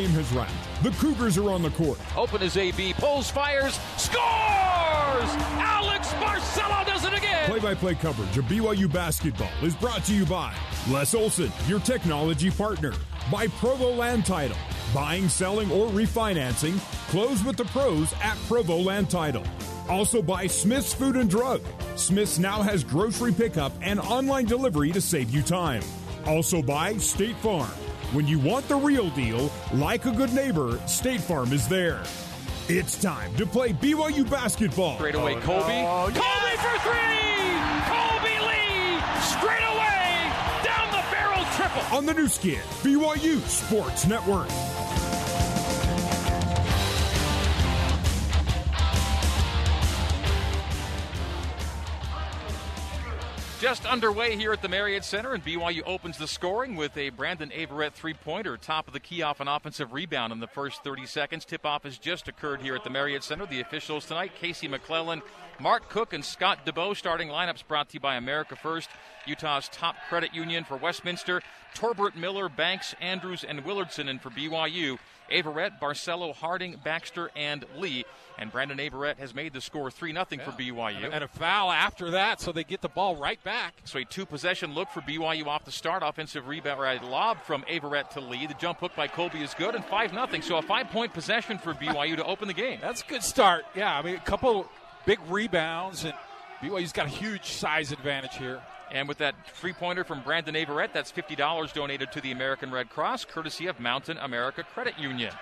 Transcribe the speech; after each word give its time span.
game 0.00 0.10
has 0.10 0.32
wrapped. 0.32 0.52
The 0.82 0.90
Cougars 0.92 1.36
are 1.36 1.50
on 1.50 1.62
the 1.62 1.70
court. 1.70 1.98
Open 2.16 2.42
as 2.42 2.56
AB, 2.56 2.94
pulls, 2.94 3.30
fires, 3.30 3.78
scores! 3.98 5.30
Alex 5.58 6.08
Barcelo 6.14 6.86
does 6.86 7.04
it 7.04 7.12
again! 7.12 7.50
Play 7.50 7.58
by 7.58 7.74
play 7.74 7.94
coverage 7.94 8.38
of 8.38 8.46
BYU 8.46 8.90
basketball 8.90 9.50
is 9.62 9.74
brought 9.74 10.02
to 10.04 10.14
you 10.14 10.24
by 10.24 10.54
Les 10.88 11.14
Olson, 11.14 11.52
your 11.66 11.80
technology 11.80 12.50
partner, 12.50 12.94
by 13.30 13.46
Provo 13.48 13.94
Land 13.94 14.24
Title. 14.24 14.56
Buying, 14.94 15.28
selling, 15.28 15.70
or 15.70 15.88
refinancing, 15.88 16.78
close 17.10 17.44
with 17.44 17.58
the 17.58 17.66
pros 17.66 18.12
at 18.22 18.36
Provo 18.48 18.78
Land 18.78 19.10
Title. 19.10 19.44
Also 19.88 20.22
by 20.22 20.46
Smith's 20.46 20.94
Food 20.94 21.16
and 21.16 21.28
Drug. 21.28 21.60
Smith's 21.96 22.38
now 22.38 22.62
has 22.62 22.82
grocery 22.82 23.32
pickup 23.32 23.72
and 23.82 24.00
online 24.00 24.46
delivery 24.46 24.92
to 24.92 25.00
save 25.00 25.28
you 25.28 25.42
time. 25.42 25.82
Also 26.26 26.62
by 26.62 26.96
State 26.96 27.36
Farm. 27.36 27.70
When 28.12 28.26
you 28.26 28.40
want 28.40 28.66
the 28.66 28.74
real 28.74 29.08
deal, 29.10 29.52
like 29.72 30.04
a 30.04 30.10
good 30.10 30.32
neighbor, 30.32 30.80
State 30.86 31.20
Farm 31.20 31.52
is 31.52 31.68
there. 31.68 32.02
It's 32.68 33.00
time 33.00 33.32
to 33.36 33.46
play 33.46 33.72
BYU 33.72 34.28
basketball. 34.28 34.96
Straight 34.96 35.14
away, 35.14 35.36
oh, 35.36 35.40
Kolby. 35.40 35.84
Oh, 35.84 36.10
Kolby 36.10 36.50
yes! 36.50 36.60
for 36.60 36.76
three! 36.88 37.30
Kolby 37.86 38.36
Lee! 38.48 38.98
Straight 39.22 39.62
away! 39.62 40.32
Down 40.64 40.90
the 40.90 41.04
barrel 41.12 41.44
triple! 41.54 41.96
On 41.96 42.04
the 42.04 42.14
Nu 42.14 42.26
Skin, 42.26 42.58
BYU 42.82 43.38
Sports 43.46 44.08
Network. 44.08 44.48
Just 53.60 53.84
underway 53.84 54.36
here 54.36 54.54
at 54.54 54.62
the 54.62 54.70
Marriott 54.70 55.04
Center, 55.04 55.34
and 55.34 55.44
BYU 55.44 55.82
opens 55.84 56.16
the 56.16 56.26
scoring 56.26 56.76
with 56.76 56.96
a 56.96 57.10
Brandon 57.10 57.52
Averette 57.52 57.92
three 57.92 58.14
pointer, 58.14 58.56
top 58.56 58.86
of 58.86 58.94
the 58.94 59.00
key 59.00 59.20
off 59.20 59.38
an 59.38 59.48
offensive 59.48 59.92
rebound 59.92 60.32
in 60.32 60.40
the 60.40 60.46
first 60.46 60.82
30 60.82 61.04
seconds. 61.04 61.44
Tip 61.44 61.66
off 61.66 61.82
has 61.82 61.98
just 61.98 62.26
occurred 62.26 62.62
here 62.62 62.74
at 62.74 62.84
the 62.84 62.88
Marriott 62.88 63.22
Center. 63.22 63.44
The 63.44 63.60
officials 63.60 64.06
tonight 64.06 64.32
Casey 64.34 64.66
McClellan, 64.66 65.20
Mark 65.60 65.90
Cook, 65.90 66.14
and 66.14 66.24
Scott 66.24 66.64
DeBow. 66.64 66.96
Starting 66.96 67.28
lineups 67.28 67.66
brought 67.68 67.90
to 67.90 67.94
you 67.94 68.00
by 68.00 68.16
America 68.16 68.56
First, 68.56 68.88
Utah's 69.26 69.68
top 69.68 69.94
credit 70.08 70.32
union 70.32 70.64
for 70.64 70.78
Westminster, 70.78 71.42
Torbert 71.74 72.16
Miller, 72.16 72.48
Banks, 72.48 72.94
Andrews, 72.98 73.44
and 73.44 73.62
Willardson, 73.62 74.08
and 74.08 74.22
for 74.22 74.30
BYU. 74.30 74.98
Averette, 75.30 75.80
Barcelo, 75.80 76.34
Harding, 76.34 76.76
Baxter, 76.82 77.30
and 77.36 77.64
Lee. 77.76 78.04
And 78.38 78.50
Brandon 78.50 78.80
Averette 78.80 79.18
has 79.18 79.34
made 79.34 79.52
the 79.52 79.60
score 79.60 79.90
3 79.90 80.12
0 80.12 80.24
for 80.24 80.52
BYU. 80.52 81.10
And 81.12 81.22
a 81.22 81.28
foul 81.28 81.70
after 81.70 82.12
that, 82.12 82.40
so 82.40 82.52
they 82.52 82.64
get 82.64 82.80
the 82.80 82.88
ball 82.88 83.16
right 83.16 83.42
back. 83.44 83.74
So 83.84 83.98
a 83.98 84.04
two 84.04 84.24
possession 84.24 84.72
look 84.72 84.88
for 84.88 85.02
BYU 85.02 85.46
off 85.46 85.64
the 85.64 85.72
start. 85.72 86.02
Offensive 86.04 86.48
rebound, 86.48 86.80
right, 86.80 87.02
lob 87.04 87.42
from 87.42 87.64
Averette 87.68 88.12
to 88.12 88.20
Lee. 88.20 88.46
The 88.46 88.54
jump 88.54 88.80
hook 88.80 88.92
by 88.96 89.08
Kolby 89.08 89.42
is 89.42 89.52
good, 89.54 89.74
and 89.74 89.84
5 89.84 90.10
0. 90.12 90.40
So 90.40 90.56
a 90.56 90.62
five 90.62 90.88
point 90.88 91.12
possession 91.12 91.58
for 91.58 91.74
BYU 91.74 92.16
to 92.16 92.24
open 92.24 92.48
the 92.48 92.54
game. 92.54 92.78
That's 92.80 93.02
a 93.02 93.06
good 93.06 93.22
start. 93.22 93.64
Yeah, 93.74 93.94
I 93.94 94.02
mean, 94.02 94.16
a 94.16 94.20
couple 94.20 94.68
big 95.04 95.18
rebounds, 95.28 96.04
and 96.04 96.14
BYU's 96.62 96.92
got 96.92 97.06
a 97.06 97.10
huge 97.10 97.52
size 97.52 97.92
advantage 97.92 98.36
here. 98.36 98.60
And 98.92 99.06
with 99.06 99.18
that 99.18 99.34
three 99.46 99.72
pointer 99.72 100.02
from 100.04 100.22
Brandon 100.22 100.56
Averette, 100.56 100.92
that's 100.92 101.12
$50 101.12 101.72
donated 101.72 102.10
to 102.12 102.20
the 102.20 102.32
American 102.32 102.72
Red 102.72 102.90
Cross, 102.90 103.26
courtesy 103.26 103.66
of 103.68 103.78
Mountain 103.78 104.18
America 104.18 104.64
Credit 104.64 104.98
Union. 104.98 105.32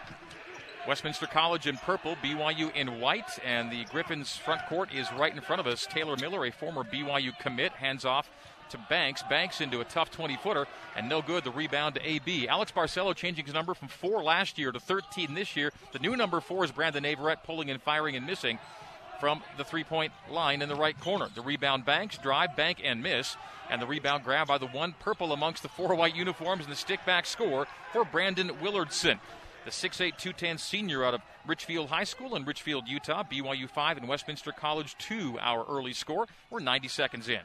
Westminster 0.86 1.26
College 1.26 1.66
in 1.66 1.76
purple, 1.78 2.16
BYU 2.16 2.74
in 2.74 3.00
white, 3.00 3.38
and 3.44 3.70
the 3.70 3.84
Griffins 3.86 4.36
front 4.36 4.64
court 4.66 4.92
is 4.92 5.06
right 5.12 5.34
in 5.34 5.40
front 5.40 5.60
of 5.60 5.66
us. 5.66 5.86
Taylor 5.86 6.16
Miller, 6.16 6.46
a 6.46 6.50
former 6.50 6.82
BYU 6.82 7.38
commit, 7.38 7.72
hands 7.72 8.04
off 8.04 8.30
to 8.70 8.78
Banks. 8.88 9.22
Banks 9.28 9.60
into 9.60 9.80
a 9.80 9.84
tough 9.84 10.10
20 10.10 10.36
footer, 10.36 10.66
and 10.96 11.08
no 11.08 11.22
good. 11.22 11.44
The 11.44 11.50
rebound 11.50 11.94
to 11.96 12.06
AB. 12.06 12.48
Alex 12.48 12.72
Barcelo 12.72 13.14
changing 13.14 13.46
his 13.46 13.54
number 13.54 13.74
from 13.74 13.88
four 13.88 14.22
last 14.22 14.58
year 14.58 14.72
to 14.72 14.80
13 14.80 15.34
this 15.34 15.56
year. 15.56 15.72
The 15.92 15.98
new 15.98 16.16
number 16.16 16.40
four 16.40 16.64
is 16.64 16.72
Brandon 16.72 17.04
Averette, 17.04 17.44
pulling 17.44 17.70
and 17.70 17.82
firing 17.82 18.16
and 18.16 18.26
missing 18.26 18.58
from 19.20 19.42
the 19.56 19.64
three 19.64 19.84
point 19.84 20.12
line 20.30 20.62
in 20.62 20.68
the 20.68 20.74
right 20.74 20.98
corner. 21.00 21.28
The 21.34 21.42
rebound 21.42 21.84
Banks, 21.84 22.18
drive, 22.18 22.56
bank, 22.56 22.80
and 22.82 23.02
miss. 23.02 23.36
And 23.70 23.82
the 23.82 23.86
rebound 23.86 24.24
grab 24.24 24.48
by 24.48 24.58
the 24.58 24.66
one 24.66 24.94
purple 24.98 25.32
amongst 25.32 25.62
the 25.62 25.68
four 25.68 25.94
white 25.94 26.16
uniforms 26.16 26.64
and 26.64 26.72
the 26.72 26.76
stick 26.76 27.04
back 27.04 27.26
score 27.26 27.66
for 27.92 28.04
Brandon 28.04 28.50
Willardson. 28.62 29.18
The 29.64 29.70
6'8, 29.70 30.16
210 30.16 30.58
senior 30.58 31.04
out 31.04 31.14
of 31.14 31.20
Richfield 31.46 31.90
High 31.90 32.04
School 32.04 32.36
in 32.36 32.44
Richfield, 32.44 32.88
Utah. 32.88 33.24
BYU 33.24 33.68
5 33.68 33.98
and 33.98 34.08
Westminster 34.08 34.52
College 34.52 34.96
2, 34.98 35.38
our 35.40 35.64
early 35.66 35.92
score. 35.92 36.26
We're 36.48 36.60
90 36.60 36.88
seconds 36.88 37.28
in. 37.28 37.40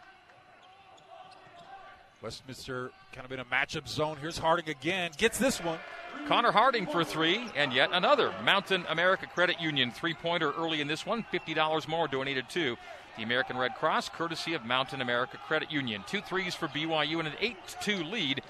Westminster 2.24 2.92
kind 3.12 3.26
of 3.26 3.34
in 3.34 3.40
a 3.40 3.46
matchup 3.46 3.86
zone. 3.86 4.16
Here's 4.20 4.38
Harding 4.38 4.70
again. 4.70 5.12
Gets 5.18 5.38
this 5.38 5.62
one. 5.62 5.78
Connor 6.26 6.54
Harding 6.54 6.88
for 6.88 7.04
three, 7.04 7.46
and 7.54 7.74
yet 7.74 7.90
another 7.92 8.34
Mountain 8.46 8.86
America 8.88 9.28
Credit 9.28 9.60
Union 9.60 9.92
three 9.92 10.14
pointer 10.14 10.52
early 10.52 10.80
in 10.80 10.88
this 10.88 11.06
one. 11.06 11.26
$50 11.34 11.88
more 11.90 12.08
donated 12.08 12.50
to 12.52 12.78
the 13.18 13.24
American 13.24 13.58
Red 13.58 13.76
Cross, 13.76 14.10
courtesy 14.10 14.54
of 14.54 14.64
Mountain 14.64 15.02
America 15.02 15.38
Credit 15.46 15.70
Union. 15.70 16.02
Two 16.08 16.22
threes 16.22 16.56
for 16.56 16.70
BYU 16.70 17.20
and 17.20 17.28
an 17.28 17.34
8 17.42 17.58
2 17.82 18.04
lead. 18.06 18.42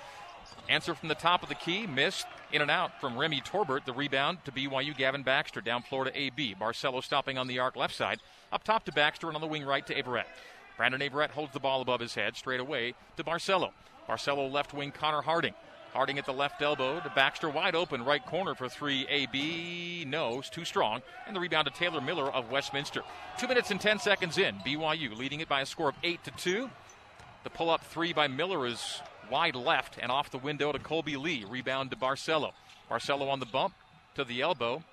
Answer 0.70 0.94
from 0.94 1.10
the 1.10 1.16
top 1.16 1.42
of 1.42 1.50
the 1.50 1.56
key, 1.56 1.88
missed 1.88 2.28
in 2.52 2.62
and 2.62 2.70
out 2.70 3.02
from 3.02 3.18
Remy 3.18 3.42
Torbert. 3.42 3.88
The 3.88 3.92
rebound 3.92 4.38
to 4.46 4.52
BYU, 4.52 4.96
Gavin 4.96 5.24
Baxter 5.24 5.62
down 5.62 5.82
floor 5.82 6.04
to 6.04 6.16
AB. 6.16 6.56
Barcelo 6.62 7.04
stopping 7.04 7.40
on 7.40 7.48
the 7.48 7.58
arc 7.58 7.76
left 7.76 7.96
side. 7.96 8.20
Up 8.52 8.64
top 8.64 8.86
to 8.86 8.92
Baxter 8.92 9.28
and 9.28 9.36
on 9.36 9.42
the 9.42 9.48
wing 9.48 9.66
right 9.66 9.86
to 9.88 9.98
Averette. 9.98 10.28
Brandon 10.84 11.02
Averette 11.02 11.32
holds 11.32 11.54
the 11.54 11.62
ball 11.62 11.80
above 11.80 12.02
his 12.02 12.14
head 12.14 12.36
straight 12.36 12.60
away 12.60 12.94
to 13.16 13.24
Barcelo. 13.24 13.72
Barcelo 14.06 14.52
left 14.52 14.74
wing, 14.74 14.92
Connor 14.92 15.22
Harding. 15.22 15.54
Harding 15.94 16.20
at 16.20 16.26
the 16.26 16.34
left 16.34 16.62
elbow 16.62 17.00
to 17.00 17.10
Baxter, 17.16 17.50
wide 17.50 17.74
open, 17.74 18.04
right 18.04 18.26
corner 18.26 18.54
for 18.54 18.68
three. 18.68 19.08
AB, 19.08 20.04
no, 20.06 20.40
it's 20.40 20.50
too 20.50 20.66
strong. 20.66 21.02
And 21.26 21.34
the 21.34 21.40
rebound 21.40 21.68
to 21.68 21.74
Taylor 21.74 22.02
Miller 22.02 22.30
of 22.30 22.52
Westminster. 22.52 23.02
Two 23.38 23.48
minutes 23.48 23.72
and 23.72 23.80
10 23.80 24.00
seconds 24.00 24.38
in. 24.38 24.56
BYU 24.56 25.16
leading 25.16 25.40
it 25.40 25.48
by 25.48 25.62
a 25.62 25.66
score 25.66 25.88
of 25.88 25.96
8 26.04 26.22
to 26.26 26.32
2. 26.32 26.70
The 27.46 27.50
pull 27.50 27.70
up 27.70 27.86
three 27.86 28.12
by 28.12 28.28
Miller 28.28 28.68
is 28.68 29.02
wide 29.32 29.56
left 29.56 29.98
and 30.02 30.12
off 30.12 30.32
the 30.32 30.38
window 30.38 30.74
to 30.74 30.80
Kolby 30.80 31.16
Lee. 31.16 31.46
Rebound 31.48 31.92
to 31.92 31.96
Barcelo. 31.96 32.52
Barcelo 32.92 33.30
on 33.30 33.40
the 33.40 33.46
bump 33.46 33.74
to 34.16 34.26
the 34.26 34.42
elbow. 34.42 34.84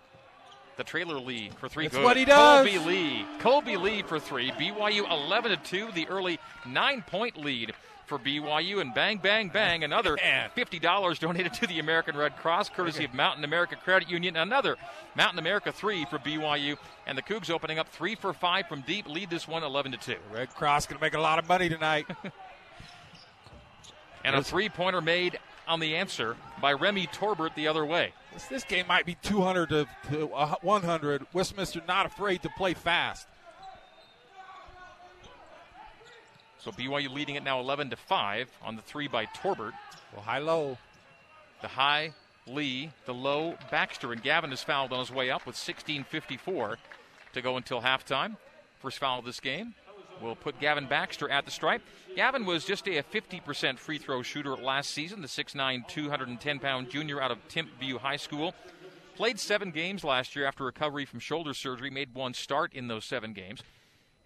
The 0.77 0.85
trailer 0.85 1.19
Lee 1.19 1.51
for 1.59 1.69
three. 1.69 1.85
That's 1.85 1.97
Good. 1.97 2.05
what 2.05 2.17
he 2.17 2.25
does. 2.25 2.67
Kolby 2.67 2.87
Lee. 2.87 3.27
Kolby 3.39 3.81
Lee 3.81 4.03
for 4.03 4.19
three. 4.19 4.51
BYU 4.53 5.11
11 5.11 5.51
to 5.51 5.57
2. 5.59 5.93
The 5.93 6.09
early 6.09 6.39
nine 6.67 7.05
point 7.07 7.37
lead 7.37 7.75
for 8.07 8.19
BYU. 8.19 8.81
And 8.81 8.95
bang, 8.95 9.19
bang, 9.19 9.49
bang. 9.49 9.85
Another 9.85 10.17
$50 10.57 11.19
donated 11.19 11.53
to 11.55 11.67
the 11.67 11.81
American 11.81 12.17
Red 12.17 12.37
Cross, 12.39 12.71
courtesy 12.71 13.05
of 13.05 13.13
Mountain 13.13 13.45
America 13.45 13.77
Credit 13.77 14.09
Union. 14.09 14.37
Another 14.37 14.77
Mountain 15.15 15.39
America 15.39 15.71
three 15.71 16.07
for 16.07 16.19
BYU. 16.19 16.79
And 17.07 17.19
the 17.19 17.23
Cougs 17.23 17.51
opening 17.51 17.79
up 17.79 17.89
three 17.89 18.15
for 18.15 18.33
five 18.33 18.67
from 18.67 18.81
deep. 18.83 19.07
Lead 19.07 19.29
this 19.29 19.47
one 19.47 19.63
11 19.63 19.93
to 19.93 19.99
2. 19.99 20.15
Red 20.33 20.49
Cross 20.55 20.87
going 20.87 20.99
to 20.99 21.05
make 21.05 21.15
a 21.15 21.21
lot 21.21 21.39
of 21.39 21.47
money 21.49 21.69
tonight. 21.69 22.07
And 24.25 24.37
a 24.37 24.43
three 24.43 24.69
pointer 24.69 25.01
made 25.01 25.39
on 25.67 25.81
the 25.81 25.97
answer 25.97 26.37
by 26.61 26.73
Remy 26.75 27.07
Torbert 27.07 27.55
the 27.55 27.69
other 27.69 27.85
way. 27.85 28.13
This, 28.33 28.47
this 28.47 28.65
game 28.65 28.87
might 28.87 29.07
be 29.07 29.17
200 29.23 29.69
to, 29.71 29.87
to 30.11 30.33
uh, 30.33 30.55
100. 30.63 31.27
Westminster 31.33 31.83
not 31.87 32.07
afraid 32.07 32.43
to 32.43 32.49
play 32.57 32.75
fast. 32.75 33.27
So 36.59 36.71
BYU 36.73 37.11
leading 37.11 37.37
it 37.37 37.43
now 37.43 37.61
11 37.61 37.91
to 37.91 37.97
5 37.97 38.51
on 38.63 38.77
the 38.77 38.83
three 38.83 39.09
by 39.09 39.25
Torbert. 39.27 39.73
Well, 40.13 40.23
high 40.23 40.39
low. 40.39 40.77
The 41.63 41.69
high, 41.69 42.13
Lee, 42.47 42.91
the 43.07 43.15
low, 43.15 43.55
Baxter, 43.71 44.13
and 44.13 44.23
Gavin 44.23 44.53
is 44.53 44.63
fouled 44.63 44.93
on 44.93 45.01
his 45.01 45.11
way 45.11 45.31
up 45.31 45.47
with 45.47 45.57
16.54 45.57 46.77
to 47.33 47.43
go 47.43 47.57
until 47.57 47.81
halftime. 47.81 48.37
First 48.79 48.99
foul 48.99 49.19
of 49.19 49.25
this 49.25 49.41
game 49.41 49.75
will 50.21 50.37
put 50.37 50.61
Gavin 50.61 50.87
Baxter 50.87 51.29
at 51.31 51.45
the 51.45 51.51
stripe. 51.51 51.83
Gavin 52.17 52.45
was 52.45 52.65
just 52.65 52.87
a 52.87 53.03
50% 53.03 53.79
free 53.79 53.99
throw 53.99 54.23
shooter 54.23 54.57
last 54.57 54.91
season, 54.91 55.23
the 55.23 55.29
6'9, 55.29 55.87
210 55.89 56.59
pound 56.59 56.91
junior 56.91 57.21
out 57.21 57.31
of 57.31 57.39
Timpview 57.49 57.99
High 57.99 58.17
School. 58.17 58.55
Played 59.17 59.39
seven 59.39 59.71
games 59.71 60.03
last 60.03 60.35
year 60.35 60.47
after 60.47 60.65
recovery 60.65 61.05
from 61.05 61.21
shoulder 61.21 61.53
surgery, 61.53 61.91
made 61.91 62.15
one 62.15 62.33
start 62.33 62.73
in 62.73 62.89
those 62.89 63.05
seven 63.05 63.33
games, 63.33 63.63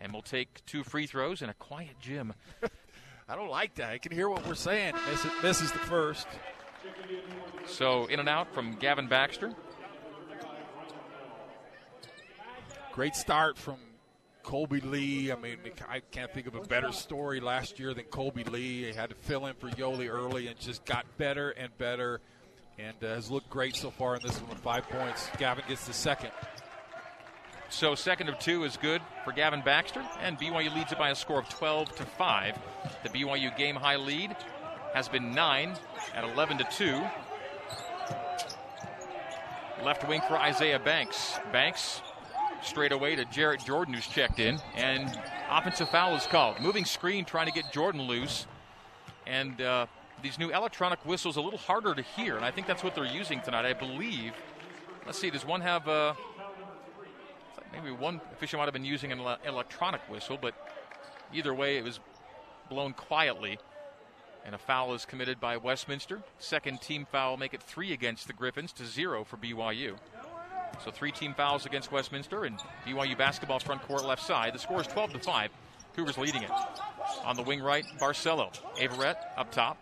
and 0.00 0.12
will 0.12 0.23
take 0.23 0.64
two 0.67 0.85
free 0.85 1.06
throws 1.06 1.43
in 1.43 1.49
a 1.49 1.55
quiet 1.55 1.99
gym. 2.00 2.32
I 3.29 3.37
don't 3.37 3.50
like 3.50 3.75
that. 3.76 3.91
I 3.91 3.99
can 3.99 4.12
hear 4.12 4.29
what 4.29 4.46
we're 4.46 4.55
saying. 4.55 4.94
This 5.11 5.25
is, 5.25 5.31
this 5.43 5.62
is 5.62 5.73
the 5.73 5.79
first. 5.79 6.26
So 7.67 8.06
in 8.06 8.20
and 8.20 8.29
out 8.29 8.52
from 8.52 8.75
Gavin 8.75 9.08
Baxter. 9.08 9.52
Great 12.93 13.17
start 13.17 13.58
from 13.58 13.79
Kolby 14.44 14.85
Lee. 14.85 15.32
I 15.32 15.37
mean, 15.37 15.56
I 15.88 16.00
can't 16.11 16.32
think 16.32 16.46
of 16.46 16.55
a 16.55 16.61
better 16.61 16.93
story 16.93 17.41
last 17.41 17.79
year 17.79 17.94
than 17.94 18.05
Kolby 18.05 18.49
Lee. 18.50 18.85
He 18.85 18.93
had 18.93 19.11
to 19.11 19.17
fill 19.17 19.46
in 19.46 19.55
for 19.55 19.69
Yoeli 19.70 20.08
early 20.08 20.46
and 20.46 20.58
just 20.58 20.85
got 20.85 21.06
better 21.19 21.50
and 21.50 21.76
better 21.79 22.20
and 22.79 22.96
uh, 23.02 23.14
has 23.14 23.31
looked 23.31 23.49
great 23.50 23.76
so 23.76 23.91
far 23.91 24.17
in 24.17 24.23
this 24.23 24.41
one 24.41 24.50
with 24.50 24.58
five 24.58 24.88
points. 24.88 25.29
Gavin 25.38 25.64
gets 25.69 25.87
the 25.87 25.93
second. 25.93 26.31
So 27.70 27.94
second 27.94 28.29
of 28.29 28.38
two 28.38 28.64
is 28.64 28.76
good 28.76 29.00
for 29.25 29.32
Gavin 29.32 29.62
Baxter, 29.64 30.05
and 30.20 30.38
BYU 30.38 30.75
leads 30.75 30.93
it 30.93 30.99
by 30.99 31.11
a 31.11 31.14
score 31.14 31.41
of 31.41 31.49
12 31.49 31.94
to 31.96 32.05
five. 32.05 32.56
The 33.02 33.08
BYU 33.08 33.56
game 33.56 33.75
high 33.75 33.96
lead 33.96 34.37
has 34.93 35.08
been 35.08 35.35
nine 35.35 35.75
at 36.14 36.25
11 36.25 36.58
to 36.58 36.64
two. 36.64 37.02
Left 39.85 40.06
wing 40.08 40.20
for 40.29 40.38
Isaiah 40.38 40.79
Banks. 40.79 41.38
Banks 41.52 42.00
straight 42.65 42.93
away 42.93 43.17
to 43.17 43.25
Jarrett 43.27 43.65
Jordan, 43.65 43.95
who's 43.95 44.07
checked 44.07 44.41
in, 44.41 44.59
and 44.75 45.19
offensive 45.51 45.89
foul 45.89 46.15
is 46.17 46.27
called. 46.27 46.61
Moving 46.61 46.85
screen, 46.85 47.25
trying 47.25 47.47
to 47.47 47.53
get 47.53 47.73
Jordan 47.73 48.03
loose, 48.03 48.47
and 49.27 49.61
uh, 49.61 49.87
these 50.23 50.39
new 50.39 50.51
electronic 50.51 51.05
whistles 51.05 51.37
a 51.37 51.41
little 51.41 51.59
harder 51.59 51.95
to 51.95 52.03
hear, 52.03 52.37
and 52.37 52.45
I 52.45 52.51
think 52.51 52.67
that's 52.67 52.83
what 52.83 52.95
they're 52.95 53.05
using 53.05 53.41
tonight. 53.41 53.65
I 53.65 53.73
believe. 53.73 54.33
Let's 55.07 55.19
see, 55.19 55.31
does 55.31 55.45
one 55.45 55.61
have? 55.61 55.87
Uh, 55.87 56.15
maybe 57.73 57.91
one 57.91 58.21
official 58.33 58.59
might 58.59 58.65
have 58.65 58.73
been 58.73 58.85
using 58.85 59.13
an 59.13 59.21
electronic 59.45 60.01
whistle, 60.09 60.39
but 60.41 60.55
either 61.33 61.53
way, 61.53 61.77
it 61.77 61.85
was 61.85 62.01
blown 62.69 62.93
quietly. 62.93 63.59
And 64.47 64.55
a 64.55 64.59
foul 64.59 64.93
is 64.93 65.07
committed 65.07 65.41
by 65.41 65.57
Westminster. 65.57 66.23
Second 66.39 66.83
team 66.83 67.07
foul, 67.11 67.39
make 67.39 67.55
it 67.55 67.63
three 67.63 67.95
against 67.95 68.27
the 68.27 68.35
Griffins 68.35 68.73
to 68.75 68.85
zero 68.85 69.25
for 69.25 69.39
BYU. 69.39 69.97
So 70.85 70.91
three 70.91 71.12
team 71.12 71.35
fouls 71.35 71.67
against 71.67 71.93
Westminster 71.93 72.44
and 72.44 72.59
BYU 72.87 73.17
basketball 73.17 73.59
front 73.59 73.82
court 73.82 74.05
left 74.05 74.23
side. 74.23 74.55
The 74.55 74.59
score 74.59 74.81
is 74.81 74.87
12 74.87 75.15
to 75.15 75.19
5. 75.19 75.50
Cougars 75.94 76.19
leading 76.19 76.43
it. 76.43 76.50
On 77.25 77.37
the 77.37 77.43
wing 77.43 77.62
right, 77.62 77.85
Barcelo. 78.00 78.53
Averette 78.81 79.32
up 79.37 79.53
top. 79.53 79.79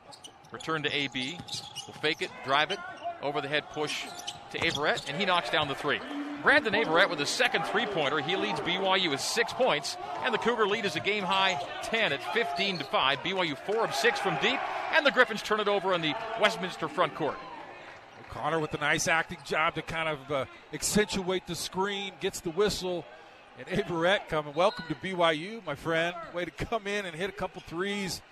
Return 0.51 0.83
to 0.83 0.95
AB. 0.95 1.39
Will 1.87 1.95
fake 1.95 2.23
it, 2.23 2.31
drive 2.45 2.71
it. 2.71 2.79
Over 3.23 3.41
the 3.41 3.49
head 3.49 3.65
push 3.73 4.05
to 4.51 4.67
Averette, 4.67 5.09
and 5.09 5.17
he 5.17 5.25
knocks 5.25 5.49
down 5.49 5.69
the 5.69 5.75
three. 5.75 6.01
Brandon 6.43 6.75
Averette 6.75 7.09
with 7.09 7.21
a 7.21 7.27
second 7.27 7.65
three 7.67 7.87
pointer. 7.87 8.19
He 8.19 8.37
leads 8.37 8.59
BYU 8.61 9.11
with 9.11 9.21
six 9.21 9.53
points, 9.53 9.97
and 10.25 10.35
the 10.35 10.39
Cougar 10.39 10.67
lead 10.67 10.85
is 10.85 10.97
a 10.97 11.01
game 11.01 11.23
high 11.23 11.61
10 11.85 12.13
at 12.13 12.35
15 12.35 12.79
to 12.79 12.85
5. 12.85 13.19
BYU 13.21 13.57
4 13.57 13.85
of 13.85 13.95
6 13.95 14.21
from 14.21 14.37
deep, 14.43 14.59
and 14.93 15.07
the 15.07 15.13
Griffins 15.13 15.41
turn 15.41 15.61
it 15.61 15.69
over 15.69 15.95
on 15.95 16.03
the 16.03 16.15
Westminster 16.41 16.89
front 16.89 17.15
court. 17.15 17.37
Connor 18.33 18.59
with 18.59 18.73
a 18.73 18.79
nice 18.79 19.09
acting 19.09 19.37
job 19.45 19.75
to 19.75 19.83
kind 19.83 20.09
of 20.09 20.33
uh, 20.33 20.45
accentuate 20.73 21.47
the 21.47 21.55
screen, 21.55 22.13
gets 22.19 22.41
the 22.41 22.51
whistle. 22.51 23.05
And 23.59 23.79
Averette 23.79 24.31
coming. 24.31 24.55
Welcome 24.55 24.87
to 24.89 24.95
BYU, 24.95 25.65
my 25.67 25.75
friend. 25.75 26.17
Way 26.33 26.47
to 26.47 26.51
come 26.51 26.87
in 26.87 27.05
and 27.05 27.15
hit 27.15 27.29
a 27.29 27.33
couple 27.33 27.61
threes. 27.67 28.23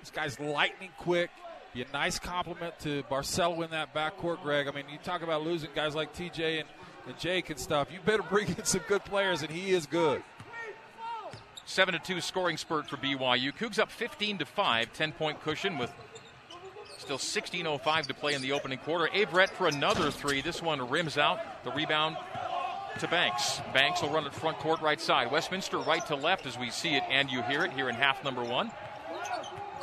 This 0.00 0.10
guy's 0.10 0.38
lightning 0.38 0.90
quick. 0.98 1.30
Be 1.72 1.80
a 1.80 1.86
nice 1.90 2.18
compliment 2.18 2.78
to 2.80 3.02
Barcelo 3.04 3.64
in 3.64 3.70
that 3.70 3.94
backcourt, 3.94 4.42
Greg. 4.42 4.68
I 4.68 4.72
mean, 4.72 4.84
you 4.92 4.98
talk 5.02 5.22
about 5.22 5.42
losing 5.42 5.70
guys 5.74 5.94
like 5.94 6.14
TJ 6.14 6.60
and, 6.60 6.68
and 7.06 7.18
Jake 7.18 7.48
and 7.48 7.58
stuff. 7.58 7.88
You 7.90 7.98
better 8.04 8.22
bring 8.22 8.48
in 8.48 8.64
some 8.64 8.82
good 8.86 9.06
players, 9.06 9.40
and 9.40 9.50
he 9.50 9.70
is 9.70 9.86
good. 9.86 10.22
7 11.64 11.94
to 11.94 11.98
2 11.98 12.20
scoring 12.20 12.58
spurt 12.58 12.90
for 12.90 12.98
BYU. 12.98 13.56
Cougs 13.56 13.78
up 13.78 13.90
15 13.90 14.38
to 14.38 14.44
5, 14.44 14.92
10 14.92 15.12
point 15.12 15.42
cushion 15.42 15.78
with 15.78 15.92
Still 16.98 17.18
16.05 17.18 18.06
to 18.06 18.14
play 18.14 18.34
in 18.34 18.42
the 18.42 18.52
opening 18.52 18.78
quarter. 18.78 19.08
Averette 19.14 19.50
for 19.50 19.66
another 19.66 20.10
three. 20.10 20.40
This 20.40 20.62
one 20.62 20.88
rims 20.88 21.18
out. 21.18 21.38
The 21.64 21.70
rebound 21.72 22.16
to 23.00 23.08
Banks. 23.08 23.60
Banks 23.74 24.02
will 24.02 24.10
run 24.10 24.26
it 24.26 24.34
front 24.34 24.58
court 24.58 24.80
right 24.80 25.00
side. 25.00 25.30
Westminster 25.30 25.78
right 25.78 26.04
to 26.06 26.16
left 26.16 26.46
as 26.46 26.58
we 26.58 26.70
see 26.70 26.94
it 26.94 27.02
and 27.10 27.30
you 27.30 27.42
hear 27.42 27.64
it 27.64 27.72
here 27.72 27.88
in 27.88 27.94
half 27.94 28.24
number 28.24 28.42
one. 28.42 28.72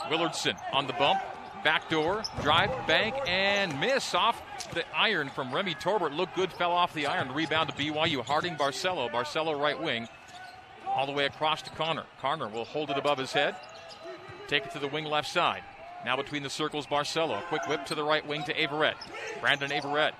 Willardson 0.10 0.57
on 0.71 0.88
the 0.88 0.94
bump. 0.94 1.21
Backdoor, 1.63 2.24
drive, 2.42 2.71
bank, 2.88 3.15
and 3.25 3.80
miss 3.80 4.13
off 4.13 4.42
the 4.74 4.83
iron 4.94 5.30
from 5.30 5.56
Remy 5.56 5.75
Torbert. 5.75 6.12
Looked 6.12 6.36
good, 6.36 6.51
fell 6.51 6.74
off 6.74 6.94
the 6.94 7.07
iron. 7.07 7.31
Rebound 7.31 7.69
to 7.69 7.75
BYU. 7.75 8.21
Harding 8.21 8.56
Barcelo. 8.56 9.10
Barcelo 9.10 9.57
right 9.57 9.81
wing. 9.81 10.10
All 10.86 11.06
the 11.06 11.13
way 11.13 11.25
across 11.25 11.62
to 11.62 11.69
Connor. 11.69 12.04
Connor 12.19 12.50
will 12.50 12.65
hold 12.65 12.89
it 12.89 12.98
above 12.98 13.18
his 13.18 13.31
head. 13.31 13.56
Take 14.48 14.65
it 14.65 14.71
to 14.71 14.80
the 14.80 14.89
wing 14.89 15.06
left 15.06 15.30
side. 15.30 15.63
Now 16.05 16.15
between 16.17 16.44
the 16.44 16.50
circles, 16.50 16.85
Barcelo. 16.85 17.39
A 17.39 17.41
quick 17.44 17.67
whip 17.67 17.85
to 17.88 17.95
the 17.95 18.03
right 18.03 18.25
wing 18.27 18.44
to 18.44 18.61
Averette. 18.61 18.97
Brandon 19.41 19.71
Averette. 19.71 20.13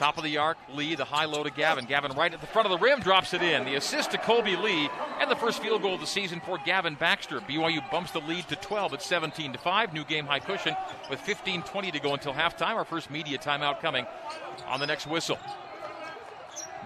Top 0.00 0.16
of 0.16 0.24
the 0.24 0.38
arc, 0.38 0.56
Lee, 0.72 0.94
the 0.94 1.04
high 1.04 1.26
low 1.26 1.42
to 1.42 1.50
Gavin. 1.50 1.84
Gavin 1.84 2.12
right 2.12 2.32
at 2.32 2.40
the 2.40 2.46
front 2.46 2.64
of 2.64 2.70
the 2.70 2.82
rim, 2.82 3.00
drops 3.00 3.34
it 3.34 3.42
in. 3.42 3.66
The 3.66 3.74
assist 3.74 4.12
to 4.12 4.18
Kolby 4.18 4.56
Lee, 4.56 4.88
and 5.20 5.30
the 5.30 5.36
first 5.36 5.60
field 5.60 5.82
goal 5.82 5.94
of 5.94 6.00
the 6.00 6.06
season 6.06 6.40
for 6.40 6.56
Gavin 6.64 6.94
Baxter. 6.94 7.40
BYU 7.40 7.82
bumps 7.90 8.10
the 8.12 8.20
lead 8.20 8.48
to 8.48 8.56
12 8.56 8.94
at 8.94 9.02
17 9.02 9.52
to 9.52 9.58
5. 9.58 9.92
New 9.92 10.04
game 10.04 10.24
high 10.24 10.38
cushion 10.38 10.74
with 11.10 11.20
15:20 11.20 11.92
to 11.92 12.00
go 12.00 12.14
until 12.14 12.32
halftime. 12.32 12.76
Our 12.76 12.86
first 12.86 13.10
media 13.10 13.36
timeout 13.36 13.80
coming 13.80 14.06
on 14.66 14.80
the 14.80 14.86
next 14.86 15.06
whistle. 15.06 15.38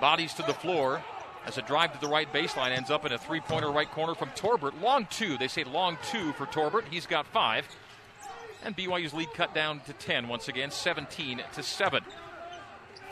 Bodies 0.00 0.34
to 0.34 0.42
the 0.42 0.54
floor 0.54 1.04
as 1.46 1.58
a 1.58 1.62
drive 1.62 1.92
to 1.92 2.00
the 2.00 2.08
right 2.08 2.30
baseline 2.32 2.70
ends 2.70 2.90
up 2.90 3.04
in 3.04 3.12
a 3.12 3.18
three 3.18 3.40
pointer 3.40 3.70
right 3.70 3.90
corner 3.90 4.14
from 4.14 4.30
Torbert. 4.34 4.80
Long 4.80 5.06
two. 5.10 5.36
They 5.36 5.48
say 5.48 5.64
long 5.64 5.98
two 6.10 6.32
for 6.32 6.46
Torbert. 6.46 6.84
He's 6.90 7.06
got 7.06 7.26
five. 7.26 7.66
And 8.62 8.76
BYU's 8.76 9.12
lead 9.12 9.32
cut 9.34 9.54
down 9.54 9.80
to 9.80 9.92
10 9.92 10.26
once 10.26 10.48
again, 10.48 10.70
17 10.70 11.42
to 11.52 11.62
7. 11.62 12.02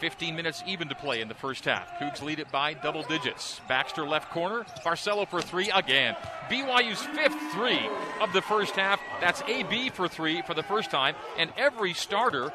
15 0.00 0.34
minutes 0.34 0.64
even 0.66 0.88
to 0.88 0.96
play 0.96 1.20
in 1.20 1.28
the 1.28 1.34
first 1.34 1.64
half. 1.64 1.88
Cougs 2.00 2.22
lead 2.22 2.40
it 2.40 2.50
by 2.50 2.74
double 2.74 3.04
digits. 3.04 3.60
Baxter 3.68 4.04
left 4.04 4.30
corner. 4.30 4.64
Barcelo 4.84 5.28
for 5.28 5.40
three 5.40 5.70
again. 5.70 6.16
BYU's 6.50 7.02
fifth 7.02 7.38
three 7.52 7.88
of 8.20 8.32
the 8.32 8.42
first 8.42 8.74
half. 8.74 8.98
That's 9.20 9.42
AB 9.42 9.90
for 9.90 10.08
three 10.08 10.42
for 10.42 10.54
the 10.54 10.62
first 10.64 10.90
time. 10.90 11.14
And 11.38 11.52
every 11.56 11.92
starter 11.92 12.52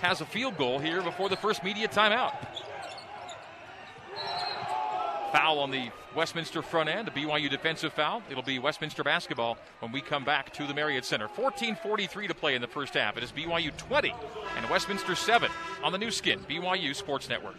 has 0.00 0.20
a 0.20 0.26
field 0.26 0.56
goal 0.56 0.80
here 0.80 1.00
before 1.00 1.28
the 1.28 1.36
first 1.36 1.62
media 1.62 1.86
timeout. 1.86 2.34
Foul 5.32 5.58
on 5.58 5.70
the 5.70 5.90
Westminster 6.14 6.62
front 6.62 6.88
end, 6.88 7.08
a 7.08 7.10
BYU 7.10 7.50
defensive 7.50 7.92
foul. 7.92 8.22
It'll 8.30 8.42
be 8.42 8.58
Westminster 8.58 9.04
basketball 9.04 9.58
when 9.80 9.92
we 9.92 10.00
come 10.00 10.24
back 10.24 10.52
to 10.54 10.66
the 10.66 10.74
Marriott 10.74 11.04
Center. 11.04 11.28
14:43 11.28 12.28
to 12.28 12.34
play 12.34 12.54
in 12.54 12.60
the 12.60 12.66
first 12.66 12.94
half. 12.94 13.16
It 13.16 13.22
is 13.22 13.32
BYU 13.32 13.70
20 13.76 14.14
and 14.56 14.70
Westminster 14.70 15.14
7 15.14 15.50
on 15.82 15.92
the 15.92 15.98
Nu 15.98 16.10
Skin 16.10 16.40
BYU 16.48 16.94
Sports 16.94 17.28
Network. 17.28 17.56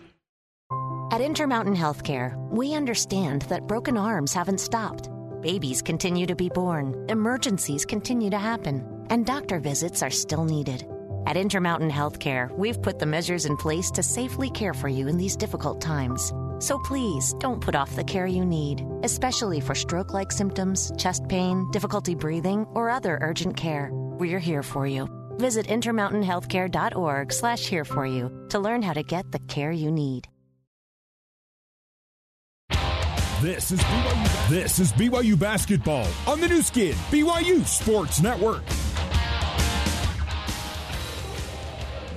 At 1.12 1.22
Intermountain 1.22 1.76
Healthcare, 1.76 2.36
we 2.50 2.74
understand 2.76 3.44
that 3.44 3.68
broken 3.68 3.98
arms 3.98 4.34
haven't 4.34 4.60
stopped. 4.60 5.10
Babies 5.42 5.82
continue 5.82 6.26
to 6.28 6.36
be 6.36 6.50
born, 6.50 7.06
emergencies 7.10 7.86
continue 7.86 8.30
to 8.30 8.38
happen, 8.38 9.06
and 9.10 9.26
doctor 9.26 9.60
visits 9.60 10.04
are 10.04 10.12
still 10.12 10.44
needed. 10.44 10.86
At 11.26 11.38
Intermountain 11.38 11.92
Healthcare, 11.92 12.56
we've 12.58 12.82
put 12.82 13.00
the 13.00 13.06
measures 13.06 13.46
in 13.46 13.58
place 13.58 13.90
to 13.92 14.04
safely 14.04 14.50
care 14.50 14.74
for 14.74 14.88
you 14.88 15.08
in 15.08 15.18
these 15.18 15.36
difficult 15.36 15.82
times. 15.82 16.34
So 16.60 16.78
please 16.78 17.34
don't 17.40 17.62
put 17.62 17.76
off 17.76 17.96
the 17.96 18.04
care 18.04 18.28
you 18.28 18.46
need, 18.46 18.86
especially 19.04 19.62
for 19.62 19.76
stroke 19.76 20.14
like 20.14 20.32
symptoms, 20.32 20.92
chest 20.98 21.28
pain, 21.28 21.70
difficulty 21.72 22.16
breathing, 22.16 22.66
or 22.74 22.90
other 22.90 23.18
urgent 23.22 23.56
care. 23.58 23.90
We're 23.94 24.40
here 24.40 24.64
for 24.64 24.86
you. 24.86 25.08
Visit 25.38 25.68
intermountainhealthcare.org 25.68 27.32
slash 27.32 27.66
here 27.66 27.86
for 27.86 28.06
you 28.06 28.46
to 28.50 28.60
learn 28.60 28.82
how 28.82 28.94
to 28.94 29.04
get 29.04 29.32
the 29.32 29.40
care 29.40 29.72
you 29.72 29.90
need. 29.90 30.28
This 33.42 33.72
is 33.72 33.80
BYU, 33.80 34.50
this 34.50 34.80
is 34.80 34.92
BYU 34.92 35.40
basketball 35.40 36.06
on 36.28 36.42
the 36.42 36.50
Nu 36.50 36.62
Skin, 36.62 36.94
BYU 37.10 37.66
Sports 37.66 38.22
Network. 38.22 38.64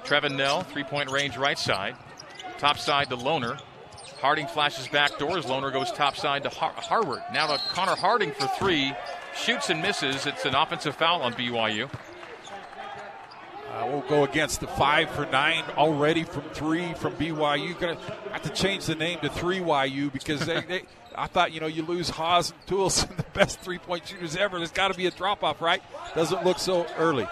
Trevin 0.05 0.37
Knell, 0.37 0.63
three 0.63 0.85
point 0.85 1.11
range 1.11 1.37
right 1.37 1.59
side. 1.59 1.97
Top 2.59 2.79
side 2.79 3.09
to 3.11 3.17
Lohner. 3.17 3.61
Harding 4.21 4.47
flashes 4.47 4.89
back 4.89 5.17
doors. 5.19 5.47
Lohner 5.47 5.73
goes 5.73 5.93
top 5.93 6.17
side 6.17 6.43
to 6.45 6.49
Har- 6.49 6.73
Harward. 6.77 7.23
Now 7.33 7.47
to 7.49 7.59
Connor 7.71 7.95
Harding 7.97 8.33
for 8.33 8.47
three. 8.59 8.93
shoots 9.37 9.71
and 9.71 9.81
misses. 9.81 10.27
It's 10.27 10.45
an 10.45 10.55
offensive 10.57 10.97
foul 10.97 11.23
on 11.23 11.35
BYU. 11.35 11.89
Uh, 13.79 13.87
we'll 13.87 14.09
go 14.09 14.25
against 14.25 14.61
the 14.61 14.67
five 14.67 15.09
for 15.11 15.25
nine 15.27 15.63
already 15.77 16.25
from 16.25 16.43
three 16.51 16.95
from 16.95 17.13
BYU. 17.15 17.79
To 17.79 17.95
have 18.33 18.43
to 18.43 18.51
change 18.51 18.87
the 18.87 18.97
name 18.97 19.21
to 19.21 19.29
three 19.29 19.59
YU 19.61 20.11
because 20.11 20.45
they, 20.45 20.61
they 20.63 20.83
I 21.15 21.29
thought 21.29 21.53
you 21.53 21.61
know 21.61 21.69
you 21.69 21.85
lose 21.85 22.11
Haws 22.11 22.51
and 22.51 22.67
Toolson, 22.67 23.17
the 23.17 23.23
best 23.35 23.61
three 23.61 23.79
point 23.79 24.09
shooters 24.09 24.35
ever. 24.35 24.59
There's 24.59 24.73
got 24.73 24.91
to 24.91 24.97
be 24.97 25.07
a 25.07 25.13
drop 25.13 25.45
off, 25.45 25.61
right? 25.61 25.81
Doesn't 26.17 26.45
look 26.45 26.59
so 26.59 26.87
early. 26.97 27.29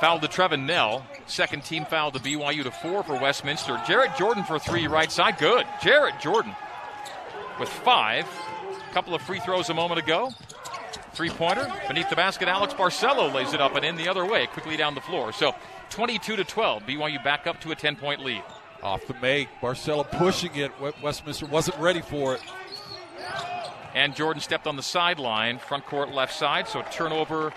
Foul 0.00 0.20
to 0.20 0.28
Trevin 0.28 0.66
Knell. 0.66 1.04
Second 1.26 1.64
team 1.64 1.84
foul 1.84 2.12
to 2.12 2.20
BYU 2.20 2.62
to 2.62 2.70
four 2.70 3.02
for 3.02 3.14
Westminster. 3.14 3.80
Jarrett 3.86 4.16
Jordan 4.16 4.44
for 4.44 4.60
three 4.60 4.86
right 4.86 5.10
side. 5.10 5.38
Good. 5.38 5.66
Jarrett 5.82 6.20
Jordan 6.20 6.54
with 7.58 7.68
five. 7.68 8.26
A 8.88 8.94
Couple 8.94 9.14
of 9.16 9.22
free 9.22 9.40
throws 9.40 9.68
a 9.68 9.74
moment 9.74 9.98
ago. 10.00 10.30
Three 11.12 11.30
pointer 11.30 11.70
beneath 11.88 12.08
the 12.08 12.16
basket. 12.16 12.48
Alex 12.48 12.72
Barcelo 12.72 13.32
lays 13.32 13.52
it 13.52 13.60
up 13.60 13.74
and 13.74 13.84
in 13.84 13.96
the 13.96 14.08
other 14.08 14.24
way, 14.24 14.46
quickly 14.46 14.76
down 14.76 14.94
the 14.94 15.00
floor. 15.00 15.32
So 15.32 15.54
22 15.90 16.36
to 16.36 16.44
12. 16.44 16.84
BYU 16.84 17.22
back 17.22 17.46
up 17.46 17.60
to 17.60 17.70
a 17.70 17.74
10 17.74 17.96
point 17.96 18.24
lead. 18.24 18.42
Off 18.82 19.06
the 19.06 19.14
make. 19.14 19.48
Barcelo 19.60 20.10
pushing 20.10 20.54
it. 20.56 20.72
Westminster 21.02 21.46
wasn't 21.46 21.78
ready 21.78 22.00
for 22.00 22.34
it. 22.34 22.40
And 23.94 24.16
Jordan 24.16 24.40
stepped 24.40 24.66
on 24.66 24.76
the 24.76 24.82
sideline, 24.82 25.58
front 25.58 25.84
court 25.84 26.12
left 26.12 26.34
side. 26.34 26.66
So 26.66 26.82
turnover 26.90 27.52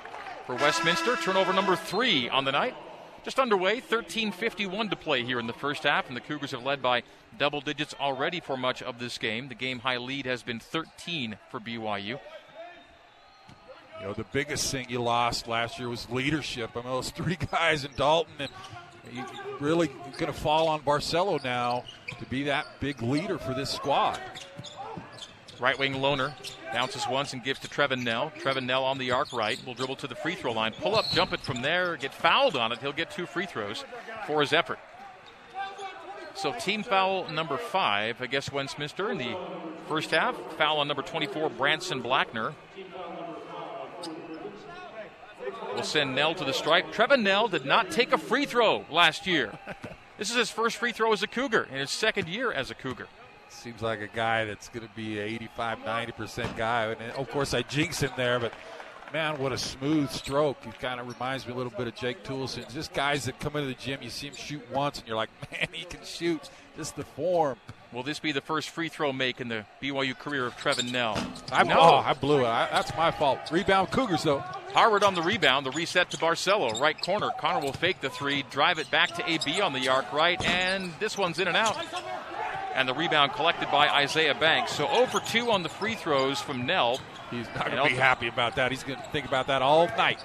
for 0.45 0.55
Westminster. 0.55 1.15
Turnover 1.15 1.53
number 1.53 1.75
three 1.75 2.29
on 2.29 2.43
the 2.43 2.51
night. 2.51 2.75
Just 3.23 3.39
underway, 3.39 3.81
13.51 3.81 4.91
to 4.91 4.95
play 4.95 5.23
here 5.23 5.39
in 5.39 5.47
the 5.47 5.53
first 5.53 5.81
half, 5.81 6.07
and 6.07 6.15
the 6.15 6.21
Cougars 6.21 6.51
have 6.51 6.63
led 6.63 6.79
by 6.79 7.01
double 7.39 7.59
digits 7.59 7.95
already 7.99 8.39
for 8.39 8.55
much 8.55 8.83
of 8.83 8.99
this 8.99 9.17
game. 9.17 9.47
The 9.47 9.55
game 9.55 9.79
high 9.79 9.97
lead 9.97 10.27
has 10.27 10.43
been 10.43 10.59
13 10.59 11.37
for 11.49 11.59
BYU. 11.59 12.19
You 13.99 14.07
know, 14.07 14.13
the 14.13 14.25
biggest 14.25 14.71
thing 14.71 14.87
you 14.89 15.01
lost 15.01 15.47
last 15.47 15.79
year 15.79 15.89
was 15.89 16.09
leadership. 16.09 16.71
I 16.75 16.81
mean, 16.81 16.89
those 16.89 17.09
three 17.09 17.37
guys 17.51 17.85
in 17.85 17.91
Dalton, 17.95 18.33
and 18.39 18.49
you 19.11 19.23
really 19.59 19.87
going 20.17 20.31
to 20.31 20.33
fall 20.33 20.67
on 20.67 20.81
Barcelo 20.81 21.43
now 21.43 21.83
to 22.19 22.25
be 22.25 22.43
that 22.43 22.65
big 22.79 23.01
leader 23.01 23.37
for 23.37 23.53
this 23.53 23.69
squad. 23.69 24.19
Right 25.59 25.79
wing 25.79 25.93
Lohner 25.93 26.33
bounces 26.73 27.07
once 27.09 27.31
and 27.31 27.41
gives 27.41 27.61
to 27.61 27.69
Trevin 27.69 28.03
Knell. 28.03 28.31
Trevin 28.41 28.65
Knell 28.65 28.83
on 28.83 28.97
the 28.97 29.11
arc 29.11 29.31
right 29.31 29.57
will 29.65 29.73
dribble 29.73 29.95
to 29.97 30.07
the 30.07 30.15
free 30.15 30.35
throw 30.35 30.51
line, 30.51 30.73
pull 30.73 30.95
up, 30.95 31.05
jump 31.13 31.31
it 31.31 31.39
from 31.39 31.61
there, 31.61 31.95
get 31.95 32.13
fouled 32.13 32.57
on 32.57 32.73
it. 32.73 32.79
He'll 32.79 32.91
get 32.91 33.11
two 33.11 33.25
free 33.25 33.45
throws 33.45 33.85
for 34.27 34.41
his 34.41 34.51
effort. 34.51 34.79
So 36.35 36.51
team 36.59 36.83
foul 36.83 37.29
number 37.29 37.57
five 37.57 38.19
against 38.19 38.51
Westminster 38.51 39.09
in 39.09 39.17
the 39.17 39.37
first 39.87 40.11
half. 40.11 40.35
Foul 40.57 40.79
on 40.79 40.87
number 40.89 41.01
24, 41.01 41.49
Branson 41.51 42.03
Blackner. 42.03 42.53
Will 45.75 45.83
send 45.83 46.15
Knell 46.15 46.33
to 46.35 46.45
the 46.45 46.53
stripe. 46.53 46.93
Trevin 46.93 47.21
Knell 47.21 47.49
did 47.49 47.65
not 47.65 47.91
take 47.91 48.13
a 48.13 48.17
free 48.17 48.45
throw 48.45 48.85
last 48.89 49.27
year. 49.27 49.51
this 50.17 50.29
is 50.29 50.37
his 50.37 50.49
first 50.49 50.77
free 50.77 50.93
throw 50.93 51.11
as 51.11 51.21
a 51.21 51.27
Cougar 51.27 51.67
in 51.69 51.79
his 51.79 51.91
second 51.91 52.29
year 52.29 52.49
as 52.49 52.71
a 52.71 52.75
Cougar. 52.75 53.07
Seems 53.49 53.81
like 53.81 53.99
a 53.99 54.07
guy 54.07 54.45
that's 54.45 54.69
going 54.69 54.87
to 54.87 54.93
be 54.95 55.19
an 55.19 55.27
85, 55.27 55.79
90% 55.79 56.55
guy. 56.55 56.95
And 56.97 57.11
of 57.11 57.29
course, 57.29 57.53
I 57.53 57.61
jinx 57.63 57.99
him 57.99 58.11
there, 58.15 58.39
but 58.39 58.53
man, 59.11 59.37
what 59.37 59.51
a 59.51 59.57
smooth 59.57 60.09
stroke. 60.11 60.63
He 60.63 60.71
kind 60.71 61.01
of 61.01 61.07
reminds 61.07 61.45
me 61.45 61.51
a 61.51 61.55
little 61.57 61.73
bit 61.77 61.87
of 61.87 61.95
Jake 61.95 62.23
Toolson. 62.23 62.71
Just 62.73 62.93
guys 62.93 63.25
that 63.25 63.37
come 63.41 63.57
into 63.57 63.67
the 63.67 63.73
gym, 63.73 63.99
you 64.01 64.09
see 64.09 64.27
him 64.27 64.35
shoot 64.35 64.61
once, 64.71 64.99
and 64.99 65.07
you're 65.07 65.17
like, 65.17 65.29
man, 65.51 65.67
he 65.73 65.83
can 65.83 66.05
shoot. 66.05 66.49
Just 66.77 66.95
the 66.95 67.03
form. 67.03 67.57
Will 67.91 68.03
this 68.03 68.19
be 68.19 68.31
the 68.31 68.41
first 68.41 68.69
free 68.69 68.89
throw 68.89 69.13
make 69.13 69.39
in 69.39 69.47
the 69.47 69.65
BYU 69.81 70.17
career 70.17 70.45
of 70.45 70.57
Trevin 70.57 70.91
Knell? 70.91 71.17
I, 71.51 71.63
no. 71.63 71.79
Oh, 71.79 71.95
I 71.95 72.13
blew 72.13 72.41
it. 72.41 72.47
I, 72.47 72.67
that's 72.71 72.95
my 72.97 73.11
fault. 73.11 73.39
Rebound 73.51 73.91
Cougars, 73.91 74.23
though. 74.23 74.39
Harward 74.73 75.03
on 75.03 75.15
the 75.15 75.21
rebound. 75.21 75.65
The 75.65 75.71
reset 75.71 76.11
to 76.11 76.17
Barcelo. 76.17 76.79
Right 76.79 76.99
corner. 76.99 77.29
Connor 77.39 77.63
will 77.63 77.73
fake 77.73 78.01
the 78.01 78.09
three, 78.09 78.43
drive 78.51 78.79
it 78.79 78.91
back 78.91 79.15
to 79.15 79.29
AB 79.29 79.61
on 79.61 79.73
the 79.73 79.87
arc 79.87 80.11
right, 80.11 80.43
and 80.45 80.91
this 80.99 81.17
one's 81.17 81.39
in 81.39 81.47
and 81.47 81.55
out. 81.55 81.77
And 82.73 82.89
the 82.89 82.93
rebound 82.93 83.31
collected 83.33 83.71
by 83.71 83.87
Isaiah 83.87 84.35
Banks. 84.35 84.73
So 84.73 84.87
over 84.87 85.21
2 85.21 85.49
on 85.51 85.63
the 85.63 85.69
free 85.69 85.95
throws 85.95 86.41
from 86.41 86.65
Knell. 86.65 86.99
He's 87.31 87.47
not 87.55 87.71
going 87.71 87.81
to 87.81 87.89
be 87.89 87.95
happy 87.95 88.27
about 88.27 88.57
that. 88.57 88.71
He's 88.71 88.83
going 88.83 88.99
to 88.99 89.05
think 89.09 89.25
about 89.25 89.47
that 89.47 89.61
all 89.61 89.87
night. 89.87 90.21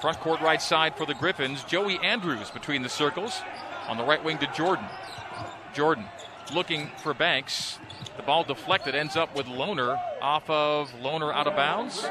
Front 0.00 0.18
court 0.20 0.40
right 0.40 0.60
side 0.60 0.96
for 0.96 1.04
the 1.04 1.14
Griffins. 1.14 1.62
Joey 1.64 1.98
Andrews 1.98 2.50
between 2.50 2.82
the 2.82 2.88
circles. 2.88 3.40
On 3.88 3.96
the 3.96 4.04
right 4.04 4.24
wing 4.24 4.38
to 4.38 4.46
Jordan. 4.54 4.86
Jordan 5.74 6.04
looking 6.54 6.90
for 7.02 7.14
Banks. 7.14 7.78
The 8.16 8.22
ball 8.22 8.44
deflected, 8.44 8.94
ends 8.94 9.16
up 9.16 9.34
with 9.36 9.46
Lohner 9.46 9.98
off 10.20 10.48
of 10.50 10.90
Lohner 11.02 11.32
out 11.32 11.46
of 11.46 11.56
bounds. 11.56 12.06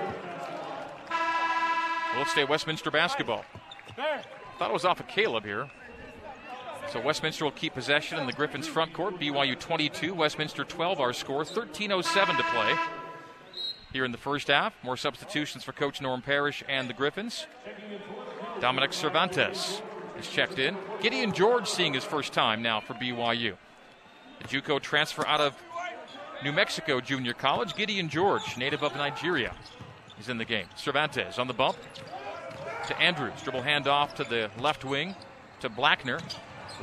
Will 2.16 2.26
stay 2.26 2.44
Westminster 2.44 2.92
basketball. 2.92 3.46
Thought 4.58 4.70
it 4.70 4.74
was 4.74 4.86
off 4.86 5.00
of 5.00 5.08
Caleb 5.08 5.46
here. 5.46 5.70
So 6.92 7.00
Westminster 7.00 7.46
will 7.46 7.52
keep 7.52 7.74
possession 7.74 8.20
in 8.20 8.26
the 8.26 8.34
Griffins 8.34 8.68
front 8.68 8.94
court. 8.94 9.20
BYU 9.20 9.58
22, 9.58 10.14
Westminster 10.14 10.66
12. 10.66 11.00
Our 11.00 11.14
score 11.14 11.46
13:07 11.46 12.38
to 12.38 12.44
play 12.44 12.76
here 13.94 14.04
in 14.04 14.12
the 14.12 14.18
first 14.18 14.50
half. 14.50 14.74
More 14.84 14.98
substitutions 14.98 15.64
for 15.64 15.72
Coach 15.72 16.02
Norm 16.02 16.22
Parrish 16.22 16.64
and 16.68 16.90
the 16.90 16.94
Griffins. 16.94 17.48
Dominic 18.60 18.94
Cervantes 18.94 19.82
is 20.20 20.28
checked 20.28 20.60
in. 20.60 20.78
Gideon 21.02 21.34
George 21.34 21.68
seeing 21.68 21.94
his 21.94 22.04
first 22.04 22.34
time 22.34 22.62
now 22.62 22.82
for 22.82 22.94
BYU. 22.94 23.56
JUCO 24.48 24.82
transfer 24.82 25.26
out 25.26 25.42
of 25.42 25.56
New 26.44 26.52
Mexico 26.52 27.00
Junior 27.00 27.34
College, 27.34 27.76
Gideon 27.76 28.10
George, 28.10 28.58
native 28.58 28.84
of 28.84 28.96
Nigeria, 28.96 29.56
is 30.20 30.30
in 30.30 30.38
the 30.38 30.46
game. 30.46 30.66
Cervantes 30.76 31.38
on 31.38 31.48
the 31.48 31.54
bump 31.54 31.78
to 32.88 33.00
Andrews. 33.00 33.42
Dribble 33.44 33.62
handoff 33.62 34.16
to 34.16 34.24
the 34.24 34.50
left 34.60 34.84
wing 34.84 35.16
to 35.60 35.70
Blackner. 35.70 36.22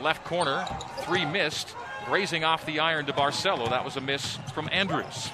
Left 0.00 0.24
corner, 0.24 0.66
three 1.00 1.24
missed. 1.24 1.74
Grazing 2.06 2.44
off 2.44 2.64
the 2.64 2.80
iron 2.80 3.04
to 3.06 3.12
Barcelo. 3.12 3.68
That 3.68 3.84
was 3.84 3.96
a 3.96 4.00
miss 4.00 4.38
from 4.54 4.68
Andrews. 4.72 5.30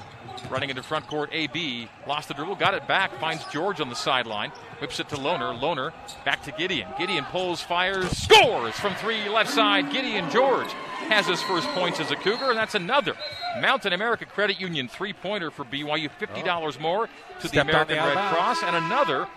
Running 0.51 0.71
into 0.71 0.83
front 0.83 1.07
court, 1.07 1.31
AB 1.33 1.89
lost 2.07 2.29
the 2.29 2.35
dribble, 2.35 2.57
got 2.57 2.75
it 2.75 2.87
back, 2.89 3.15
finds 3.21 3.45
George 3.47 3.81
on 3.81 3.89
the 3.89 3.95
sideline, 3.95 4.51
whips 4.81 4.99
it 5.01 5.09
to 5.11 5.17
Lohner. 5.17 5.59
Lohner 5.59 5.93
back 6.25 6.43
to 6.43 6.53
Gideon. 6.53 6.89
Gideon 6.99 7.25
pulls, 7.27 7.63
fires, 7.63 8.11
scores 8.11 8.75
from 8.75 8.95
three 8.97 9.29
left 9.29 9.51
side. 9.51 9.93
Gideon 9.93 10.29
George 10.31 10.69
has 11.05 11.27
his 11.27 11.43
first 11.43 11.69
points 11.69 12.01
as 12.01 12.11
a 12.11 12.17
Cougar, 12.17 12.51
and 12.51 12.59
that's 12.59 12.75
another 12.75 13.15
Mountain 13.61 13.93
America 13.93 14.25
Credit 14.25 14.61
Union 14.61 14.89
three 14.89 15.13
pointer 15.13 15.51
for 15.51 15.65
BYU, 15.65 16.11
$50 16.21 16.81
more 16.81 17.09
to 17.41 17.49
the 17.49 17.61
American 17.61 17.97
Red 17.97 18.33
Cross, 18.33 18.63
and 18.63 18.77
another 18.77 19.29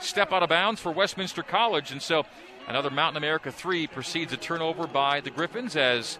step 0.00 0.32
out 0.32 0.42
of 0.42 0.48
bounds 0.48 0.80
for 0.80 0.92
Westminster 0.92 1.42
College. 1.42 1.90
And 1.90 2.02
so 2.02 2.24
another 2.68 2.90
Mountain 2.90 3.16
America 3.16 3.50
three 3.50 3.86
precedes 3.86 4.32
a 4.32 4.36
turnover 4.36 4.86
by 4.86 5.20
the 5.20 5.30
Griffins 5.30 5.76
as 5.76 6.18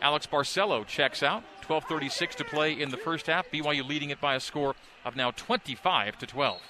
Alex 0.00 0.26
Barcelo 0.26 0.86
checks 0.86 1.22
out. 1.22 1.42
12:36 1.62 2.34
to 2.36 2.44
play 2.44 2.72
in 2.72 2.90
the 2.90 2.96
first 2.96 3.26
half. 3.26 3.50
BYU 3.50 3.86
leading 3.86 4.10
it 4.10 4.20
by 4.20 4.34
a 4.34 4.40
score 4.40 4.74
of 5.04 5.16
now 5.16 5.30
25 5.32 6.16
to 6.18 6.26
12. 6.26 6.60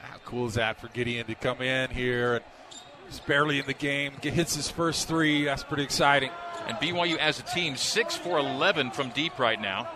How 0.00 0.18
cool 0.24 0.46
is 0.46 0.54
that 0.54 0.80
for 0.80 0.88
Gideon 0.88 1.26
to 1.26 1.34
come 1.34 1.60
in 1.60 1.90
here 1.90 2.34
and 2.36 2.44
he's 3.08 3.20
barely 3.20 3.58
in 3.60 3.66
the 3.66 3.74
game, 3.74 4.12
hits 4.20 4.54
his 4.56 4.70
first 4.70 5.08
three. 5.08 5.44
That's 5.44 5.64
pretty 5.64 5.82
exciting. 5.84 6.30
And 6.66 6.76
BYU 6.78 7.16
as 7.18 7.38
a 7.38 7.42
team, 7.42 7.76
6 7.76 8.16
for 8.16 8.38
11 8.38 8.92
from 8.92 9.10
deep 9.10 9.38
right 9.38 9.60
now, 9.60 9.88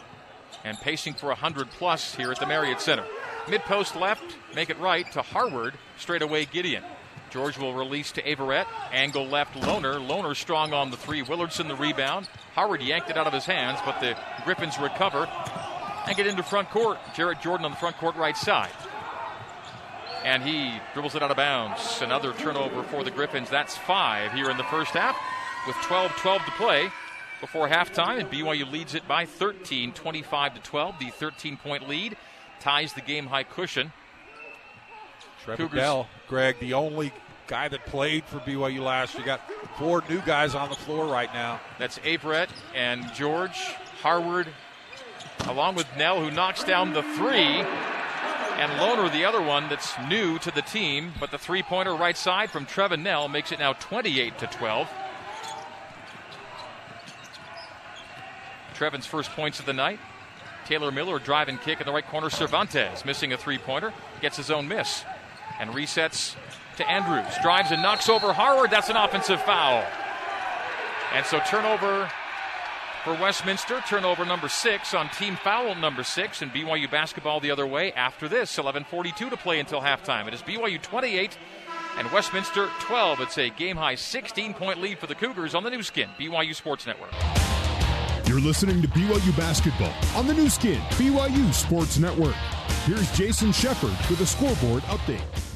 and 0.65 0.77
pacing 0.79 1.15
for 1.15 1.27
100 1.27 1.71
plus 1.71 2.15
here 2.15 2.31
at 2.31 2.41
the 2.41 2.47
Marriott 2.47 2.81
Center. 2.81 3.05
Mid 3.49 3.62
post 3.62 3.97
left, 3.97 4.37
make 4.55 4.69
it 4.69 4.79
right 4.79 5.11
to 5.12 5.23
Harward, 5.23 5.75
straight 5.97 6.23
away 6.23 6.45
Gideon. 6.45 6.85
George 7.31 7.59
will 7.59 7.75
release 7.75 8.12
to 8.12 8.31
Averette. 8.31 8.67
Angle 8.93 9.27
left 9.27 9.55
Lohner. 9.55 9.95
Lohner 10.07 10.35
strong 10.35 10.73
on 10.73 10.91
the 10.91 10.97
three. 10.97 11.23
Willardson 11.23 11.69
the 11.69 11.77
rebound. 11.77 12.29
Harward 12.55 12.83
yanked 12.83 13.11
it 13.11 13.19
out 13.19 13.27
of 13.27 13.33
his 13.33 13.45
hands, 13.45 13.79
but 13.85 14.00
the 14.00 14.17
Griffins 14.45 14.79
recover 14.79 15.29
and 16.07 16.17
get 16.17 16.27
into 16.27 16.43
front 16.43 16.71
court. 16.71 16.99
Jarrett 17.15 17.41
Jordan 17.41 17.67
on 17.67 17.73
the 17.73 17.77
front 17.77 17.97
court 17.99 18.17
right 18.17 18.37
side. 18.37 18.71
And 20.25 20.42
he 20.42 20.80
dribbles 20.92 21.14
it 21.14 21.22
out 21.22 21.30
of 21.30 21.37
bounds. 21.37 22.00
Another 22.02 22.32
turnover 22.32 22.82
for 22.82 23.04
the 23.04 23.10
Griffins. 23.10 23.50
That's 23.50 23.76
five 23.76 24.32
here 24.32 24.50
in 24.50 24.56
the 24.56 24.64
first 24.64 24.92
half 24.92 25.16
with 25.66 25.76
12 25.82 26.12
12 26.12 26.44
to 26.44 26.50
play 26.52 26.90
before 27.40 27.68
halftime, 27.68 28.18
and 28.18 28.30
BYU 28.30 28.70
leads 28.70 28.94
it 28.94 29.06
by 29.06 29.25
13, 29.25 29.92
25 29.92 30.54
to 30.54 30.60
12. 30.60 30.98
The 30.98 31.10
13 31.10 31.56
point 31.56 31.88
lead 31.88 32.16
ties 32.60 32.92
the 32.94 33.00
game 33.00 33.26
high 33.26 33.44
cushion. 33.44 33.92
Trevor 35.44 35.64
Cougars. 35.64 35.80
Bell, 35.80 36.08
Greg, 36.28 36.58
the 36.60 36.75
only 36.75 37.12
guy 37.46 37.68
that 37.68 37.87
played 37.87 38.25
for 38.25 38.38
BYU 38.40 38.80
last 38.80 39.14
year. 39.14 39.20
You 39.20 39.26
got 39.26 39.40
four 39.78 40.02
new 40.08 40.20
guys 40.20 40.54
on 40.54 40.68
the 40.68 40.75
floor 40.75 41.06
right 41.06 41.32
now. 41.32 41.60
That's 41.78 41.98
Averette 42.04 42.50
and 42.75 43.10
George, 43.14 43.56
Harward, 44.02 44.48
along 45.46 45.76
with 45.76 45.87
Knell, 45.96 46.20
who 46.20 46.30
knocks 46.30 46.64
down 46.64 46.92
the 46.92 47.02
three. 47.02 47.64
And 48.59 48.73
Lohner, 48.73 49.12
the 49.12 49.25
other 49.25 49.41
one 49.41 49.69
that's 49.69 49.95
new 50.09 50.37
to 50.41 50.50
the 50.50 50.62
team, 50.62 51.12
but 51.21 51.31
the 51.31 51.38
three 51.38 51.62
pointer 51.62 51.95
right 51.95 52.17
side 52.17 52.50
from 52.50 52.67
Trevin 52.67 53.05
Knell 53.05 53.29
makes 53.29 53.53
it 53.53 53.61
now 53.61 53.75
28 53.75 54.37
to 54.38 54.47
12. 54.49 54.88
Trevin's 58.75 59.07
first 59.07 59.31
points 59.31 59.61
of 59.61 59.67
the 59.67 59.73
night. 59.73 60.00
Taylor 60.67 60.91
Miller 60.91 61.21
drive 61.21 61.49
and 61.49 61.61
kick 61.61 61.81
in 61.81 61.87
the 61.87 61.93
right 61.93 62.07
corner. 62.07 62.31
Cervantes 62.31 63.05
missing 63.05 63.33
a 63.33 63.37
three 63.38 63.59
pointer, 63.59 63.93
gets 64.21 64.37
his 64.37 64.50
own 64.50 64.67
miss, 64.67 65.05
and 65.61 65.71
resets 65.71 66.35
to 66.79 66.91
Andrews. 66.91 67.33
Drives 67.41 67.71
and 67.71 67.81
knocks 67.81 68.09
over 68.09 68.33
Harward. 68.33 68.73
That's 68.73 68.88
an 68.88 68.97
offensive 68.97 69.41
foul. 69.43 69.85
And 71.15 71.25
so 71.25 71.41
turnover 71.47 72.11
for 73.05 73.12
Westminster. 73.14 73.83
Turnover 73.88 74.25
number 74.25 74.49
six 74.49 74.95
on 74.95 75.09
team 75.11 75.37
foul 75.37 75.75
number 75.75 76.02
six, 76.02 76.43
and 76.43 76.52
BYU 76.52 76.90
basketball 76.90 77.40
the 77.40 77.50
other 77.50 77.67
way 77.67 77.93
after 77.93 78.28
this. 78.28 78.57
11:42 78.59 79.31
to 79.31 79.37
play 79.37 79.61
until 79.61 79.81
halftime. 79.81 80.26
It 80.28 80.35
is 80.35 80.43
BYU 80.43 80.81
28 80.81 81.37
and 81.99 82.11
Westminster 82.12 82.69
12. 82.81 83.21
It's 83.21 83.38
a 83.38 83.50
game 83.50 83.76
high 83.76 83.95
16 83.95 84.55
point 84.55 84.81
lead 84.81 84.99
for 84.99 85.07
the 85.07 85.14
Cougars 85.14 85.55
on 85.55 85.64
the 85.64 85.71
Nu 85.71 85.83
Skin 85.83 86.09
BYU 86.19 86.55
Sports 86.55 86.87
Network. 86.87 87.12
You're 88.26 88.40
listening 88.40 88.83
to 88.83 88.88
BYU 88.88 89.37
basketball 89.37 89.93
on 90.17 90.26
the 90.26 90.35
Nu 90.35 90.49
Skin 90.49 90.81
BYU 90.90 91.52
Sports 91.52 91.99
Network. 91.99 92.37
Here's 92.85 93.11
Jason 93.17 93.52
Shepard 93.52 93.97
with 94.11 94.21
a 94.21 94.26
scoreboard 94.26 94.83
update. 94.85 95.48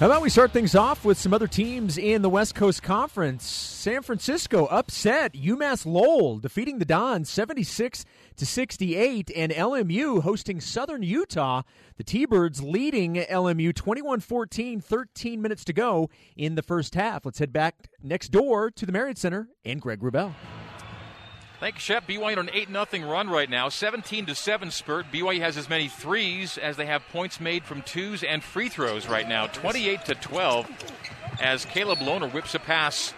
How 0.00 0.06
about 0.06 0.22
we 0.22 0.30
start 0.30 0.52
things 0.52 0.74
off 0.74 1.04
with 1.04 1.18
some 1.18 1.34
other 1.34 1.46
teams 1.46 1.98
in 1.98 2.22
the 2.22 2.30
West 2.30 2.54
Coast 2.54 2.82
Conference? 2.82 3.44
San 3.44 4.00
Francisco 4.00 4.64
upset 4.64 5.34
UMass 5.34 5.84
Lowell, 5.84 6.38
defeating 6.38 6.78
the 6.78 6.86
Dons 6.86 7.28
76 7.28 8.06
to 8.36 8.46
68, 8.46 9.30
and 9.36 9.52
LMU 9.52 10.22
hosting 10.22 10.58
Southern 10.58 11.02
Utah. 11.02 11.64
The 11.98 12.04
T-Birds 12.04 12.62
leading 12.62 13.16
LMU 13.16 13.74
21-14, 13.74 14.82
13 14.82 15.42
minutes 15.42 15.64
to 15.64 15.74
go 15.74 16.08
in 16.34 16.54
the 16.54 16.62
first 16.62 16.94
half. 16.94 17.26
Let's 17.26 17.38
head 17.38 17.52
back 17.52 17.90
next 18.02 18.30
door 18.30 18.70
to 18.70 18.86
the 18.86 18.92
Marriott 18.92 19.18
Center 19.18 19.48
and 19.66 19.82
Greg 19.82 20.00
Wrubell. 20.00 20.32
Thank 21.60 21.74
you, 21.74 21.80
Shep. 21.80 22.06
BYU 22.06 22.38
on 22.38 22.48
an 22.48 22.50
8 22.54 22.68
0 22.90 23.10
run 23.10 23.28
right 23.28 23.50
now. 23.50 23.68
17 23.68 24.24
to 24.24 24.34
7 24.34 24.70
spurt. 24.70 25.12
BYU 25.12 25.40
has 25.40 25.58
as 25.58 25.68
many 25.68 25.88
threes 25.88 26.56
as 26.56 26.78
they 26.78 26.86
have 26.86 27.06
points 27.12 27.38
made 27.38 27.64
from 27.64 27.82
twos 27.82 28.22
and 28.22 28.42
free 28.42 28.70
throws 28.70 29.06
right 29.06 29.28
now. 29.28 29.46
28 29.46 30.06
to 30.06 30.14
12 30.14 30.70
as 31.38 31.66
Caleb 31.66 31.98
Lohner 31.98 32.32
whips 32.32 32.54
a 32.54 32.58
pass 32.58 33.12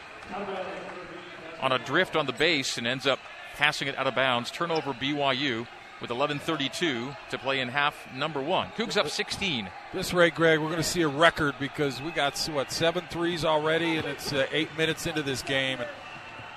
on 1.61 1.71
a 1.71 1.79
drift 1.79 2.17
on 2.17 2.27
the 2.27 2.33
base 2.33 2.79
and 2.79 2.87
ends 2.87 3.07
up 3.07 3.21
passing 3.55 3.87
it 3.87 3.97
out 3.97 4.09
of 4.09 4.17
bounds. 4.17 4.51
Turnover 4.51 4.93
BYU 4.93 5.69
with 6.01 6.11
11:32 6.11 7.17
to 7.31 7.39
play 7.39 7.61
in 7.61 7.69
half 7.69 7.95
number 8.13 8.43
one. 8.43 8.71
Cougs 8.77 8.97
up 8.97 9.09
16. 9.09 9.71
This 9.95 10.13
rate, 10.13 10.35
Greg, 10.35 10.59
we're 10.59 10.67
going 10.67 10.79
to 10.79 10.83
see 10.83 11.03
a 11.03 11.09
record 11.09 11.55
because 11.61 12.03
we 12.03 12.11
got 12.11 12.37
what 12.53 12.73
seven 12.73 13.05
threes 13.09 13.45
already, 13.45 13.99
and 13.99 14.07
it's 14.07 14.33
uh, 14.33 14.49
eight 14.51 14.77
minutes 14.77 15.07
into 15.07 15.23
this 15.23 15.43
game. 15.43 15.79
And 15.79 15.89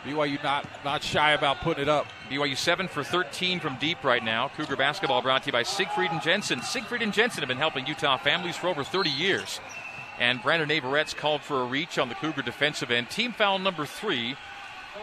BYU 0.05 0.41
not 0.43 0.67
not 0.83 1.03
shy 1.03 1.31
about 1.31 1.57
putting 1.61 1.83
it 1.83 1.89
up. 1.89 2.05
BYU 2.29 2.55
seven 2.55 2.87
for 2.87 3.03
13 3.03 3.59
from 3.59 3.75
deep 3.77 4.03
right 4.03 4.23
now. 4.23 4.49
Cougar 4.55 4.75
basketball 4.75 5.21
brought 5.21 5.43
to 5.43 5.47
you 5.47 5.51
by 5.51 5.63
Siegfried 5.63 6.11
and 6.11 6.21
Jensen. 6.21 6.61
Siegfried 6.61 7.01
and 7.01 7.11
Jensen 7.11 7.41
have 7.41 7.47
been 7.47 7.57
helping 7.57 7.87
Utah 7.87 8.17
families 8.17 8.55
for 8.55 8.67
over 8.67 8.83
30 8.83 9.09
years. 9.09 9.59
And 10.19 10.41
Brandon 10.41 10.69
Averette's 10.69 11.13
called 11.13 11.41
for 11.41 11.61
a 11.61 11.65
reach 11.65 11.97
on 11.97 12.09
the 12.09 12.15
Cougar 12.15 12.43
defensive 12.43 12.91
end. 12.91 13.09
Team 13.09 13.33
foul 13.33 13.59
number 13.59 13.85
three 13.85 14.35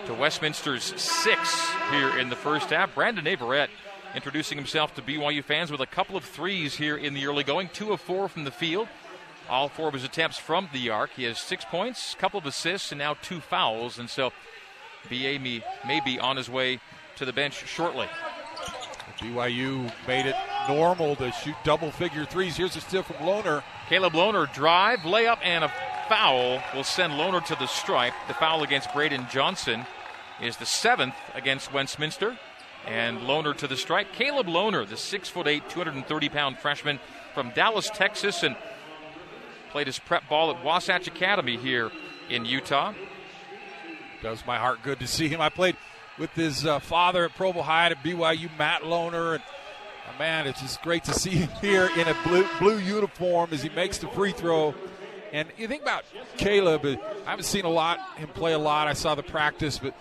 to 0.07 0.15
Westminster's 0.15 0.85
six 1.01 1.71
here 1.91 2.19
in 2.19 2.31
the 2.31 2.37
first 2.37 2.71
half. 2.71 2.95
Brandon 2.95 3.27
Averette 3.27 3.71
introducing 4.15 4.57
himself 4.57 4.95
to 4.95 5.03
BYU 5.03 5.43
fans 5.43 5.71
with 5.71 5.81
a 5.81 5.87
couple 5.87 6.17
of 6.17 6.25
threes 6.25 6.77
here 6.77 6.97
in 6.97 7.15
the 7.15 7.27
early 7.27 7.45
going, 7.45 7.69
two 7.73 7.93
of 7.93 8.01
four 8.01 8.29
from 8.29 8.45
the 8.45 8.51
field. 8.51 8.89
All 9.51 9.69
four 9.69 9.89
of 9.89 9.95
his 9.95 10.05
attempts 10.05 10.39
from 10.39 10.69
the 10.73 10.91
arc. 10.91 11.11
He 11.11 11.25
has 11.25 11.39
six 11.39 11.65
points, 11.65 12.15
a 12.15 12.17
couple 12.17 12.39
of 12.39 12.47
assists, 12.47 12.93
and 12.93 12.99
now 12.99 13.17
two 13.21 13.41
fouls. 13.41 13.99
And 13.99 14.09
so 14.09 14.33
BA 15.09 15.39
may, 15.39 15.63
may 15.87 16.01
be 16.05 16.19
on 16.19 16.37
his 16.37 16.49
way 16.49 16.81
to 17.17 17.25
the 17.25 17.33
bench 17.33 17.67
shortly. 17.67 18.09
BYU 19.19 19.93
made 20.09 20.27
it 20.27 20.35
normal 20.69 21.17
to 21.17 21.31
shoot 21.33 21.55
double 21.65 21.91
figure 21.91 22.25
threes. 22.25 22.57
Here's 22.57 22.77
a 22.77 22.81
steal 22.81 23.03
from 23.03 23.17
Lohner. 23.17 23.63
Caleb 23.89 24.15
Lohner 24.15 24.53
drive, 24.53 25.01
layup, 25.01 25.39
and 25.43 25.65
a 25.65 25.73
foul 26.09 26.63
will 26.75 26.85
send 26.85 27.13
Lohner 27.15 27.45
to 27.47 27.55
the 27.55 27.67
stripe. 27.67 28.15
The 28.29 28.35
foul 28.35 28.63
against 28.63 28.93
Braden 28.93 29.27
Johnson 29.31 29.87
is 30.41 30.57
the 30.57 30.67
seventh 30.67 31.15
against 31.35 31.73
Westminster. 31.73 32.37
And 32.87 33.19
Lohner 33.21 33.57
to 33.59 33.69
the 33.69 33.77
stripe. 33.77 34.09
Caleb 34.13 34.49
Lohner, 34.49 34.89
the 34.89 34.97
6'8, 34.97 35.69
230 35.69 36.29
pound 36.29 36.59
freshman 36.59 36.99
from 37.33 37.51
Dallas, 37.51 37.89
Texas, 37.89 38.43
and 38.43 38.57
played 39.71 39.87
his 39.87 40.01
prep 40.01 40.29
ball 40.29 40.51
at 40.51 40.65
Wasatch 40.65 41.07
Academy 41.07 41.57
here 41.57 41.93
in 42.29 42.45
Utah. 42.45 42.93
Does 44.23 44.47
my 44.47 44.57
heart 44.57 44.83
good 44.85 45.01
to 45.01 45.07
see 45.09 45.29
him. 45.29 45.41
I 45.41 45.49
played 45.49 45.77
with 46.17 46.31
his 46.31 46.65
uh, 46.65 46.79
father 46.79 47.25
at 47.25 47.35
Provo 47.35 47.61
High 47.61 47.87
at 47.87 48.03
BYU, 48.05 48.57
Matt 48.57 48.83
Lohner, 48.83 49.35
and 49.35 49.43
uh, 49.43 50.19
man, 50.19 50.47
it's 50.47 50.61
just 50.61 50.81
great 50.83 51.03
to 51.05 51.13
see 51.13 51.31
him 51.31 51.51
here 51.61 51.91
in 51.97 52.07
a 52.07 52.17
blue 52.25 52.47
blue 52.61 52.79
uniform 52.79 53.51
as 53.53 53.63
he 53.63 53.69
makes 53.71 53.99
the 53.99 54.07
free 54.09 54.33
throw. 54.33 54.75
And 55.33 55.49
you 55.57 55.67
think 55.67 55.83
about 55.83 56.05
Caleb. 56.37 56.85
I 56.85 57.31
haven't 57.31 57.47
seen 57.47 57.65
a 57.65 57.71
lot 57.71 57.99
him 58.17 58.29
play 58.29 58.53
a 58.53 58.59
lot. 58.59 58.87
I 58.87 58.93
saw 58.93 59.15
the 59.15 59.23
practice, 59.23 59.79
but 59.79 59.95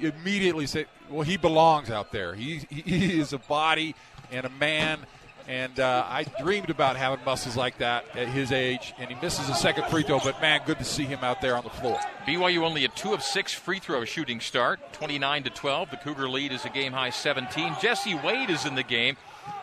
immediately 0.00 0.66
say, 0.66 0.86
"Well, 1.08 1.22
he 1.22 1.36
belongs 1.36 1.90
out 1.90 2.12
there. 2.12 2.34
He 2.34 2.66
he 2.70 3.18
is 3.20 3.32
a 3.32 3.38
body 3.38 3.96
and 4.30 4.46
a 4.46 4.50
man." 4.50 5.00
And 5.46 5.78
uh, 5.78 6.06
I 6.08 6.24
dreamed 6.40 6.70
about 6.70 6.96
having 6.96 7.22
muscles 7.24 7.54
like 7.54 7.78
that 7.78 8.04
at 8.14 8.28
his 8.28 8.50
age, 8.50 8.94
and 8.98 9.10
he 9.10 9.16
misses 9.20 9.48
a 9.50 9.54
second 9.54 9.86
free 9.88 10.02
throw. 10.02 10.18
But 10.18 10.40
man, 10.40 10.62
good 10.64 10.78
to 10.78 10.84
see 10.84 11.04
him 11.04 11.18
out 11.22 11.42
there 11.42 11.56
on 11.56 11.64
the 11.64 11.70
floor. 11.70 11.98
BYU 12.26 12.62
only 12.62 12.86
a 12.86 12.88
two 12.88 13.12
of 13.12 13.22
six 13.22 13.52
free 13.52 13.78
throw 13.78 14.06
shooting 14.06 14.40
start, 14.40 14.80
29 14.94 15.42
to 15.44 15.50
12. 15.50 15.90
The 15.90 15.96
Cougar 15.98 16.30
lead 16.30 16.52
is 16.52 16.64
a 16.64 16.70
game 16.70 16.92
high 16.92 17.10
17. 17.10 17.76
Jesse 17.80 18.14
Wade 18.14 18.48
is 18.48 18.64
in 18.64 18.74
the 18.74 18.82
game. 18.82 19.18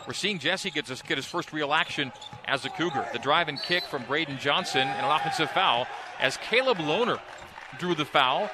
We're 0.06 0.14
seeing 0.14 0.38
Jesse 0.38 0.70
get 0.70 0.88
his, 0.88 1.02
get 1.02 1.18
his 1.18 1.26
first 1.26 1.52
real 1.52 1.74
action 1.74 2.12
as 2.46 2.64
a 2.64 2.70
Cougar. 2.70 3.08
The 3.14 3.20
drive 3.20 3.48
and 3.48 3.60
kick 3.60 3.84
from 3.86 4.04
Braden 4.04 4.38
Johnson 4.38 4.88
and 4.88 5.06
an 5.06 5.12
offensive 5.12 5.50
foul 5.50 5.88
as 6.20 6.38
Caleb 6.38 6.78
Lohner 6.78 7.20
drew 7.80 7.96
the 7.96 8.06
foul. 8.06 8.52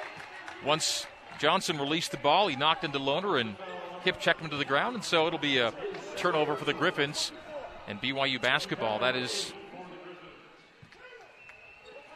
Once 0.64 1.06
Johnson 1.38 1.78
released 1.78 2.10
the 2.10 2.16
ball, 2.16 2.48
he 2.48 2.56
knocked 2.56 2.84
into 2.84 2.98
Lohner 2.98 3.38
and 3.40 3.54
hip 4.02 4.18
checked 4.20 4.40
him 4.40 4.50
to 4.50 4.56
the 4.56 4.64
ground, 4.64 4.94
and 4.94 5.04
so 5.04 5.26
it'll 5.26 5.38
be 5.38 5.58
a 5.58 5.72
turnover 6.18 6.56
for 6.56 6.64
the 6.64 6.74
Griffins 6.74 7.32
and 7.86 8.00
BYU 8.00 8.40
basketball. 8.40 8.98
That 8.98 9.16
is 9.16 9.52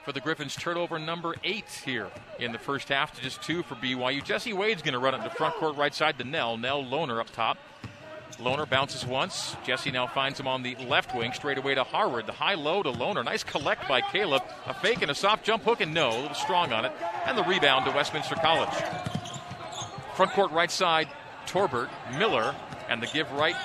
for 0.04 0.12
the 0.12 0.20
Griffins 0.20 0.56
turnover 0.56 0.98
number 0.98 1.36
eight 1.44 1.68
here 1.84 2.10
in 2.40 2.50
the 2.50 2.58
first 2.58 2.88
half 2.88 3.14
to 3.14 3.22
just 3.22 3.40
two 3.42 3.62
for 3.62 3.76
BYU. 3.76 4.22
Jesse 4.22 4.52
Wade's 4.52 4.82
going 4.82 4.94
to 4.94 4.98
run 4.98 5.14
it 5.14 5.22
to 5.22 5.30
front 5.30 5.54
court 5.54 5.76
right 5.76 5.94
side 5.94 6.18
to 6.18 6.24
Knell. 6.24 6.56
Knell 6.56 6.82
Lohner 6.82 7.20
up 7.20 7.30
top. 7.32 7.58
Lohner 8.38 8.68
bounces 8.68 9.06
once. 9.06 9.54
Jesse 9.64 9.92
now 9.92 10.08
finds 10.08 10.40
him 10.40 10.48
on 10.48 10.62
the 10.62 10.74
left 10.76 11.14
wing, 11.14 11.32
straight 11.32 11.58
away 11.58 11.76
to 11.76 11.84
Harward. 11.84 12.26
The 12.26 12.32
high 12.32 12.54
low 12.54 12.82
to 12.82 12.90
Lohner. 12.90 13.24
Nice 13.24 13.44
collect 13.44 13.86
by 13.88 14.00
Caleb. 14.00 14.42
A 14.66 14.74
fake 14.74 15.02
and 15.02 15.10
a 15.10 15.14
soft 15.14 15.44
jump 15.44 15.62
hook, 15.62 15.80
and 15.80 15.94
no, 15.94 16.10
a 16.10 16.18
little 16.18 16.34
strong 16.34 16.72
on 16.72 16.84
it. 16.84 16.92
And 17.24 17.38
the 17.38 17.44
rebound 17.44 17.84
to 17.84 17.92
Westminster 17.92 18.34
College. 18.34 18.74
Front 20.16 20.32
court 20.32 20.50
right 20.50 20.70
side, 20.70 21.08
Torbert, 21.46 21.90
Miller, 22.18 22.54
and 22.88 23.02
the 23.02 23.06
give 23.06 23.30
right 23.32 23.56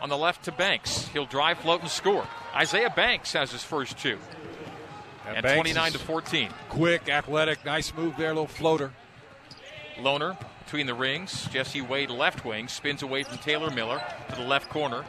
on 0.00 0.08
the 0.08 0.16
left 0.16 0.44
to 0.44 0.52
Banks. 0.52 1.08
He'll 1.08 1.26
drive, 1.26 1.58
float, 1.58 1.80
and 1.80 1.90
score. 1.90 2.26
Isaiah 2.54 2.92
Banks 2.94 3.32
has 3.32 3.52
his 3.52 3.62
first 3.62 3.98
two. 3.98 4.18
And, 5.26 5.44
and 5.44 5.54
29 5.54 5.92
to 5.92 5.98
14. 5.98 6.50
Quick, 6.68 7.08
athletic, 7.08 7.64
nice 7.64 7.92
move 7.94 8.16
there, 8.16 8.28
little 8.28 8.46
floater. 8.46 8.92
Lohner 9.96 10.38
between 10.64 10.86
the 10.86 10.94
rings. 10.94 11.46
Jesse 11.48 11.80
Wade, 11.80 12.10
left 12.10 12.44
wing, 12.44 12.68
spins 12.68 13.02
away 13.02 13.22
from 13.22 13.38
Taylor 13.38 13.70
Miller 13.70 14.02
to 14.30 14.36
the 14.36 14.42
left 14.42 14.68
corner. 14.68 15.04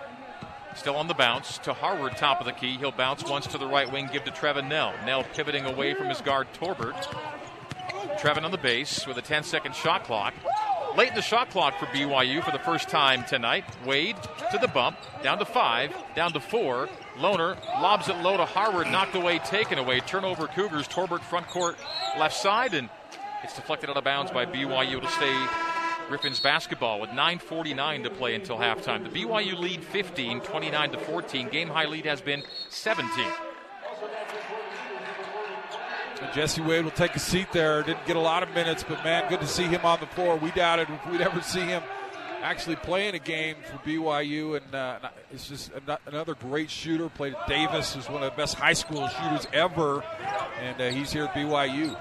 Still 0.76 0.96
on 0.96 1.08
the 1.08 1.14
bounce 1.14 1.58
to 1.60 1.74
Harward, 1.74 2.16
top 2.16 2.40
of 2.40 2.46
the 2.46 2.54
key. 2.54 2.78
He'll 2.78 2.92
bounce 2.92 3.24
once 3.24 3.48
to 3.48 3.58
the 3.58 3.68
right 3.68 3.92
wing, 3.92 4.10
give 4.12 4.24
to 4.24 4.32
Trevin 4.32 4.70
Knell. 4.70 4.94
Knell 5.06 5.24
pivoting 5.34 5.66
away 5.66 5.94
from 5.94 6.08
his 6.08 6.22
guard, 6.22 6.48
Torbert. 6.54 6.96
Trevin 8.20 8.44
on 8.44 8.52
the 8.52 8.58
base 8.58 9.06
with 9.06 9.18
a 9.18 9.22
10 9.22 9.44
second 9.44 9.76
shot 9.76 10.04
clock. 10.04 10.34
Late 10.98 11.10
in 11.10 11.16
the 11.16 11.22
shot 11.22 11.50
clock 11.52 11.78
for 11.80 11.86
BYU 11.88 12.44
for 12.44 12.52
the 12.52 12.60
first 12.60 12.90
time 12.90 13.24
tonight. 13.24 13.64
Wade 13.86 14.16
to 14.52 14.58
the 14.58 14.68
bump, 14.68 14.98
down 15.24 15.38
to 15.38 15.46
five, 15.46 15.94
down 16.16 16.34
to 16.34 16.40
four. 16.40 16.90
Lohner 17.18 17.62
lobs 17.82 18.10
it 18.10 18.18
low 18.18 18.36
to 18.38 18.46
Harward, 18.46 18.88
knocked 18.88 19.16
away, 19.16 19.40
taken 19.40 19.78
away. 19.78 20.00
Turnover 20.00 20.48
Cougars, 20.48 20.88
Torbert 20.88 21.22
front 21.22 21.48
court 21.48 21.78
left 22.18 22.36
side, 22.36 22.74
and 22.74 22.90
it's 23.44 23.56
deflected 23.56 23.90
out 23.90 23.98
of 23.98 24.04
bounds 24.04 24.32
by 24.32 24.46
BYU 24.46 25.00
to 25.00 25.08
stay 25.08 25.48
Griffins 26.10 26.40
basketball 26.40 27.00
with 27.00 27.12
9.49 27.12 28.04
to 28.04 28.10
play 28.10 28.34
until 28.34 28.58
halftime. 28.58 29.04
The 29.04 29.24
BYU 29.24 29.58
lead 29.60 29.84
15, 29.84 30.42
29 30.42 30.92
to 30.92 30.98
14. 30.98 31.50
Game 31.50 31.70
high 31.70 31.86
lead 31.86 32.06
has 32.06 32.20
been 32.20 32.44
17. 32.70 33.26
Jesse 36.34 36.62
Wade 36.62 36.84
will 36.84 36.92
take 36.92 37.16
a 37.16 37.20
seat 37.20 37.52
there. 37.52 37.84
Didn't 37.84 38.06
get 38.06 38.16
a 38.16 38.22
lot 38.22 38.44
of 38.44 38.50
minutes, 38.54 38.84
but 38.88 39.04
man, 39.04 39.30
good 39.30 39.40
to 39.40 39.48
see 39.48 39.64
him 39.64 39.82
on 39.84 40.00
the 40.00 40.08
floor. 40.08 40.36
We 40.36 40.52
doubted 40.52 40.90
if 40.90 41.12
we'd 41.12 41.22
ever 41.22 41.42
see 41.42 41.62
him 41.62 41.82
actually 42.42 42.76
playing 42.78 43.16
a 43.16 43.20
game 43.20 43.56
for 43.64 43.78
BYU, 43.80 44.58
and 44.58 44.76
uh, 44.76 45.10
it's 45.32 45.48
just 45.48 45.72
another 46.08 46.36
great 46.36 46.70
shooter. 46.70 47.10
Played 47.10 47.36
at 47.36 47.48
Davis, 47.48 47.96
was 47.96 48.10
one 48.10 48.24
of 48.24 48.32
the 48.32 48.38
best 48.38 48.56
high 48.56 48.74
school 48.74 49.08
shooters 49.08 49.48
ever, 49.54 50.04
and 50.62 50.80
uh, 50.82 50.90
he's 50.90 51.12
here 51.12 51.26
at 51.26 51.34
BYU. 51.34 51.98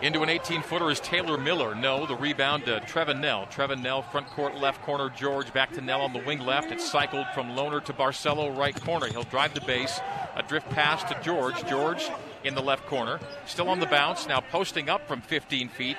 Into 0.00 0.22
an 0.22 0.28
18 0.28 0.62
footer 0.62 0.90
is 0.90 1.00
Taylor 1.00 1.36
Miller. 1.36 1.74
No, 1.74 2.06
the 2.06 2.14
rebound 2.14 2.66
to 2.66 2.78
Trevin 2.80 3.20
Knell. 3.20 3.46
Trevin 3.46 3.82
Knell, 3.82 4.02
front 4.02 4.28
court 4.28 4.54
left 4.54 4.80
corner. 4.82 5.10
George 5.10 5.52
back 5.52 5.72
to 5.72 5.80
Knell 5.80 6.02
on 6.02 6.12
the 6.12 6.20
wing 6.20 6.38
left. 6.38 6.70
It's 6.70 6.88
cycled 6.88 7.26
from 7.34 7.48
Lohner 7.48 7.84
to 7.84 7.92
Barcelo, 7.92 8.56
right 8.56 8.80
corner. 8.80 9.08
He'll 9.08 9.24
drive 9.24 9.54
the 9.54 9.60
base. 9.62 10.00
A 10.36 10.42
drift 10.44 10.70
pass 10.70 11.02
to 11.04 11.20
George. 11.20 11.66
George 11.66 12.08
in 12.44 12.54
the 12.54 12.62
left 12.62 12.86
corner. 12.86 13.20
Still 13.46 13.68
on 13.68 13.80
the 13.80 13.86
bounce. 13.86 14.26
Now 14.26 14.40
posting 14.40 14.88
up 14.88 15.06
from 15.06 15.20
15 15.20 15.68
feet. 15.68 15.96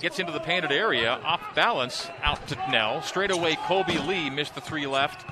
Gets 0.00 0.18
into 0.18 0.32
the 0.32 0.40
painted 0.40 0.72
area. 0.72 1.20
Off 1.24 1.54
balance. 1.54 2.08
Out 2.22 2.46
to 2.48 2.56
Knell. 2.70 3.02
Straight 3.02 3.30
away, 3.30 3.54
Kolby 3.56 4.06
Lee 4.06 4.30
missed 4.30 4.54
the 4.54 4.60
three 4.60 4.86
left. 4.86 5.24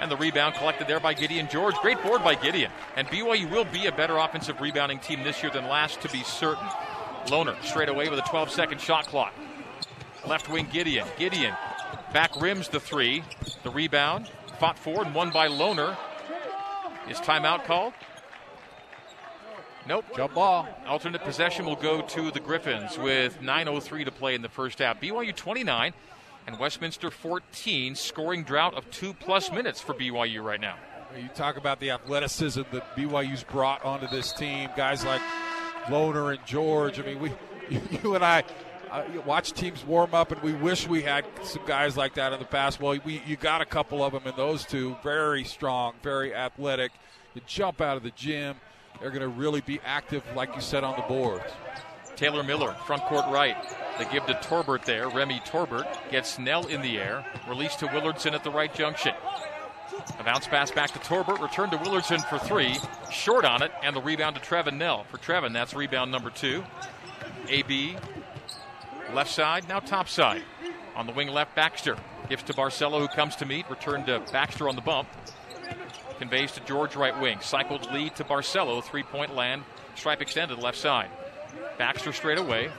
And 0.00 0.10
the 0.10 0.16
rebound 0.16 0.54
collected 0.56 0.86
there 0.86 1.00
by 1.00 1.14
Gideon 1.14 1.48
George. 1.50 1.74
Great 1.76 2.02
board 2.02 2.22
by 2.22 2.34
Gideon. 2.34 2.70
And 2.96 3.08
BYU 3.08 3.50
will 3.50 3.64
be 3.64 3.86
a 3.86 3.92
better 3.92 4.18
offensive 4.18 4.60
rebounding 4.60 4.98
team 4.98 5.22
this 5.22 5.42
year 5.42 5.50
than 5.50 5.68
last, 5.68 6.00
to 6.02 6.08
be 6.10 6.22
certain. 6.22 6.66
Lohner 7.26 7.60
straight 7.64 7.88
away 7.88 8.08
with 8.08 8.18
a 8.18 8.22
12 8.22 8.50
second 8.50 8.80
shot 8.80 9.06
clock. 9.06 9.32
Left 10.26 10.48
wing 10.48 10.68
Gideon. 10.70 11.06
Gideon 11.18 11.54
back 12.14 12.40
rims 12.40 12.68
the 12.68 12.80
three. 12.80 13.24
The 13.64 13.70
rebound 13.70 14.30
fought 14.58 14.78
for 14.78 15.04
and 15.04 15.14
won 15.14 15.30
by 15.30 15.48
Lohner. 15.48 15.98
Is 17.10 17.18
timeout 17.18 17.64
called? 17.64 17.92
Nope. 19.86 20.04
Jump 20.16 20.34
ball. 20.34 20.66
Alternate 20.86 21.22
possession 21.22 21.66
will 21.66 21.76
go 21.76 22.00
to 22.00 22.30
the 22.30 22.40
Griffins 22.40 22.96
with 22.98 23.40
9.03 23.40 24.06
to 24.06 24.10
play 24.10 24.34
in 24.34 24.42
the 24.42 24.48
first 24.48 24.78
half. 24.78 25.00
BYU 25.00 25.34
29 25.34 25.92
and 26.46 26.58
Westminster 26.58 27.10
14, 27.10 27.94
scoring 27.94 28.44
drought 28.44 28.74
of 28.74 28.90
two 28.90 29.12
plus 29.14 29.50
minutes 29.52 29.80
for 29.80 29.94
BYU 29.94 30.42
right 30.42 30.60
now. 30.60 30.76
You 31.16 31.28
talk 31.28 31.56
about 31.56 31.80
the 31.80 31.90
athleticism 31.90 32.62
that 32.72 32.96
BYU's 32.96 33.44
brought 33.44 33.84
onto 33.84 34.08
this 34.08 34.32
team. 34.32 34.70
Guys 34.76 35.04
like 35.04 35.20
Lohner 35.84 36.34
and 36.34 36.44
George. 36.46 36.98
I 36.98 37.02
mean, 37.02 37.20
we, 37.20 37.32
you 38.02 38.14
and 38.14 38.24
I, 38.24 38.42
uh, 38.90 39.04
watch 39.24 39.52
teams 39.52 39.84
warm 39.84 40.14
up, 40.14 40.32
and 40.32 40.42
we 40.42 40.52
wish 40.54 40.88
we 40.88 41.02
had 41.02 41.24
some 41.42 41.64
guys 41.66 41.96
like 41.96 42.14
that 42.14 42.32
in 42.32 42.38
the 42.38 42.44
past. 42.44 42.80
Well, 42.80 42.98
we 43.04 43.22
you 43.26 43.36
got 43.36 43.60
a 43.60 43.66
couple 43.66 44.02
of 44.02 44.12
them 44.12 44.22
in 44.26 44.34
those 44.36 44.64
two. 44.64 44.96
Very 45.02 45.44
strong, 45.44 45.94
very 46.02 46.34
athletic. 46.34 46.92
You 47.34 47.42
jump 47.46 47.80
out 47.80 47.96
of 47.96 48.02
the 48.02 48.10
gym. 48.12 48.56
They're 49.00 49.10
going 49.10 49.22
to 49.22 49.28
really 49.28 49.60
be 49.60 49.80
active, 49.84 50.22
like 50.34 50.54
you 50.54 50.60
said, 50.60 50.84
on 50.84 50.96
the 50.96 51.02
boards. 51.02 51.44
Taylor 52.16 52.42
Miller, 52.42 52.74
front 52.86 53.02
court 53.02 53.24
right. 53.28 53.56
They 53.98 54.04
give 54.06 54.26
to 54.26 54.34
Torbert 54.42 54.84
there. 54.84 55.08
Remy 55.08 55.42
Torbert 55.44 55.86
gets 56.10 56.34
Snell 56.34 56.66
in 56.66 56.80
the 56.80 56.98
air. 56.98 57.24
Release 57.48 57.76
to 57.76 57.86
Willardson 57.86 58.32
at 58.32 58.44
the 58.44 58.50
right 58.50 58.72
junction. 58.72 59.14
A 60.18 60.24
bounce 60.24 60.46
pass 60.46 60.70
back 60.70 60.90
to 60.92 60.98
Torbert. 61.00 61.40
Return 61.40 61.70
to 61.70 61.76
Willardson 61.78 62.24
for 62.28 62.38
three. 62.38 62.76
Short 63.10 63.44
on 63.44 63.62
it. 63.62 63.72
And 63.82 63.94
the 63.94 64.00
rebound 64.00 64.36
to 64.36 64.42
Trevin 64.42 64.78
Knell. 64.78 65.04
For 65.04 65.18
Trevin, 65.18 65.52
that's 65.52 65.74
rebound 65.74 66.10
number 66.10 66.30
two. 66.30 66.64
AB, 67.48 67.96
left 69.12 69.30
side, 69.30 69.68
now 69.68 69.80
top 69.80 70.08
side. 70.08 70.42
On 70.96 71.06
the 71.06 71.12
wing 71.12 71.28
left, 71.28 71.54
Baxter. 71.54 71.96
Gives 72.28 72.42
to 72.44 72.54
Barcelo, 72.54 73.00
who 73.00 73.08
comes 73.08 73.36
to 73.36 73.46
meet. 73.46 73.68
Return 73.68 74.04
to 74.06 74.20
Baxter 74.32 74.68
on 74.68 74.76
the 74.76 74.82
bump. 74.82 75.08
Conveys 76.18 76.52
to 76.52 76.60
George 76.60 76.96
right 76.96 77.18
wing. 77.20 77.38
Cycled 77.40 77.90
lead 77.92 78.14
to 78.16 78.24
Barcelo. 78.24 78.82
Three 78.82 79.02
point 79.02 79.34
land. 79.34 79.64
Stripe 79.94 80.22
extended 80.22 80.58
left 80.58 80.78
side. 80.78 81.10
Baxter 81.78 82.12
straight 82.12 82.38
away. 82.38 82.70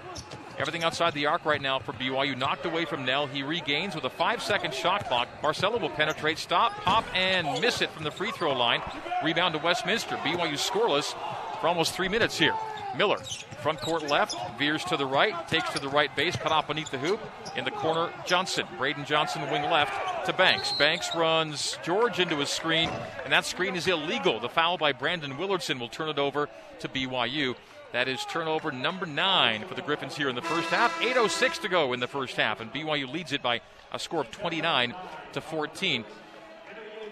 Everything 0.58 0.84
outside 0.84 1.14
the 1.14 1.26
arc 1.26 1.44
right 1.44 1.62
now 1.62 1.80
for 1.80 1.92
BYU. 1.94 2.38
Knocked 2.38 2.66
away 2.66 2.86
from 2.86 3.04
Knell. 3.06 3.28
He 3.28 3.44
regains 3.44 3.94
with 3.94 4.06
a 4.06 4.10
five 4.10 4.42
second 4.42 4.74
shot 4.74 5.08
clock. 5.08 5.28
Barcelo 5.42 5.82
will 5.82 5.90
penetrate, 5.90 6.38
stop, 6.38 6.72
pop, 6.84 7.04
and 7.14 7.62
miss 7.62 7.82
it 7.82 7.90
from 7.92 8.06
the 8.06 8.12
free 8.12 8.32
throw 8.32 8.54
line. 8.54 8.82
Rebound 9.24 9.54
to 9.54 9.60
Westminster. 9.60 10.16
BYU 10.18 10.54
scoreless 10.54 11.14
for 11.60 11.68
almost 11.68 11.94
three 11.94 12.08
minutes 12.08 12.38
here. 12.38 12.54
Miller, 12.98 13.18
front 13.62 13.82
court 13.82 14.10
left, 14.10 14.36
veers 14.58 14.84
to 14.86 14.98
the 14.98 15.06
right, 15.06 15.48
takes 15.48 15.70
to 15.72 15.80
the 15.80 15.90
right 15.90 16.16
base, 16.16 16.36
cut 16.36 16.52
off 16.52 16.68
beneath 16.68 16.92
the 16.92 16.98
hoop. 16.98 17.20
In 17.56 17.66
the 17.66 17.72
corner, 17.72 18.12
Johnson. 18.26 18.66
Braden 18.78 19.06
Johnson, 19.06 19.42
wing 19.50 19.64
left 19.64 20.26
to 20.26 20.34
Banks. 20.34 20.72
Banks 20.74 21.16
runs 21.16 21.78
George 21.84 22.20
into 22.20 22.42
a 22.42 22.46
screen, 22.46 22.90
and 23.24 23.34
that 23.34 23.46
screen 23.46 23.76
is 23.76 23.88
illegal. 23.88 24.40
The 24.40 24.50
foul 24.50 24.78
by 24.78 24.94
Brandon 24.94 25.34
Willardson 25.34 25.80
will 25.80 25.90
turn 25.90 26.10
it 26.10 26.20
over 26.20 26.50
to 26.80 26.88
BYU. 26.88 27.56
That 27.92 28.08
is 28.08 28.26
turnover 28.26 28.72
number 28.72 29.06
nine 29.06 29.64
for 29.66 29.74
the 29.74 29.82
Griffins 29.82 30.18
here 30.18 30.28
in 30.28 30.36
the 30.36 30.42
first 30.42 30.70
half. 30.70 30.94
8.06 31.00 31.62
to 31.62 31.70
go 31.70 31.94
in 31.94 32.00
the 32.00 32.08
first 32.08 32.36
half, 32.36 32.60
and 32.60 32.74
BYU 32.74 33.12
leads 33.12 33.32
it 33.32 33.42
by 33.42 33.62
a 33.92 34.00
score 34.00 34.22
of 34.22 34.32
29 34.32 34.94
to 35.34 35.42
14. 35.42 36.04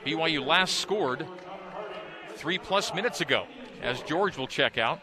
BYU 0.06 0.46
last 0.46 0.80
scored 0.80 1.26
three 2.36 2.58
plus 2.58 2.94
minutes 2.94 3.22
ago 3.22 3.46
as 3.82 4.02
George 4.02 4.38
will 4.38 4.48
check 4.48 4.78
out. 4.78 5.00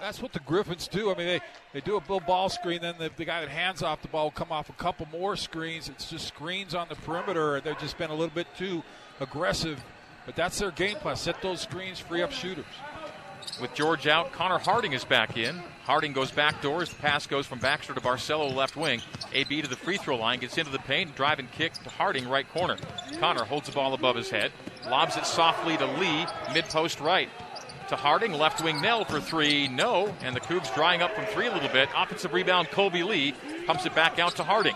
That's 0.00 0.20
what 0.20 0.32
the 0.32 0.40
Griffins 0.40 0.88
do. 0.88 1.10
I 1.12 1.16
mean, 1.16 1.26
they, 1.26 1.40
they 1.72 1.80
do 1.80 1.94
a 1.94 1.98
little 2.00 2.20
ball 2.20 2.48
screen, 2.48 2.80
then 2.80 2.94
the, 2.98 3.10
the 3.16 3.24
guy 3.24 3.40
that 3.40 3.48
hands 3.48 3.82
off 3.82 4.02
the 4.02 4.08
ball 4.08 4.24
will 4.24 4.30
come 4.30 4.52
off 4.52 4.68
a 4.68 4.74
couple 4.74 5.06
more 5.12 5.36
screens. 5.36 5.88
It's 5.88 6.10
just 6.10 6.28
screens 6.28 6.74
on 6.74 6.88
the 6.88 6.96
perimeter. 6.96 7.60
They've 7.60 7.78
just 7.78 7.98
been 7.98 8.10
a 8.10 8.14
little 8.14 8.34
bit 8.34 8.46
too 8.56 8.82
aggressive, 9.20 9.82
but 10.26 10.36
that's 10.36 10.58
their 10.58 10.70
game 10.70 10.96
plan. 10.96 11.16
Set 11.16 11.40
those 11.42 11.60
screens, 11.60 11.98
free 11.98 12.22
up 12.22 12.32
shooters. 12.32 12.64
With 13.60 13.74
George 13.74 14.06
out, 14.06 14.32
Connor 14.32 14.58
Harding 14.58 14.92
is 14.92 15.04
back 15.04 15.36
in. 15.36 15.62
Harding 15.84 16.12
goes 16.12 16.30
back 16.30 16.60
doors. 16.60 16.90
The 16.90 16.96
pass 16.96 17.26
goes 17.26 17.46
from 17.46 17.58
Baxter 17.58 17.94
to 17.94 18.00
Barcelo, 18.00 18.54
left 18.54 18.76
wing. 18.76 19.00
AB 19.32 19.62
to 19.62 19.68
the 19.68 19.76
free 19.76 19.96
throw 19.96 20.16
line, 20.16 20.38
gets 20.38 20.58
into 20.58 20.70
the 20.70 20.78
paint, 20.80 21.16
drive 21.16 21.38
and 21.38 21.50
kick 21.52 21.72
to 21.72 21.88
Harding, 21.88 22.28
right 22.28 22.48
corner. 22.52 22.76
Connor 23.18 23.44
holds 23.44 23.66
the 23.66 23.72
ball 23.72 23.94
above 23.94 24.16
his 24.16 24.30
head, 24.30 24.52
lobs 24.86 25.16
it 25.16 25.24
softly 25.24 25.76
to 25.76 25.86
Lee, 25.98 26.26
mid 26.52 26.66
post 26.66 27.00
right. 27.00 27.28
To 27.88 27.96
Harding, 27.96 28.32
left 28.34 28.62
wing 28.62 28.82
Knell 28.82 29.06
for 29.06 29.18
three, 29.18 29.66
no. 29.66 30.14
And 30.22 30.36
the 30.36 30.40
Cougs 30.40 30.74
drying 30.74 31.00
up 31.00 31.14
from 31.14 31.24
three 31.24 31.46
a 31.46 31.52
little 31.52 31.70
bit. 31.70 31.88
Offensive 31.96 32.34
rebound, 32.34 32.68
Kolby 32.68 33.02
Lee 33.02 33.32
pumps 33.66 33.86
it 33.86 33.94
back 33.94 34.18
out 34.18 34.36
to 34.36 34.44
Harding. 34.44 34.74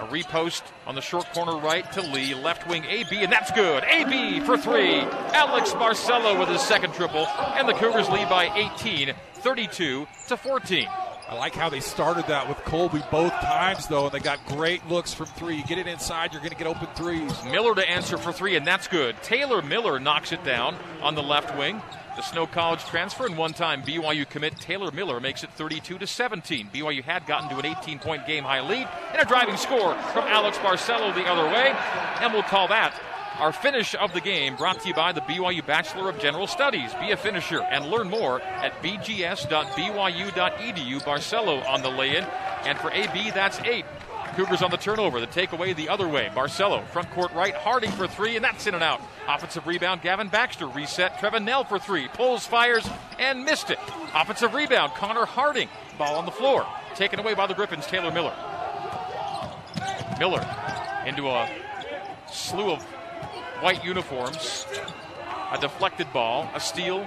A 0.00 0.06
repost 0.08 0.62
on 0.88 0.96
the 0.96 1.00
short 1.00 1.32
corner 1.32 1.56
right 1.56 1.90
to 1.92 2.02
Lee. 2.02 2.34
Left 2.34 2.68
wing 2.68 2.84
AB, 2.84 3.16
and 3.22 3.32
that's 3.32 3.52
good. 3.52 3.84
AB 3.84 4.40
for 4.40 4.58
three. 4.58 5.02
Alex 5.34 5.70
Barcelo 5.70 6.36
with 6.36 6.48
his 6.48 6.60
second 6.62 6.94
triple. 6.94 7.26
And 7.26 7.68
the 7.68 7.74
Cougars 7.74 8.08
lead 8.08 8.28
by 8.28 8.52
18, 8.74 9.14
32 9.34 10.08
to 10.26 10.36
14. 10.36 10.88
I 11.28 11.34
like 11.34 11.54
how 11.56 11.68
they 11.68 11.80
started 11.80 12.28
that 12.28 12.48
with 12.48 12.58
Kolby 12.58 13.08
both 13.10 13.32
times, 13.32 13.88
though, 13.88 14.04
and 14.04 14.12
they 14.12 14.20
got 14.20 14.44
great 14.46 14.86
looks 14.88 15.12
from 15.12 15.26
three. 15.26 15.56
You 15.56 15.64
get 15.64 15.78
it 15.78 15.88
inside, 15.88 16.32
you're 16.32 16.40
going 16.40 16.52
to 16.52 16.56
get 16.56 16.68
open 16.68 16.86
threes. 16.94 17.32
Miller 17.50 17.74
to 17.74 17.88
answer 17.88 18.16
for 18.16 18.32
three, 18.32 18.54
and 18.54 18.64
that's 18.64 18.86
good. 18.86 19.20
Taylor 19.24 19.60
Miller 19.60 19.98
knocks 19.98 20.30
it 20.30 20.44
down 20.44 20.76
on 21.02 21.16
the 21.16 21.22
left 21.24 21.58
wing. 21.58 21.82
The 22.14 22.22
Snow 22.22 22.46
College 22.46 22.84
transfer 22.84 23.26
and 23.26 23.36
one-time 23.36 23.82
BYU 23.82 24.28
commit 24.28 24.56
Taylor 24.56 24.92
Miller 24.92 25.18
makes 25.18 25.42
it 25.42 25.50
32 25.50 25.98
to 25.98 26.06
17. 26.06 26.70
BYU 26.72 27.02
had 27.02 27.26
gotten 27.26 27.50
to 27.50 27.56
an 27.56 27.74
18-point 27.74 28.24
game-high 28.26 28.60
lead 28.60 28.88
and 29.12 29.20
a 29.20 29.24
driving 29.24 29.56
score 29.56 29.94
from 30.12 30.24
Alex 30.28 30.56
Barcelo 30.58 31.12
the 31.12 31.24
other 31.24 31.44
way, 31.52 31.74
and 32.20 32.32
we'll 32.32 32.44
call 32.44 32.68
that 32.68 32.94
our 33.38 33.52
finish 33.52 33.94
of 33.94 34.12
the 34.12 34.20
game. 34.20 34.56
Brought 34.56 34.80
to 34.80 34.88
you 34.88 34.94
by 34.94 35.12
the 35.12 35.20
BYU 35.22 35.64
Bachelor 35.64 36.08
of 36.08 36.18
General 36.18 36.46
Studies. 36.46 36.92
Be 36.94 37.10
a 37.10 37.16
finisher 37.16 37.62
and 37.62 37.86
learn 37.86 38.08
more 38.08 38.40
at 38.40 38.72
bgs.byu.edu. 38.82 40.32
Barcelo 41.02 41.68
on 41.68 41.82
the 41.82 41.90
lay-in, 41.90 42.24
and 42.64 42.78
for 42.78 42.90
AB 42.92 43.30
that's 43.30 43.58
eight. 43.60 43.84
Cougars 44.34 44.60
on 44.60 44.70
the 44.70 44.76
turnover. 44.76 45.18
The 45.18 45.26
takeaway 45.26 45.74
the 45.74 45.88
other 45.88 46.06
way. 46.06 46.30
Barcelo, 46.34 46.86
front 46.88 47.10
court 47.12 47.32
right. 47.32 47.54
Harding 47.54 47.90
for 47.92 48.06
three, 48.06 48.36
and 48.36 48.44
that's 48.44 48.66
in 48.66 48.74
and 48.74 48.84
out. 48.84 49.00
Offensive 49.26 49.66
rebound. 49.66 50.02
Gavin 50.02 50.28
Baxter 50.28 50.66
reset. 50.66 51.16
Trevin 51.18 51.44
Knell 51.44 51.64
for 51.64 51.78
three. 51.78 52.08
Pulls, 52.08 52.46
fires, 52.46 52.86
and 53.18 53.44
missed 53.44 53.70
it. 53.70 53.78
Offensive 54.14 54.52
rebound. 54.52 54.92
Connor 54.92 55.24
Harding. 55.24 55.68
Ball 55.96 56.16
on 56.16 56.26
the 56.26 56.32
floor. 56.32 56.66
Taken 56.94 57.18
away 57.18 57.32
by 57.32 57.46
the 57.46 57.54
Griffins. 57.54 57.86
Taylor 57.86 58.10
Miller. 58.10 58.34
Miller 60.18 60.46
into 61.06 61.28
a 61.28 61.48
slew 62.30 62.72
of 62.72 62.84
white 63.62 63.84
uniforms. 63.84 64.66
A 65.52 65.58
deflected 65.58 66.12
ball. 66.12 66.50
A 66.54 66.60
steal 66.60 67.06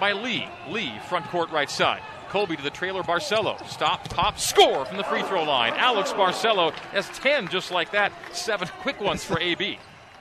by 0.00 0.12
Lee. 0.12 0.46
Lee, 0.68 0.92
front 1.08 1.26
court 1.26 1.50
right 1.50 1.70
side. 1.70 2.02
Kolby 2.28 2.56
to 2.56 2.62
the 2.62 2.70
trailer 2.70 3.02
Barcelo. 3.02 3.64
Stop, 3.68 4.08
pop, 4.10 4.38
score 4.38 4.84
from 4.84 4.96
the 4.96 5.04
free 5.04 5.22
throw 5.22 5.44
line. 5.44 5.72
Alex 5.76 6.12
Barcelo 6.12 6.72
has 6.92 7.08
10 7.18 7.48
just 7.48 7.70
like 7.70 7.92
that. 7.92 8.12
Seven 8.32 8.68
quick 8.80 9.00
ones 9.00 9.24
for 9.24 9.38
AB. 9.38 9.78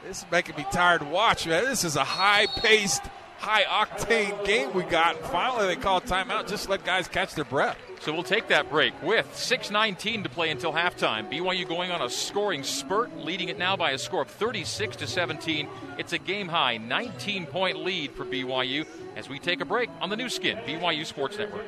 This 0.08 0.20
is 0.20 0.26
making 0.32 0.56
me 0.56 0.66
tired 0.72 1.02
to 1.02 1.08
watch, 1.08 1.48
man. 1.48 1.64
This 1.66 1.84
is 1.84 1.96
a 1.96 2.04
high 2.04 2.46
paced, 2.46 3.02
high 3.40 3.64
octane 3.64 4.46
game 4.46 4.72
we 4.74 4.84
got. 4.84 5.18
Finally, 5.32 5.68
they 5.68 5.76
call 5.76 6.00
timeout. 6.00 6.48
Just 6.48 6.70
let 6.70 6.86
guys 6.86 7.08
catch 7.08 7.34
their 7.34 7.46
breath. 7.46 7.78
So 8.06 8.14
we'll 8.14 8.22
take 8.22 8.50
that 8.50 8.70
break 8.70 8.94
with 9.02 9.26
6:19 9.36 10.22
to 10.22 10.30
play 10.30 10.52
until 10.52 10.72
halftime. 10.72 11.28
BYU 11.28 11.68
going 11.68 11.90
on 11.90 12.04
a 12.04 12.10
scoring 12.10 12.62
spurt, 12.62 13.18
leading 13.18 13.50
it 13.50 13.58
now 13.58 13.76
by 13.76 13.92
a 13.92 13.98
score 13.98 14.22
of 14.22 14.30
36 14.30 14.98
to 14.98 15.08
17. 15.08 15.68
It's 15.98 16.14
a 16.14 16.20
game 16.20 16.48
high 16.48 16.78
19 16.78 17.48
point 17.48 17.84
lead 17.84 18.12
for 18.12 18.24
BYU 18.24 18.86
as 19.16 19.28
we 19.28 19.40
take 19.40 19.60
a 19.60 19.66
break 19.66 19.90
on 20.02 20.12
the 20.12 20.16
Nu 20.16 20.30
Skin 20.30 20.60
BYU 20.68 21.04
Sports 21.04 21.40
Network. 21.40 21.66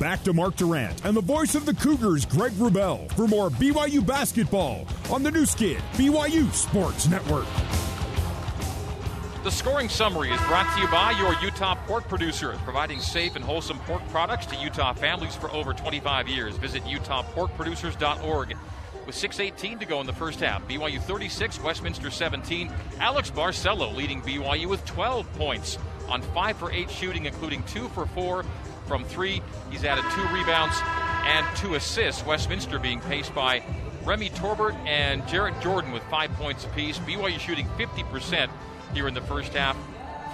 Back 0.00 0.22
to 0.22 0.32
Mark 0.32 0.56
Durant 0.56 1.04
and 1.04 1.14
the 1.14 1.20
voice 1.20 1.54
of 1.54 1.66
the 1.66 1.74
Cougars, 1.74 2.24
Greg 2.24 2.52
Wrubell, 2.52 3.12
for 3.12 3.28
more 3.28 3.50
BYU 3.50 4.00
basketball 4.06 4.86
on 5.10 5.22
the 5.22 5.30
Nu 5.30 5.44
Skin 5.44 5.82
BYU 5.98 6.50
Sports 6.54 7.08
Network. 7.08 7.46
The 9.46 9.52
scoring 9.52 9.88
summary 9.88 10.32
is 10.32 10.40
brought 10.48 10.74
to 10.74 10.80
you 10.80 10.88
by 10.88 11.12
your 11.12 11.32
Utah 11.40 11.76
pork 11.86 12.08
producers, 12.08 12.58
providing 12.64 12.98
safe 12.98 13.36
and 13.36 13.44
wholesome 13.44 13.78
pork 13.86 14.02
products 14.08 14.44
to 14.46 14.56
Utah 14.56 14.92
families 14.92 15.36
for 15.36 15.48
over 15.52 15.72
25 15.72 16.26
years. 16.26 16.56
Visit 16.56 16.82
utahporkproducers.org. 16.82 18.56
With 19.06 19.14
6.18 19.14 19.78
to 19.78 19.86
go 19.86 20.00
in 20.00 20.06
the 20.08 20.12
first 20.12 20.40
half, 20.40 20.66
BYU 20.66 21.00
36, 21.00 21.62
Westminster 21.62 22.10
17. 22.10 22.72
Alex 22.98 23.30
Barcelo 23.30 23.94
leading 23.94 24.20
BYU 24.20 24.66
with 24.66 24.84
12 24.84 25.32
points 25.34 25.78
on 26.08 26.22
5 26.22 26.56
for 26.56 26.72
8 26.72 26.90
shooting, 26.90 27.26
including 27.26 27.62
2 27.62 27.86
for 27.90 28.04
4 28.04 28.44
from 28.88 29.04
3. 29.04 29.40
He's 29.70 29.84
added 29.84 30.04
2 30.10 30.22
rebounds 30.34 30.74
and 31.24 31.46
2 31.58 31.76
assists. 31.76 32.26
Westminster 32.26 32.80
being 32.80 32.98
paced 32.98 33.32
by 33.32 33.62
Remy 34.04 34.30
Torbert 34.30 34.74
and 34.86 35.24
Jarrett 35.28 35.60
Jordan 35.60 35.92
with 35.92 36.02
5 36.10 36.32
points 36.32 36.64
apiece. 36.64 36.98
BYU 36.98 37.38
shooting 37.38 37.68
50% 37.78 38.50
here 38.96 39.06
in 39.06 39.14
the 39.14 39.20
first 39.20 39.52
half. 39.52 39.76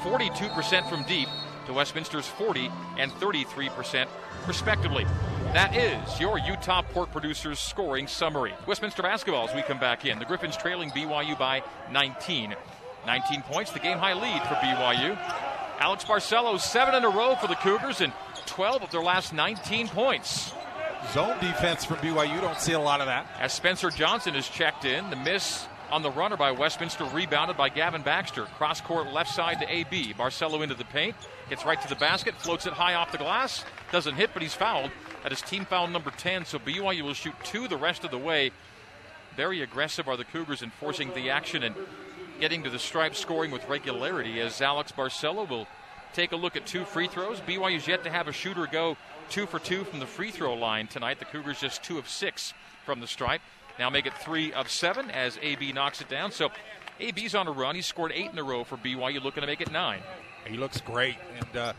42% 0.04 0.88
from 0.88 1.02
deep 1.02 1.28
to 1.66 1.72
Westminster's 1.72 2.26
40 2.26 2.70
and 2.96 3.10
33%, 3.12 4.06
respectively. 4.46 5.04
That 5.52 5.76
is 5.76 6.20
your 6.20 6.38
Utah 6.38 6.82
Pork 6.82 7.10
Producers 7.10 7.58
scoring 7.58 8.06
summary. 8.06 8.54
Westminster 8.66 9.02
basketball 9.02 9.48
as 9.48 9.54
we 9.54 9.62
come 9.62 9.80
back 9.80 10.04
in. 10.04 10.20
The 10.20 10.24
Griffins 10.24 10.56
trailing 10.56 10.90
BYU 10.90 11.36
by 11.36 11.62
19. 11.90 12.54
19 13.04 13.42
points, 13.42 13.72
the 13.72 13.80
game 13.80 13.98
high 13.98 14.14
lead 14.14 14.42
for 14.42 14.54
BYU. 14.54 15.18
Alex 15.80 16.04
Barcelo, 16.04 16.60
seven 16.60 16.94
in 16.94 17.04
a 17.04 17.10
row 17.10 17.34
for 17.34 17.48
the 17.48 17.56
Cougars 17.56 18.00
and 18.00 18.12
12 18.46 18.84
of 18.84 18.90
their 18.92 19.02
last 19.02 19.32
19 19.32 19.88
points. 19.88 20.52
Zone 21.12 21.36
defense 21.40 21.84
from 21.84 21.96
BYU, 21.96 22.40
don't 22.40 22.60
see 22.60 22.74
a 22.74 22.80
lot 22.80 23.00
of 23.00 23.06
that. 23.06 23.26
As 23.40 23.52
Spencer 23.52 23.90
Johnson 23.90 24.36
is 24.36 24.48
checked 24.48 24.84
in, 24.84 25.10
the 25.10 25.16
miss 25.16 25.66
on 25.92 26.00
the 26.00 26.10
runner 26.10 26.38
by 26.38 26.50
Westminster, 26.50 27.04
rebounded 27.04 27.58
by 27.58 27.68
Gavin 27.68 28.00
Baxter. 28.00 28.46
Cross 28.56 28.80
court 28.80 29.12
left 29.12 29.30
side 29.30 29.60
to 29.60 29.70
AB. 29.70 30.14
Barcelo 30.14 30.62
into 30.62 30.74
the 30.74 30.86
paint, 30.86 31.14
gets 31.50 31.66
right 31.66 31.80
to 31.82 31.88
the 31.88 31.96
basket, 31.96 32.34
floats 32.36 32.64
it 32.64 32.72
high 32.72 32.94
off 32.94 33.12
the 33.12 33.18
glass, 33.18 33.62
doesn't 33.92 34.14
hit, 34.14 34.30
but 34.32 34.40
he's 34.40 34.54
fouled. 34.54 34.90
That 35.22 35.32
is 35.32 35.42
team 35.42 35.66
foul 35.66 35.86
number 35.88 36.10
10, 36.10 36.46
so 36.46 36.58
BYU 36.58 37.02
will 37.02 37.12
shoot 37.12 37.34
two 37.44 37.68
the 37.68 37.76
rest 37.76 38.04
of 38.04 38.10
the 38.10 38.16
way. 38.16 38.52
Very 39.36 39.60
aggressive 39.60 40.08
are 40.08 40.16
the 40.16 40.24
Cougars 40.24 40.62
enforcing 40.62 41.12
the 41.14 41.28
action 41.28 41.62
and 41.62 41.76
getting 42.40 42.62
to 42.62 42.70
the 42.70 42.78
stripe, 42.78 43.14
scoring 43.14 43.50
with 43.50 43.68
regularity 43.68 44.40
as 44.40 44.62
Alex 44.62 44.92
Barcelo 44.92 45.46
will 45.46 45.68
take 46.14 46.32
a 46.32 46.36
look 46.36 46.56
at 46.56 46.66
two 46.66 46.86
free 46.86 47.06
throws. 47.06 47.38
BYU's 47.40 47.86
yet 47.86 48.02
to 48.04 48.10
have 48.10 48.28
a 48.28 48.32
shooter 48.32 48.66
go 48.66 48.96
two 49.28 49.44
for 49.46 49.58
two 49.58 49.84
from 49.84 50.00
the 50.00 50.06
free 50.06 50.30
throw 50.30 50.54
line 50.54 50.86
tonight. 50.86 51.18
The 51.18 51.26
Cougars 51.26 51.60
just 51.60 51.82
two 51.82 51.98
of 51.98 52.08
six 52.08 52.54
from 52.86 53.00
the 53.00 53.06
stripe. 53.06 53.42
Now 53.82 53.90
make 53.90 54.06
it 54.06 54.16
three 54.16 54.52
of 54.52 54.70
seven 54.70 55.10
as 55.10 55.40
AB 55.42 55.72
knocks 55.72 56.00
it 56.00 56.08
down. 56.08 56.30
So 56.30 56.50
AB's 57.00 57.34
on 57.34 57.48
a 57.48 57.50
run. 57.50 57.74
He's 57.74 57.84
scored 57.84 58.12
eight 58.14 58.30
in 58.30 58.38
a 58.38 58.42
row 58.44 58.62
for 58.62 58.76
BYU, 58.76 59.20
looking 59.20 59.40
to 59.40 59.46
make 59.48 59.60
it 59.60 59.72
nine. 59.72 59.98
He 60.46 60.56
looks 60.56 60.80
great, 60.80 61.16
and 61.36 61.56
uh, 61.56 61.72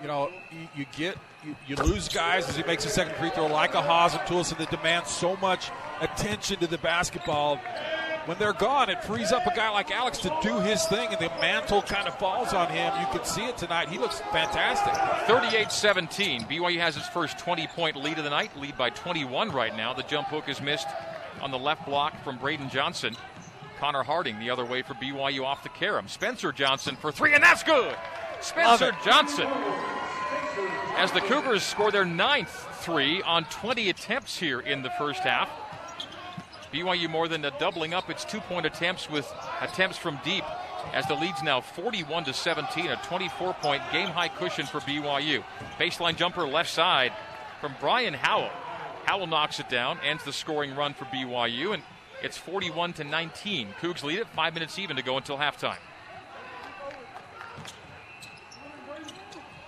you 0.00 0.08
know 0.08 0.30
you, 0.50 0.68
you 0.74 0.86
get 0.96 1.18
you, 1.44 1.54
you, 1.66 1.76
lose 1.76 2.08
guys 2.08 2.48
as 2.48 2.56
he 2.56 2.62
makes 2.62 2.86
a 2.86 2.88
second 2.88 3.16
free 3.16 3.28
throw, 3.28 3.48
like 3.48 3.74
a 3.74 3.82
Haws 3.82 4.14
and 4.14 4.22
Toolson 4.22 4.56
that 4.56 4.70
demands 4.70 5.10
so 5.10 5.36
much 5.36 5.70
attention 6.00 6.56
to 6.60 6.66
the 6.66 6.78
basketball. 6.78 7.60
When 8.24 8.38
they're 8.38 8.54
gone, 8.54 8.88
it 8.88 9.04
frees 9.04 9.30
up 9.30 9.46
a 9.46 9.54
guy 9.54 9.68
like 9.68 9.90
Alex 9.90 10.20
to 10.20 10.34
do 10.42 10.58
his 10.60 10.82
thing, 10.86 11.08
and 11.10 11.18
the 11.18 11.28
mantle 11.38 11.82
kind 11.82 12.08
of 12.08 12.18
falls 12.18 12.54
on 12.54 12.70
him. 12.70 12.94
You 12.98 13.06
can 13.08 13.26
see 13.26 13.44
it 13.44 13.58
tonight. 13.58 13.90
He 13.90 13.98
looks 13.98 14.20
fantastic. 14.32 14.94
38 15.26 15.70
17. 15.70 16.42
BYU 16.44 16.78
has 16.78 16.96
its 16.96 17.08
first 17.08 17.38
20 17.38 17.66
point 17.66 17.96
lead 17.96 18.16
of 18.16 18.24
the 18.24 18.30
night, 18.30 18.56
lead 18.56 18.78
by 18.78 18.88
21 18.88 19.50
right 19.50 19.76
now. 19.76 19.92
The 19.92 20.04
jump 20.04 20.28
hook 20.28 20.48
is 20.48 20.62
missed 20.62 20.88
on 21.42 21.50
the 21.50 21.58
left 21.58 21.84
block 21.84 22.22
from 22.24 22.38
Braden 22.38 22.70
Johnson. 22.70 23.16
Connor 23.78 24.04
Harding 24.04 24.38
the 24.38 24.48
other 24.48 24.64
way 24.64 24.82
for 24.82 24.94
BYU 24.94 25.44
off 25.44 25.62
the 25.64 25.68
carom. 25.68 26.06
Spencer 26.06 26.52
Johnson 26.52 26.96
for 26.96 27.10
three, 27.10 27.34
and 27.34 27.42
that's 27.42 27.62
good. 27.64 27.96
Spencer 28.40 28.92
Johnson. 29.04 29.48
As 30.96 31.10
the 31.10 31.20
Cougars 31.20 31.62
score 31.62 31.90
their 31.90 32.04
ninth 32.04 32.68
three 32.82 33.22
on 33.22 33.44
20 33.44 33.90
attempts 33.90 34.38
here 34.38 34.60
in 34.60 34.82
the 34.82 34.90
first 34.90 35.20
half. 35.20 35.50
BYU 36.72 37.10
more 37.10 37.28
than 37.28 37.42
doubling 37.58 37.92
up 37.92 38.08
its 38.08 38.24
two 38.24 38.40
point 38.40 38.66
attempts 38.66 39.10
with 39.10 39.30
attempts 39.60 39.98
from 39.98 40.18
deep 40.24 40.44
as 40.92 41.06
the 41.06 41.14
lead's 41.14 41.42
now 41.42 41.60
41 41.60 42.24
to 42.24 42.32
17, 42.32 42.86
a 42.86 42.96
24 42.96 43.54
point 43.54 43.82
game 43.92 44.08
high 44.08 44.28
cushion 44.28 44.66
for 44.66 44.80
BYU. 44.80 45.42
Baseline 45.78 46.16
jumper 46.16 46.46
left 46.46 46.70
side 46.70 47.12
from 47.60 47.74
Brian 47.80 48.14
Howell. 48.14 48.50
Howell 49.12 49.26
knocks 49.26 49.60
it 49.60 49.68
down, 49.68 49.98
ends 50.02 50.24
the 50.24 50.32
scoring 50.32 50.74
run 50.74 50.94
for 50.94 51.04
BYU, 51.04 51.74
and 51.74 51.82
it's 52.22 52.38
41 52.38 52.94
to 52.94 53.04
19. 53.04 53.74
Cougs 53.78 54.02
lead 54.02 54.20
it, 54.20 54.26
five 54.28 54.54
minutes 54.54 54.78
even 54.78 54.96
to 54.96 55.02
go 55.02 55.18
until 55.18 55.36
halftime. 55.36 55.76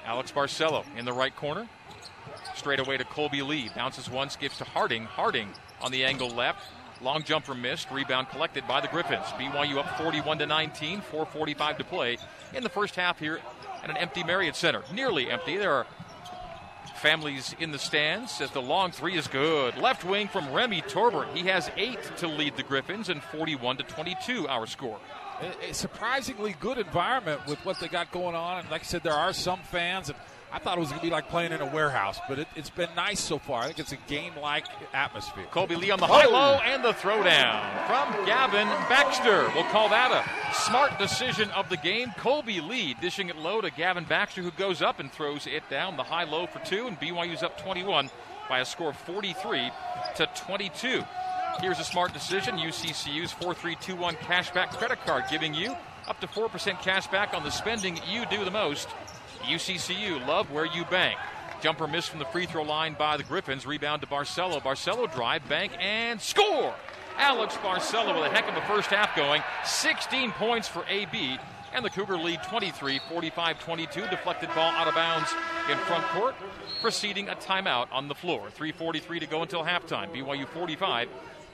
Alex 0.07 0.33
Barcelo 0.33 0.83
in 0.96 1.04
the 1.04 1.12
right 1.12 1.37
corner. 1.37 1.68
Straight 2.54 2.80
away 2.80 2.96
to 2.96 3.04
Kolby 3.04 3.46
Lee. 3.46 3.68
Bounces 3.76 4.09
once, 4.09 4.35
gives 4.35 4.57
to 4.57 4.64
Harding. 4.64 5.04
Harding 5.04 5.50
on 5.83 5.92
the 5.92 6.07
angle 6.07 6.30
left. 6.30 6.66
Long 7.02 7.22
jumper 7.22 7.54
missed. 7.54 7.90
Rebound 7.90 8.30
collected 8.30 8.66
by 8.66 8.80
the 8.80 8.88
Griffins. 8.88 9.26
BYU 9.38 9.76
up 9.76 9.98
41 9.98 10.38
to 10.38 10.46
19. 10.46 11.02
4:45 11.02 11.76
to 11.76 11.85
play 11.85 12.16
in 12.54 12.62
the 12.62 12.70
first 12.70 12.96
half 12.96 13.18
here 13.18 13.40
at 13.83 13.90
an 13.90 13.98
empty 13.98 14.24
Marriott 14.24 14.57
Center. 14.57 14.83
Nearly 14.90 15.30
empty. 15.30 15.59
There 15.59 15.74
are 15.74 15.87
families 17.05 17.55
in 17.61 17.71
the 17.71 17.79
stands 17.79 18.40
as 18.40 18.51
the 18.53 18.62
long 18.62 18.90
three 18.90 19.14
is 19.14 19.29
good. 19.29 19.77
Left 19.77 20.07
wing 20.07 20.27
from 20.27 20.51
Remy 20.51 20.81
Torbert. 20.88 21.29
He 21.35 21.43
has 21.49 21.71
eight 21.77 21.99
to 22.17 22.27
lead 22.27 22.57
the 22.57 22.62
Griffins 22.62 23.11
and 23.11 23.23
41 23.23 23.77
to 23.77 23.83
22 23.83 24.49
our 24.49 24.67
score. 24.67 24.99
A 25.69 25.75
surprisingly 25.75 26.57
good 26.61 26.79
environment 26.79 27.47
with 27.47 27.62
what 27.62 27.79
they 27.79 27.88
got 27.88 28.11
going 28.11 28.35
on. 28.35 28.61
And 28.61 28.71
like 28.71 28.81
I 28.81 28.85
said, 28.85 29.03
there 29.03 29.12
are 29.12 29.35
some 29.35 29.59
fans, 29.71 30.09
and 30.09 30.19
I 30.55 30.61
thought 30.61 30.77
it 30.77 30.81
was 30.81 30.90
going 30.90 31.01
to 31.01 31.07
be 31.07 31.11
like 31.11 31.29
playing 31.29 31.51
in 31.51 31.61
a 31.61 31.67
warehouse, 31.67 32.21
but 32.29 32.38
it, 32.38 32.47
has 32.55 32.71
been 32.71 32.88
nice 32.95 33.19
so 33.19 33.38
far. 33.40 33.62
I 33.62 33.67
think 33.67 33.81
it's 33.81 33.90
a 33.90 33.99
game-like 34.07 34.67
atmosphere. 34.93 35.47
Kolby 35.51 35.77
Lee 35.77 35.90
on 35.90 35.99
the 35.99 36.07
oh. 36.07 36.12
high 36.12 36.27
low 36.27 36.61
and 36.64 36.85
the 36.85 36.93
throwdown 36.93 37.87
from 37.88 38.25
Gavin 38.25 38.69
Baxter. 38.88 39.51
We'll 39.53 39.69
call 39.73 39.88
that 39.88 40.12
a 40.12 40.55
smart 40.55 40.97
decision 40.97 41.51
of 41.51 41.69
the 41.71 41.77
game. 41.77 42.11
Kolby 42.19 42.67
Lee 42.67 42.95
dishing 43.01 43.31
it 43.31 43.37
low 43.37 43.62
to 43.62 43.71
Gavin 43.73 44.05
Baxter, 44.05 44.43
who 44.43 44.53
goes 44.53 44.81
up 44.81 45.01
and 45.01 45.11
throws 45.11 45.49
it 45.49 45.69
down 45.69 45.97
the 45.97 46.05
high 46.05 46.23
low 46.23 46.47
for 46.47 46.61
two, 46.61 46.87
and 46.87 47.01
BYU's 47.01 47.43
up 47.43 47.61
21 47.61 48.09
by 48.49 48.61
a 48.61 48.64
score 48.64 48.90
of 48.90 48.97
43 48.97 49.73
to 50.14 50.29
22. 50.37 51.03
Here's 51.61 51.81
a 51.81 51.85
smart 51.85 52.12
decision. 52.12 52.59
UCCU's 52.59 53.33
4321 53.33 54.14
cashback 54.17 54.71
credit 54.71 55.01
card 55.05 55.25
giving 55.29 55.53
you 55.53 55.75
up 56.07 56.21
to 56.21 56.29
4% 56.29 56.81
cash 56.81 57.09
back 57.09 57.35
on 57.35 57.43
the 57.43 57.51
spending 57.51 57.99
you 58.09 58.25
do 58.27 58.45
the 58.45 58.53
most. 58.53 58.87
UCCU, 59.44 60.26
love 60.26 60.50
where 60.50 60.66
you 60.66 60.85
bank. 60.87 61.18
Jumper 61.62 61.87
missed 61.87 62.11
from 62.11 62.18
the 62.18 62.24
free 62.26 62.46
throw 62.46 62.62
line 62.62 62.94
by 62.98 63.16
the 63.16 63.22
Griffins. 63.22 63.66
Rebound 63.66 64.02
to 64.02 64.09
Barcelo. 64.09 64.61
Barcelo 64.61 65.12
drive, 65.14 65.48
bank, 65.48 65.72
and 65.80 66.20
score! 66.20 66.74
Alex 67.16 67.54
Barcelo 67.57 68.14
with 68.14 68.30
a 68.30 68.35
heck 68.35 68.48
of 68.48 68.57
a 68.57 68.66
first 68.66 68.90
half 68.90 69.16
going. 69.16 69.42
16 69.64 70.33
points 70.33 70.68
for 70.68 70.85
AB. 70.88 71.38
And 71.72 71.85
the 71.85 71.90
Cougar 71.90 72.18
lead 72.18 72.42
23 72.44 73.00
45 73.09 73.59
22. 73.61 74.00
Deflected 74.09 74.48
ball 74.54 74.70
out 74.72 74.88
of 74.88 74.94
bounds 74.94 75.30
in 75.70 75.78
front 75.78 76.04
court, 76.09 76.35
preceding 76.80 77.28
a 77.28 77.35
timeout 77.35 77.88
on 77.90 78.09
the 78.09 78.14
floor. 78.14 78.48
3.43 78.57 79.20
to 79.20 79.26
go 79.26 79.42
until 79.42 79.64
halftime. 79.64 80.12
BYU 80.14 80.46
45 80.48 81.09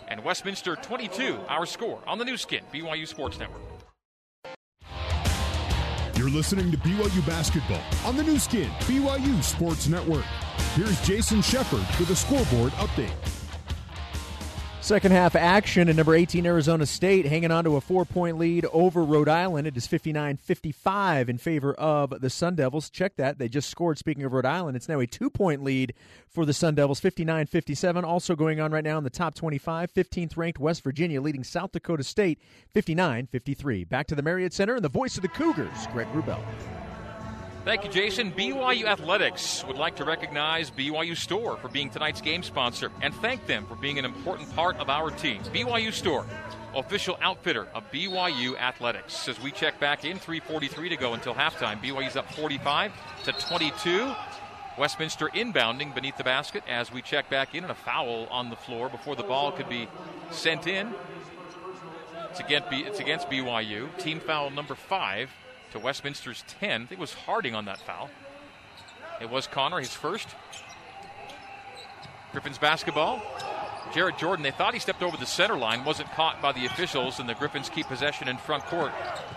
and 0.09 0.25
Westminster 0.25 0.77
22. 0.77 1.39
Our 1.49 1.67
score 1.67 2.01
on 2.07 2.19
the 2.19 2.25
Nu 2.25 2.37
Skin, 2.37 2.65
BYU 2.73 3.07
Sports 3.07 3.39
Network. 3.39 3.80
You're 6.31 6.37
listening 6.37 6.71
to 6.71 6.77
BYU 6.77 7.27
Basketball 7.27 7.83
on 8.07 8.17
the 8.17 8.23
Nu 8.23 8.39
Skin, 8.39 8.71
BYU 8.83 9.43
Sports 9.43 9.89
Network. 9.89 10.25
Here's 10.77 11.01
Jason 11.05 11.43
Shepard 11.43 11.85
with 11.99 12.11
a 12.11 12.15
scoreboard 12.15 12.71
update. 12.75 13.40
Second 14.83 15.13
half 15.13 15.37
action 15.37 15.91
at 15.91 15.97
number 15.97 16.15
18 16.15 16.47
Arizona 16.47 16.87
State 16.87 17.27
hanging 17.27 17.51
on 17.51 17.65
to 17.65 17.77
a 17.77 17.83
four 17.83 18.07
point 18.07 18.39
lead 18.39 18.65
over 18.73 19.05
Rhode 19.05 19.29
Island. 19.29 19.67
It 19.67 19.77
is 19.77 19.87
59 19.87 20.39
55 20.39 21.29
in 21.29 21.37
favor 21.37 21.75
of 21.75 22.19
the 22.21 22.31
Sun 22.31 22.55
Devils. 22.57 22.89
Check 22.89 23.17
that. 23.17 23.39
They 23.39 23.49
just 23.49 23.69
scored. 23.69 23.99
Speaking 23.99 24.25
of 24.25 24.33
Rhode 24.33 24.47
Island, 24.47 24.77
it's 24.77 24.89
now 24.89 24.99
a 24.99 25.07
two 25.07 25.29
point 25.29 25.63
lead 25.63 25.93
for 26.31 26.47
the 26.47 26.55
Sun 26.55 26.77
Devils 26.77 26.99
59 26.99 27.47
57. 27.47 28.05
Also 28.05 28.35
going 28.35 28.59
on 28.59 28.73
right 28.73 28.83
now 28.83 28.97
in 28.97 29.05
the 29.05 29.11
top 29.11 29.35
25, 29.35 29.93
15th 29.93 30.37
ranked 30.39 30.59
West 30.59 30.83
Virginia 30.83 31.21
leading 31.21 31.45
South 31.45 31.73
Dakota 31.73 32.03
State 32.03 32.41
59 32.73 33.27
53. 33.27 33.85
Back 33.85 34.07
to 34.07 34.15
the 34.15 34.23
Marriott 34.23 34.55
Center 34.55 34.75
and 34.77 34.85
the 34.85 34.89
voice 34.89 35.17
of 35.17 35.23
the 35.23 35.29
Cougars, 35.29 35.87
Greg 35.93 36.09
Wrubell. 36.15 36.43
Thank 37.63 37.85
you, 37.85 37.91
Jason. 37.91 38.33
BYU 38.33 38.87
Athletics 38.87 39.65
would 39.67 39.77
like 39.77 39.97
to 39.97 40.05
recognize 40.07 40.71
BYU 40.71 41.15
Store 41.15 41.59
for 41.59 41.69
being 41.69 41.91
tonight's 41.91 42.23
game 42.23 42.43
sponsor 42.43 42.91
and 43.03 43.15
thank 43.17 43.47
them 43.47 43.67
for 43.67 43.75
being 43.77 43.99
an 43.99 44.07
important 44.07 44.51
part 44.57 44.79
of 44.79 44.89
our 44.89 45.11
team. 45.11 45.43
BYU 45.53 45.93
Store, 45.93 46.25
official 46.75 47.19
outfitter 47.21 47.67
of 47.75 47.85
BYU 47.93 48.59
Athletics. 48.59 49.29
As 49.29 49.39
we 49.43 49.51
check 49.51 49.79
back 49.79 50.07
in, 50.07 50.19
3:43 50.19 50.89
to 50.89 50.97
go 50.97 51.13
until 51.13 51.35
halftime. 51.35 51.83
BYU's 51.83 52.17
up 52.17 52.33
45 52.33 52.93
to 53.25 53.33
22. 53.33 54.15
Westminster 54.79 55.29
inbounding 55.29 55.95
beneath 55.95 56.17
the 56.17 56.25
basket 56.25 56.65
as 56.67 56.91
we 56.91 57.03
check 57.03 57.29
back 57.29 57.55
in 57.55 57.65
and 57.65 57.71
a 57.71 57.75
foul 57.75 58.27
on 58.31 58.49
the 58.49 58.57
floor 58.57 58.89
before 58.89 59.17
the 59.17 59.23
ball 59.23 59.53
could 59.53 59.69
be 59.69 59.87
sent 60.31 60.67
in. 60.67 60.95
It's 62.31 62.41
against, 62.41 62.69
it's 62.73 63.01
against 63.01 63.29
BYU. 63.29 63.95
Team 63.99 64.19
foul 64.19 64.49
number 64.49 64.75
five 64.75 65.29
to 65.73 65.79
Westminster's 65.79 66.45
10. 66.61 66.71
I 66.71 66.87
think 66.87 66.93
it 66.93 66.99
was 66.99 67.15
Harding 67.15 67.55
on 67.55 67.65
that 67.67 67.79
foul. 67.81 68.11
It 69.21 69.29
was 69.31 69.47
Connor, 69.47 69.81
his 69.81 69.93
first. 69.93 70.29
Griffins 72.33 72.59
basketball. 72.59 73.23
Jarrett 73.93 74.19
Jordan, 74.19 74.43
they 74.45 74.53
thought 74.53 74.73
he 74.73 74.81
stepped 74.81 75.03
over 75.03 75.17
the 75.17 75.27
center 75.27 75.57
line, 75.57 75.85
wasn't 75.85 76.11
caught 76.13 76.41
by 76.41 76.53
the 76.53 76.65
officials, 76.65 77.19
and 77.19 77.29
the 77.29 77.35
Griffins 77.35 77.69
keep 77.69 77.87
possession 77.87 78.29
in 78.29 78.37
front 78.37 78.65
court. 78.67 78.93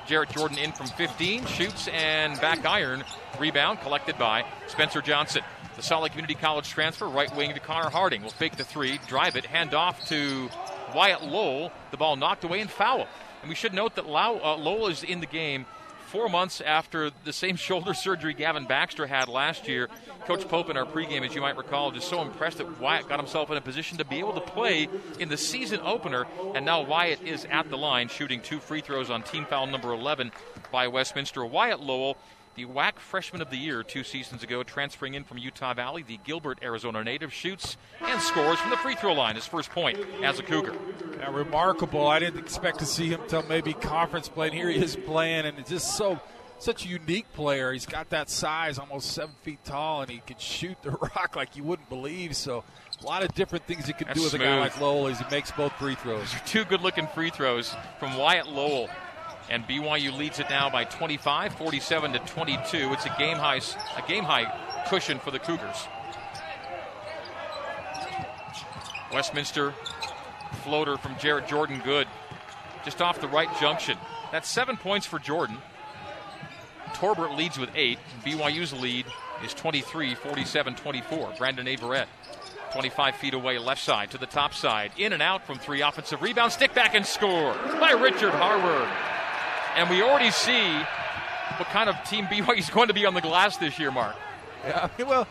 Jarrett 0.05 0.29
Jordan 0.29 0.59
in 0.59 0.71
from 0.71 0.87
15, 0.87 1.45
shoots 1.45 1.87
and 1.87 2.39
back 2.39 2.63
iron. 2.65 3.03
Rebound 3.39 3.79
collected 3.81 4.17
by 4.17 4.45
Spencer 4.67 5.01
Johnson. 5.01 5.41
The 5.75 5.81
Salt 5.81 6.03
Lake 6.03 6.11
Community 6.11 6.35
College 6.35 6.69
transfer, 6.69 7.07
right 7.07 7.35
wing 7.35 7.53
to 7.55 7.59
Connor 7.59 7.89
Harding. 7.89 8.21
Will 8.21 8.29
fake 8.29 8.57
the 8.57 8.63
three, 8.63 8.99
drive 9.07 9.35
it, 9.35 9.45
hand 9.45 9.73
off 9.73 10.07
to 10.09 10.49
Wyatt 10.93 11.23
Lowell. 11.23 11.71
The 11.89 11.97
ball 11.97 12.15
knocked 12.15 12.43
away 12.43 12.61
and 12.61 12.69
foul. 12.69 13.07
And 13.41 13.49
we 13.49 13.55
should 13.55 13.73
note 13.73 13.95
that 13.95 14.05
uh, 14.05 14.55
Lowell 14.55 14.87
is 14.87 15.03
in 15.03 15.19
the 15.19 15.25
game 15.25 15.65
four 16.13 16.29
months 16.29 16.61
after 16.61 17.09
the 17.25 17.33
same 17.33 17.55
shoulder 17.67 17.93
surgery 17.93 18.35
Gavin 18.35 18.65
Baxter 18.65 19.07
had 19.07 19.27
last 19.27 19.67
year. 19.67 19.89
Coach 20.25 20.47
Pope 20.47 20.69
in 20.69 20.77
our 20.77 20.85
pregame, 20.85 21.25
as 21.27 21.33
you 21.33 21.41
might 21.41 21.57
recall, 21.57 21.91
just 21.91 22.07
so 22.07 22.21
impressed 22.21 22.59
that 22.59 22.79
Wyatt 22.79 23.09
got 23.09 23.19
himself 23.19 23.49
in 23.49 23.57
a 23.57 23.61
position 23.61 23.97
to 23.97 24.05
be 24.05 24.19
able 24.19 24.33
to 24.33 24.41
play 24.41 24.87
in 25.19 25.27
the 25.27 25.37
season 25.37 25.79
opener. 25.83 26.25
And 26.53 26.65
now 26.65 26.83
Wyatt 26.83 27.23
is 27.23 27.45
at 27.49 27.69
the 27.69 27.77
line 27.77 28.07
shooting 28.07 28.41
two 28.41 28.59
free 28.59 28.81
throws 28.81 29.09
on 29.09 29.23
team 29.23 29.45
foul 29.45 29.65
number 29.65 29.91
11 29.91 30.31
by 30.71 30.87
Westminster. 30.87 31.43
Wyatt 31.43 31.79
Lowell 31.81 32.15
the 32.55 32.65
WAC 32.65 32.99
Freshman 32.99 33.41
of 33.41 33.49
the 33.49 33.57
Year 33.57 33.83
two 33.83 34.03
seasons 34.03 34.43
ago, 34.43 34.63
transferring 34.63 35.15
in 35.15 35.23
from 35.23 35.37
Utah 35.37 35.73
Valley. 35.73 36.03
The 36.03 36.19
Gilbert, 36.23 36.59
Arizona 36.61 37.03
native 37.03 37.33
shoots 37.33 37.77
and 38.01 38.21
scores 38.21 38.59
from 38.59 38.69
the 38.69 38.77
free 38.77 38.95
throw 38.95 39.13
line, 39.13 39.35
his 39.35 39.47
first 39.47 39.71
point 39.71 39.99
as 40.23 40.39
a 40.39 40.43
Cougar. 40.43 40.75
Yeah, 41.17 41.35
remarkable. 41.35 42.07
I 42.07 42.19
didn't 42.19 42.39
expect 42.39 42.79
to 42.79 42.85
see 42.85 43.07
him 43.09 43.21
till 43.27 43.43
maybe 43.43 43.73
conference 43.73 44.29
play, 44.29 44.47
and 44.47 44.55
here 44.55 44.69
he 44.69 44.81
is 44.81 44.95
playing, 44.95 45.45
and 45.45 45.57
it's 45.57 45.69
just 45.69 45.95
so 45.97 46.19
such 46.59 46.85
a 46.85 46.87
unique 46.87 47.31
player. 47.33 47.73
He's 47.73 47.85
got 47.85 48.09
that 48.11 48.29
size, 48.29 48.79
almost 48.79 49.11
seven 49.11 49.35
feet 49.41 49.59
tall, 49.65 50.01
and 50.01 50.09
he 50.09 50.21
can 50.25 50.37
shoot 50.37 50.77
the 50.81 50.91
rock 51.15 51.35
like 51.35 51.57
you 51.57 51.63
wouldn't 51.63 51.89
believe. 51.89 52.35
So 52.35 52.63
a 53.01 53.05
lot 53.05 53.23
of 53.23 53.33
different 53.35 53.65
things 53.67 53.85
he 53.85 53.93
can 53.93 54.07
That's 54.07 54.19
do 54.19 54.23
with 54.23 54.31
smooth. 54.31 54.43
a 54.43 54.45
guy 54.45 54.59
like 54.59 54.79
Lowell 54.79 55.07
as 55.07 55.19
he 55.19 55.25
makes 55.29 55.51
both 55.51 55.73
free 55.73 55.95
throws. 55.95 56.29
Two 56.45 56.63
good-looking 56.63 57.07
free 57.07 57.31
throws 57.31 57.75
from 57.99 58.15
Wyatt 58.17 58.47
Lowell 58.47 58.89
and 59.49 59.67
BYU 59.67 60.17
leads 60.17 60.39
it 60.39 60.49
now 60.49 60.69
by 60.69 60.83
25, 60.85 61.53
47 61.53 62.13
to 62.13 62.19
22. 62.19 62.93
It's 62.93 63.05
a 63.05 63.15
game 63.17 63.37
high, 63.37 63.61
a 63.97 64.07
game 64.07 64.23
high 64.23 64.51
cushion 64.87 65.19
for 65.19 65.31
the 65.31 65.39
Cougars. 65.39 65.87
Westminster 69.13 69.73
floater 70.63 70.97
from 70.97 71.15
Jarrett 71.17 71.47
Jordan, 71.47 71.81
good, 71.83 72.07
just 72.83 73.01
off 73.01 73.19
the 73.21 73.27
right 73.27 73.49
junction. 73.59 73.97
That's 74.31 74.49
seven 74.49 74.77
points 74.77 75.05
for 75.05 75.19
Jordan. 75.19 75.57
Torbert 76.93 77.33
leads 77.33 77.59
with 77.59 77.69
eight. 77.75 77.99
BYU's 78.25 78.73
lead 78.73 79.05
is 79.43 79.53
23, 79.53 80.15
47 80.15 80.75
24. 80.75 81.33
Brandon 81.37 81.67
Averette 81.67 82.07
25 82.71 83.15
feet 83.17 83.33
away, 83.35 83.59
left 83.59 83.83
side 83.83 84.09
to 84.11 84.17
the 84.17 84.25
top 84.25 84.53
side. 84.53 84.91
In 84.97 85.13
and 85.13 85.21
out 85.21 85.45
from 85.45 85.59
three. 85.59 85.81
Offensive 85.81 86.21
rebound, 86.21 86.51
stick 86.51 86.73
back 86.73 86.95
and 86.95 87.05
score 87.05 87.53
by 87.79 87.91
Richard 87.91 88.31
Harward 88.31 89.12
and 89.75 89.89
we 89.89 90.01
already 90.01 90.31
see 90.31 90.71
what 91.57 91.67
kind 91.69 91.89
of 91.89 91.95
team 92.05 92.25
BYU 92.31 92.57
is 92.57 92.69
going 92.69 92.87
to 92.87 92.93
be 92.93 93.05
on 93.05 93.13
the 93.13 93.21
glass 93.21 93.57
this 93.57 93.77
year, 93.79 93.91
Mark. 93.91 94.15
Yeah, 94.65 94.87
well, 95.07 95.27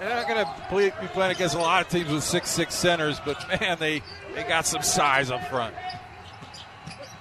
they're 0.00 0.08
not 0.08 0.28
going 0.28 0.44
to 0.44 1.00
be 1.00 1.06
playing 1.08 1.32
against 1.32 1.54
a 1.54 1.58
lot 1.58 1.84
of 1.84 1.90
teams 1.90 2.10
with 2.10 2.24
six 2.24 2.50
six 2.50 2.74
centers, 2.74 3.20
but 3.24 3.60
man, 3.60 3.78
they 3.78 4.02
they 4.34 4.44
got 4.44 4.66
some 4.66 4.82
size 4.82 5.30
up 5.30 5.44
front. 5.48 5.74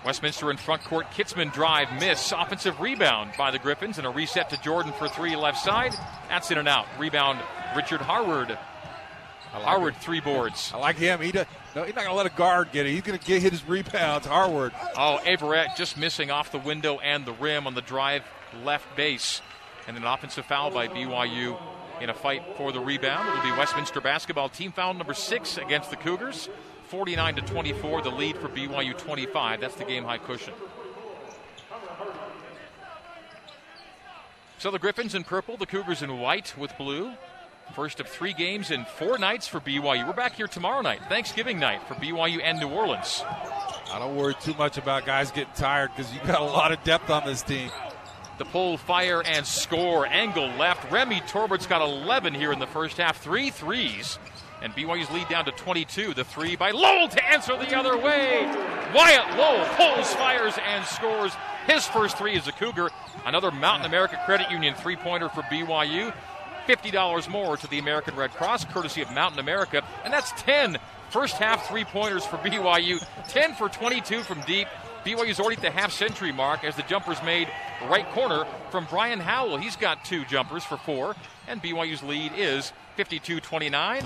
Westminster 0.06 0.50
in 0.50 0.56
front 0.58 0.84
court. 0.86 1.08
Kitzman 1.12 1.52
drive, 1.52 1.92
miss. 2.00 2.32
Offensive 2.32 2.80
rebound 2.80 3.32
by 3.38 3.52
the 3.52 3.60
Griffins, 3.60 3.98
and 3.98 4.08
a 4.08 4.10
reset 4.10 4.50
to 4.52 4.62
Jordan 4.62 4.94
for 4.94 5.10
three 5.10 5.36
left 5.36 5.58
side. 5.58 5.94
That's 6.30 6.50
in 6.50 6.58
and 6.58 6.68
out. 6.68 6.86
Rebound, 6.98 7.40
Richard 7.76 8.00
Harward 8.00 8.58
like 9.54 9.64
Harward, 9.64 9.96
it. 9.96 10.02
three 10.02 10.20
boards. 10.20 10.72
I 10.74 10.78
like 10.78 10.98
him. 10.98 11.22
He 11.22 11.32
does, 11.32 11.46
no, 11.76 11.84
he's 11.84 11.96
not 11.96 12.04
going 12.06 12.14
to 12.14 12.18
let 12.18 12.26
a 12.26 12.36
guard 12.36 12.72
get 12.72 12.86
it. 12.86 12.92
He's 12.92 13.02
going 13.02 13.18
to 13.18 13.26
get 13.26 13.42
hit 13.42 13.52
his 13.52 13.68
rebounds. 13.68 14.28
Harward. 14.28 14.74
Oh, 14.98 15.20
Averette 15.26 15.76
just 15.78 15.98
missing 15.98 16.32
off 16.32 16.52
the 16.52 16.60
window 16.60 17.00
and 17.00 17.26
the 17.26 17.34
rim 17.34 17.68
on 17.68 17.74
the 17.74 17.82
drive 17.82 18.24
left 18.64 18.96
base. 18.96 19.42
And 19.88 19.96
an 19.96 20.04
offensive 20.04 20.46
foul 20.46 20.70
by 20.72 20.88
BYU 20.88 21.58
in 22.02 22.10
a 22.10 22.14
fight 22.14 22.44
for 22.58 22.72
the 22.72 22.80
rebound. 22.80 23.30
It'll 23.30 23.52
be 23.52 23.58
Westminster 23.58 24.02
basketball 24.02 24.50
team 24.50 24.72
foul 24.72 24.94
number 24.94 25.14
six 25.14 25.58
against 25.58 25.90
the 25.90 25.96
Cougars. 25.96 26.50
49 26.90 27.36
to 27.36 27.42
24, 27.42 28.02
the 28.02 28.10
lead 28.10 28.38
for 28.38 28.48
BYU 28.48 28.98
25. 28.98 29.62
That's 29.62 29.76
the 29.76 29.86
game 29.86 30.04
high 30.04 30.18
cushion. 30.18 30.54
So 34.58 34.72
the 34.72 34.80
Griffins 34.80 35.14
in 35.14 35.24
purple, 35.24 35.58
the 35.58 35.66
Cougars 35.66 36.02
in 36.02 36.20
white 36.20 36.56
with 36.58 36.76
blue. 36.78 37.14
First 37.74 38.00
of 38.00 38.08
three 38.08 38.34
games 38.34 38.72
in 38.72 38.86
four 38.86 39.18
nights 39.20 39.48
for 39.48 39.60
BYU. 39.60 40.08
We're 40.08 40.14
back 40.14 40.34
here 40.34 40.48
tomorrow 40.48 40.82
night, 40.82 41.02
Thanksgiving 41.10 41.60
night 41.60 41.88
for 41.88 41.94
BYU 41.96 42.42
and 42.44 42.60
New 42.60 42.70
Orleans. 42.70 43.24
I 43.92 44.00
don't 44.00 44.16
worry 44.16 44.36
too 44.42 44.56
much 44.56 44.78
about 44.78 45.06
guys 45.06 45.32
getting 45.32 45.54
tired 45.54 45.92
because 45.96 46.12
you've 46.14 46.26
got 46.26 46.42
a 46.42 46.44
lot 46.44 46.72
of 46.72 46.84
depth 46.84 47.10
on 47.10 47.26
this 47.26 47.44
team. 47.44 47.70
The 48.40 48.46
pull, 48.46 48.78
fire, 48.78 49.22
and 49.24 49.46
score. 49.46 50.06
Angle 50.08 50.48
left. 50.58 50.92
Remy 50.92 51.22
Torbert's 51.22 51.68
got 51.68 51.82
11 51.82 52.34
here 52.34 52.52
in 52.52 52.60
the 52.60 52.68
first 52.68 52.98
half. 52.98 53.18
Three 53.22 53.50
threes. 53.50 54.18
And 54.62 54.74
BYU's 54.74 55.10
lead 55.12 55.28
down 55.28 55.46
to 55.46 55.52
22. 55.52 56.14
The 56.16 56.24
three 56.24 56.56
by 56.56 56.72
Lowell 56.72 57.08
to 57.10 57.26
answer 57.26 57.56
the 57.58 57.76
other 57.76 57.98
way. 57.98 58.46
Wyatt 58.94 59.38
Lowell 59.38 59.66
pulls, 59.76 60.14
fires, 60.16 60.56
and 60.66 60.84
scores 60.86 61.34
his 61.68 61.86
first 61.88 62.18
three 62.18 62.36
as 62.36 62.48
a 62.48 62.52
Cougar. 62.52 62.90
Another 63.26 63.52
Mountain 63.52 63.86
America 63.86 64.20
Credit 64.26 64.50
Union 64.50 64.74
three 64.74 64.96
pointer 64.96 65.30
for 65.30 65.42
BYU. 65.44 66.14
$50 66.68 67.30
more 67.30 67.58
to 67.58 67.68
the 67.68 67.80
American 67.80 68.16
Red 68.16 68.32
Cross, 68.32 68.66
courtesy 68.66 69.02
of 69.02 69.12
Mountain 69.12 69.40
America. 69.40 69.84
And 70.04 70.14
that's 70.14 70.32
10 70.44 70.78
first 71.10 71.38
half 71.38 71.68
three 71.68 71.86
pointers 71.86 72.26
for 72.26 72.38
BYU, 72.38 73.04
10 73.30 73.56
for 73.56 73.70
22 73.70 74.22
from 74.22 74.42
deep. 74.42 74.68
BYU's 75.06 75.40
already 75.40 75.56
at 75.56 75.62
the 75.62 75.72
half 75.72 75.94
century 75.94 76.34
mark 76.34 76.64
as 76.64 76.76
the 76.76 76.82
jumper's 76.84 77.22
made 77.24 77.48
right 77.90 78.10
corner 78.12 78.46
from 78.72 78.86
Brian 78.90 79.20
Howell. 79.20 79.58
He's 79.58 79.78
got 79.78 80.04
two 80.04 80.26
jumpers 80.26 80.66
for 80.66 80.78
four, 80.78 81.16
and 81.48 81.64
BYU's 81.64 82.04
lead 82.04 82.34
is 82.36 82.74
52 82.98 83.40
29. 83.40 84.04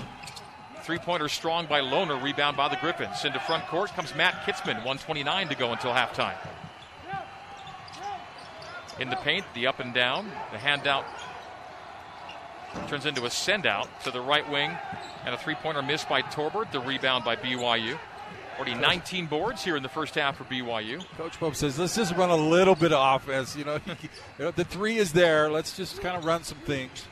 Three 0.82 0.98
pointer 0.98 1.28
strong 1.28 1.66
by 1.66 1.80
Lohner, 1.80 2.22
rebound 2.22 2.56
by 2.56 2.68
the 2.68 2.76
Griffins. 2.76 3.24
Into 3.24 3.40
front 3.40 3.66
court 3.66 3.90
comes 3.90 4.14
Matt 4.14 4.34
Kitzman, 4.44 4.76
129 4.84 5.48
to 5.48 5.54
go 5.54 5.72
until 5.72 5.92
halftime. 5.92 6.36
In 8.98 9.08
the 9.08 9.16
paint, 9.16 9.44
the 9.54 9.66
up 9.66 9.80
and 9.80 9.94
down, 9.94 10.30
the 10.52 10.58
handout 10.58 11.04
Turns 12.88 13.06
into 13.06 13.24
a 13.24 13.30
send 13.30 13.66
out 13.66 13.88
to 14.04 14.10
the 14.10 14.20
right 14.20 14.48
wing, 14.50 14.70
and 15.24 15.34
a 15.34 15.38
three 15.38 15.54
pointer 15.54 15.82
missed 15.82 16.08
by 16.08 16.22
Torbert. 16.22 16.72
The 16.72 16.80
rebound 16.80 17.24
by 17.24 17.36
BYU. 17.36 17.98
Already 18.56 18.74
19 18.74 19.26
boards 19.26 19.64
here 19.64 19.76
in 19.76 19.82
the 19.82 19.88
first 19.88 20.14
half 20.14 20.36
for 20.36 20.44
BYU. 20.44 21.04
Coach 21.16 21.38
Pope 21.40 21.56
says, 21.56 21.78
let's 21.78 21.96
just 21.96 22.14
run 22.16 22.30
a 22.30 22.36
little 22.36 22.74
bit 22.74 22.92
of 22.92 23.16
offense. 23.16 23.56
You 23.56 23.64
know, 23.64 23.74
you 23.86 24.08
know 24.38 24.50
the 24.50 24.64
three 24.64 24.98
is 24.98 25.12
there. 25.12 25.50
Let's 25.50 25.76
just 25.76 26.00
kind 26.00 26.16
of 26.16 26.24
run 26.24 26.44
some 26.44 26.58
things. 26.58 27.06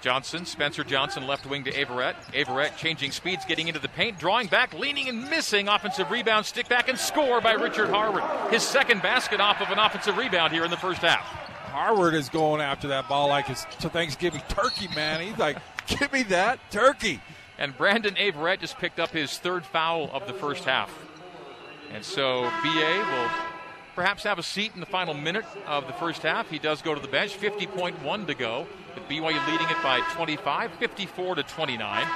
Johnson, 0.00 0.44
Spencer 0.44 0.84
Johnson, 0.84 1.26
left 1.26 1.46
wing 1.46 1.64
to 1.64 1.80
Averette. 1.80 2.16
Averette 2.34 2.76
changing 2.76 3.10
speeds, 3.10 3.44
getting 3.44 3.66
into 3.68 3.80
the 3.80 3.88
paint, 3.88 4.18
drawing 4.18 4.46
back, 4.46 4.74
leaning 4.74 5.08
and 5.08 5.28
missing. 5.30 5.68
Offensive 5.68 6.10
rebound, 6.10 6.46
stick 6.46 6.68
back 6.68 6.88
and 6.88 6.98
score 6.98 7.40
by 7.40 7.52
Richard 7.52 7.88
Harward. 7.88 8.22
His 8.52 8.62
second 8.62 9.02
basket 9.02 9.40
off 9.40 9.60
of 9.60 9.70
an 9.70 9.78
offensive 9.78 10.16
rebound 10.16 10.52
here 10.52 10.64
in 10.64 10.70
the 10.70 10.76
first 10.76 11.00
half. 11.00 11.45
Harward 11.76 12.14
is 12.14 12.30
going 12.30 12.62
after 12.62 12.88
that 12.88 13.06
ball 13.06 13.28
like 13.28 13.50
it's 13.50 13.66
to 13.80 13.90
Thanksgiving 13.90 14.40
turkey, 14.48 14.88
man. 14.96 15.20
He's 15.20 15.36
like, 15.36 15.58
give 15.86 16.10
me 16.10 16.22
that 16.22 16.58
turkey. 16.70 17.20
And 17.58 17.76
Brandon 17.76 18.16
Averette 18.16 18.60
just 18.60 18.78
picked 18.78 18.98
up 18.98 19.10
his 19.10 19.36
third 19.36 19.62
foul 19.66 20.10
of 20.10 20.26
the 20.26 20.32
first 20.32 20.64
half. 20.64 20.90
And 21.92 22.02
so 22.02 22.50
BA 22.62 23.04
will 23.10 23.30
perhaps 23.94 24.22
have 24.22 24.38
a 24.38 24.42
seat 24.42 24.72
in 24.72 24.80
the 24.80 24.86
final 24.86 25.12
minute 25.12 25.44
of 25.66 25.86
the 25.86 25.92
first 25.92 26.22
half. 26.22 26.48
He 26.48 26.58
does 26.58 26.80
go 26.80 26.94
to 26.94 27.00
the 27.00 27.08
bench, 27.08 27.38
50.1 27.38 28.26
to 28.26 28.34
go, 28.34 28.66
with 28.94 29.06
BYU 29.06 29.46
leading 29.46 29.68
it 29.68 29.82
by 29.82 30.00
25, 30.14 30.72
54 30.72 31.34
to 31.34 31.42
29. 31.42 32.06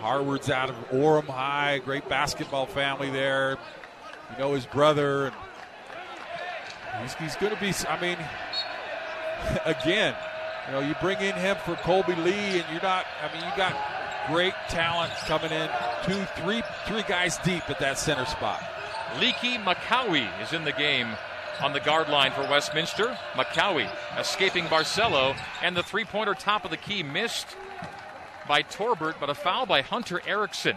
Harward's 0.00 0.50
out 0.50 0.68
of 0.68 0.74
Orem 0.90 1.28
High, 1.28 1.78
great 1.78 2.08
basketball 2.08 2.66
family 2.66 3.08
there. 3.08 3.56
You 4.32 4.38
know 4.40 4.54
his 4.54 4.66
brother. 4.66 5.32
He's, 7.00 7.14
he's 7.14 7.36
going 7.36 7.54
to 7.54 7.60
be, 7.60 7.72
I 7.88 8.00
mean, 8.00 8.18
again, 9.64 10.14
you 10.66 10.72
know, 10.72 10.80
you 10.80 10.94
bring 11.00 11.20
in 11.20 11.34
him 11.34 11.56
for 11.64 11.74
Kolby 11.76 12.16
Lee, 12.24 12.60
and 12.60 12.64
you're 12.70 12.82
not, 12.82 13.06
I 13.22 13.32
mean, 13.32 13.42
you 13.42 13.56
got 13.56 13.76
great 14.28 14.54
talent 14.68 15.12
coming 15.26 15.50
in, 15.50 15.68
two, 16.04 16.24
three, 16.42 16.62
three 16.86 17.02
guys 17.02 17.38
deep 17.38 17.68
at 17.68 17.78
that 17.80 17.98
center 17.98 18.24
spot. 18.26 18.62
Leaky 19.20 19.58
Makawi 19.58 20.28
is 20.42 20.52
in 20.52 20.64
the 20.64 20.72
game 20.72 21.08
on 21.60 21.72
the 21.72 21.80
guard 21.80 22.08
line 22.08 22.32
for 22.32 22.42
Westminster. 22.42 23.16
Makawi 23.34 23.90
escaping 24.18 24.64
Barcelo, 24.66 25.36
and 25.62 25.76
the 25.76 25.82
three 25.82 26.04
pointer 26.04 26.34
top 26.34 26.64
of 26.64 26.70
the 26.70 26.76
key 26.76 27.02
missed 27.02 27.56
by 28.48 28.62
Torbert, 28.62 29.16
but 29.20 29.30
a 29.30 29.34
foul 29.34 29.66
by 29.66 29.82
Hunter 29.82 30.22
Erickson. 30.26 30.76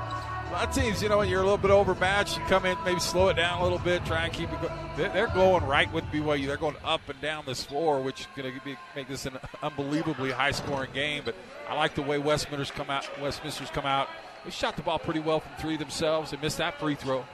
A 0.48 0.52
lot 0.52 0.68
of 0.68 0.74
teams, 0.74 1.02
you 1.02 1.10
know, 1.10 1.18
when 1.18 1.28
you're 1.28 1.40
a 1.40 1.44
little 1.44 1.58
bit 1.58 1.70
overmatched, 1.70 2.38
you 2.38 2.44
come 2.44 2.64
in, 2.64 2.78
maybe 2.82 2.98
slow 3.00 3.28
it 3.28 3.34
down 3.34 3.60
a 3.60 3.62
little 3.62 3.78
bit, 3.78 4.02
try 4.06 4.24
and 4.24 4.32
keep 4.32 4.50
it 4.50 4.58
going. 4.62 4.72
They're 4.96 5.26
going 5.28 5.62
right 5.66 5.92
with 5.92 6.04
BYU. 6.04 6.46
They're 6.46 6.56
going 6.56 6.76
up 6.82 7.02
and 7.06 7.20
down 7.20 7.44
this 7.44 7.62
floor, 7.64 8.00
which 8.00 8.20
is 8.20 8.26
going 8.34 8.58
to 8.58 8.76
make 8.96 9.08
this 9.08 9.26
an 9.26 9.38
unbelievably 9.62 10.30
high-scoring 10.30 10.92
game. 10.94 11.22
But 11.26 11.34
I 11.68 11.74
like 11.76 11.94
the 11.94 12.00
way 12.00 12.16
Westminster's 12.16 12.70
come 12.70 12.88
out. 12.88 13.06
Westminster's 13.20 13.68
come 13.68 13.84
out. 13.84 14.08
They 14.42 14.50
shot 14.50 14.76
the 14.76 14.82
ball 14.82 14.98
pretty 14.98 15.20
well 15.20 15.40
from 15.40 15.52
three 15.58 15.76
themselves. 15.76 16.30
They 16.30 16.38
missed 16.38 16.56
that 16.56 16.80
free 16.80 16.94
throw. 16.94 17.26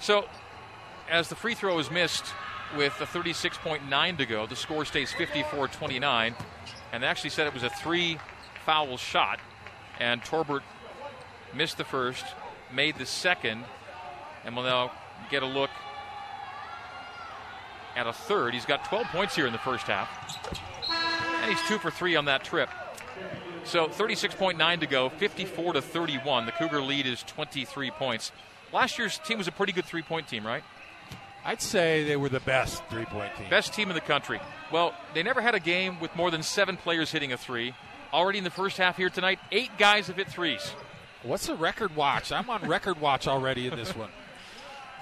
So, 0.00 0.24
as 1.08 1.28
the 1.28 1.36
free 1.36 1.54
throw 1.54 1.78
is 1.78 1.88
missed 1.88 2.24
with 2.76 3.00
a 3.00 3.06
36.9 3.06 4.18
to 4.18 4.26
go, 4.26 4.44
the 4.48 4.56
score 4.56 4.84
stays 4.84 5.12
54 5.12 5.68
29. 5.68 6.34
And 6.92 7.02
they 7.02 7.06
actually 7.06 7.30
said 7.30 7.46
it 7.46 7.54
was 7.54 7.62
a 7.62 7.70
three 7.70 8.18
foul 8.64 8.96
shot. 8.96 9.38
And 10.00 10.24
Torbert 10.24 10.64
missed 11.56 11.78
the 11.78 11.84
first, 11.84 12.24
made 12.72 12.96
the 12.98 13.06
second, 13.06 13.64
and 14.44 14.54
will 14.54 14.62
now 14.62 14.92
get 15.30 15.42
a 15.42 15.46
look 15.46 15.70
at 17.96 18.06
a 18.06 18.12
third. 18.12 18.54
He's 18.54 18.66
got 18.66 18.84
12 18.84 19.06
points 19.06 19.34
here 19.34 19.46
in 19.46 19.52
the 19.52 19.58
first 19.58 19.86
half. 19.86 20.08
And 21.42 21.50
he's 21.50 21.62
two 21.68 21.78
for 21.78 21.90
three 21.90 22.14
on 22.14 22.26
that 22.26 22.44
trip. 22.44 22.68
So 23.64 23.88
36.9 23.88 24.80
to 24.80 24.86
go, 24.86 25.08
54 25.08 25.72
to 25.74 25.82
31. 25.82 26.46
The 26.46 26.52
Cougar 26.52 26.82
lead 26.82 27.06
is 27.06 27.22
23 27.24 27.90
points. 27.92 28.30
Last 28.72 28.98
year's 28.98 29.18
team 29.18 29.38
was 29.38 29.48
a 29.48 29.52
pretty 29.52 29.72
good 29.72 29.84
three 29.84 30.02
point 30.02 30.28
team, 30.28 30.46
right? 30.46 30.62
I'd 31.44 31.62
say 31.62 32.04
they 32.04 32.16
were 32.16 32.28
the 32.28 32.40
best 32.40 32.84
three 32.90 33.04
point 33.04 33.34
team. 33.36 33.48
Best 33.48 33.72
team 33.72 33.88
in 33.88 33.94
the 33.94 34.00
country. 34.00 34.40
Well, 34.72 34.94
they 35.14 35.22
never 35.22 35.40
had 35.40 35.54
a 35.54 35.60
game 35.60 35.98
with 36.00 36.14
more 36.16 36.30
than 36.30 36.42
seven 36.42 36.76
players 36.76 37.10
hitting 37.10 37.32
a 37.32 37.36
three. 37.36 37.74
Already 38.12 38.38
in 38.38 38.44
the 38.44 38.50
first 38.50 38.76
half 38.76 38.96
here 38.96 39.10
tonight, 39.10 39.38
eight 39.50 39.70
guys 39.78 40.08
have 40.08 40.16
hit 40.16 40.28
threes. 40.28 40.72
What's 41.22 41.46
the 41.46 41.54
record 41.54 41.96
watch? 41.96 42.32
I'm 42.32 42.48
on 42.50 42.68
record 42.68 43.00
watch 43.00 43.26
already 43.26 43.66
in 43.66 43.76
this 43.76 43.94
one. 43.96 44.10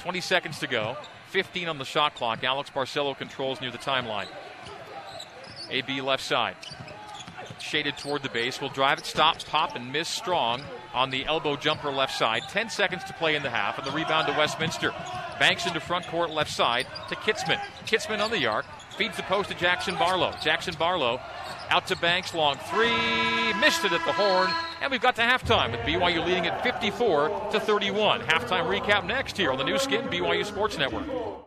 20 0.01 0.21
seconds 0.21 0.59
to 0.61 0.67
go. 0.67 0.97
15 1.31 1.69
on 1.69 1.79
the 1.79 1.85
shot 1.85 2.15
clock. 2.15 2.45
Alex 2.45 2.71
Barcelo 2.71 3.17
controls 3.17 3.61
near 3.61 3.71
the 3.71 3.79
timeline. 3.79 4.29
AB 5.71 6.01
left 6.01 6.23
side 6.23 6.57
shaded 7.65 7.97
toward 7.97 8.23
the 8.23 8.29
base. 8.29 8.61
Will 8.61 8.69
drive 8.69 8.99
it, 8.99 9.07
stop, 9.07 9.43
pop, 9.47 9.75
and 9.75 9.93
miss 9.93 10.09
strong 10.09 10.63
on 10.93 11.11
the 11.11 11.25
elbow 11.27 11.57
jumper 11.57 11.91
left 11.91 12.17
side. 12.17 12.43
10 12.49 12.69
seconds 12.71 13.05
to 13.05 13.13
play 13.15 13.35
in 13.35 13.43
the 13.43 13.51
half, 13.51 13.79
and 13.79 13.87
the 13.87 13.91
rebound 13.91 14.29
to 14.29 14.39
Westminster. 14.39 14.93
Banks 15.39 15.67
into 15.67 15.81
front 15.81 16.07
court 16.07 16.31
left 16.31 16.51
side 16.51 16.87
to 17.09 17.17
Kitzman. 17.17 17.61
Kitzman 17.87 18.21
on 18.21 18.31
the 18.31 18.47
arc. 18.47 18.67
Feeds 18.97 19.17
the 19.17 19.25
post 19.25 19.49
to 19.51 19.57
Jackson 19.57 19.97
Barlow. 19.97 20.33
Jackson 20.43 20.75
Barlow 20.79 21.21
out 21.71 21.87
to 21.89 21.97
Banks, 21.97 22.35
long 22.35 22.57
three. 22.71 23.53
Missed 23.61 23.85
it 23.85 23.93
at 23.93 24.05
the 24.05 24.13
horn. 24.13 24.51
And 24.81 24.91
we've 24.91 25.01
got 25.01 25.17
to 25.17 25.23
halftime 25.23 25.71
with 25.71 25.81
BYU 25.81 26.25
leading 26.25 26.47
at 26.47 26.63
54 26.63 27.51
to 27.53 27.61
31. 27.61 28.21
Halftime 28.23 28.67
recap 28.67 29.07
next 29.07 29.37
here 29.37 29.51
on 29.51 29.59
the 29.59 29.65
Nu 29.65 29.79
Skin 29.79 30.07
BYU 30.07 30.45
Sports 30.45 30.79
Network. 30.79 31.44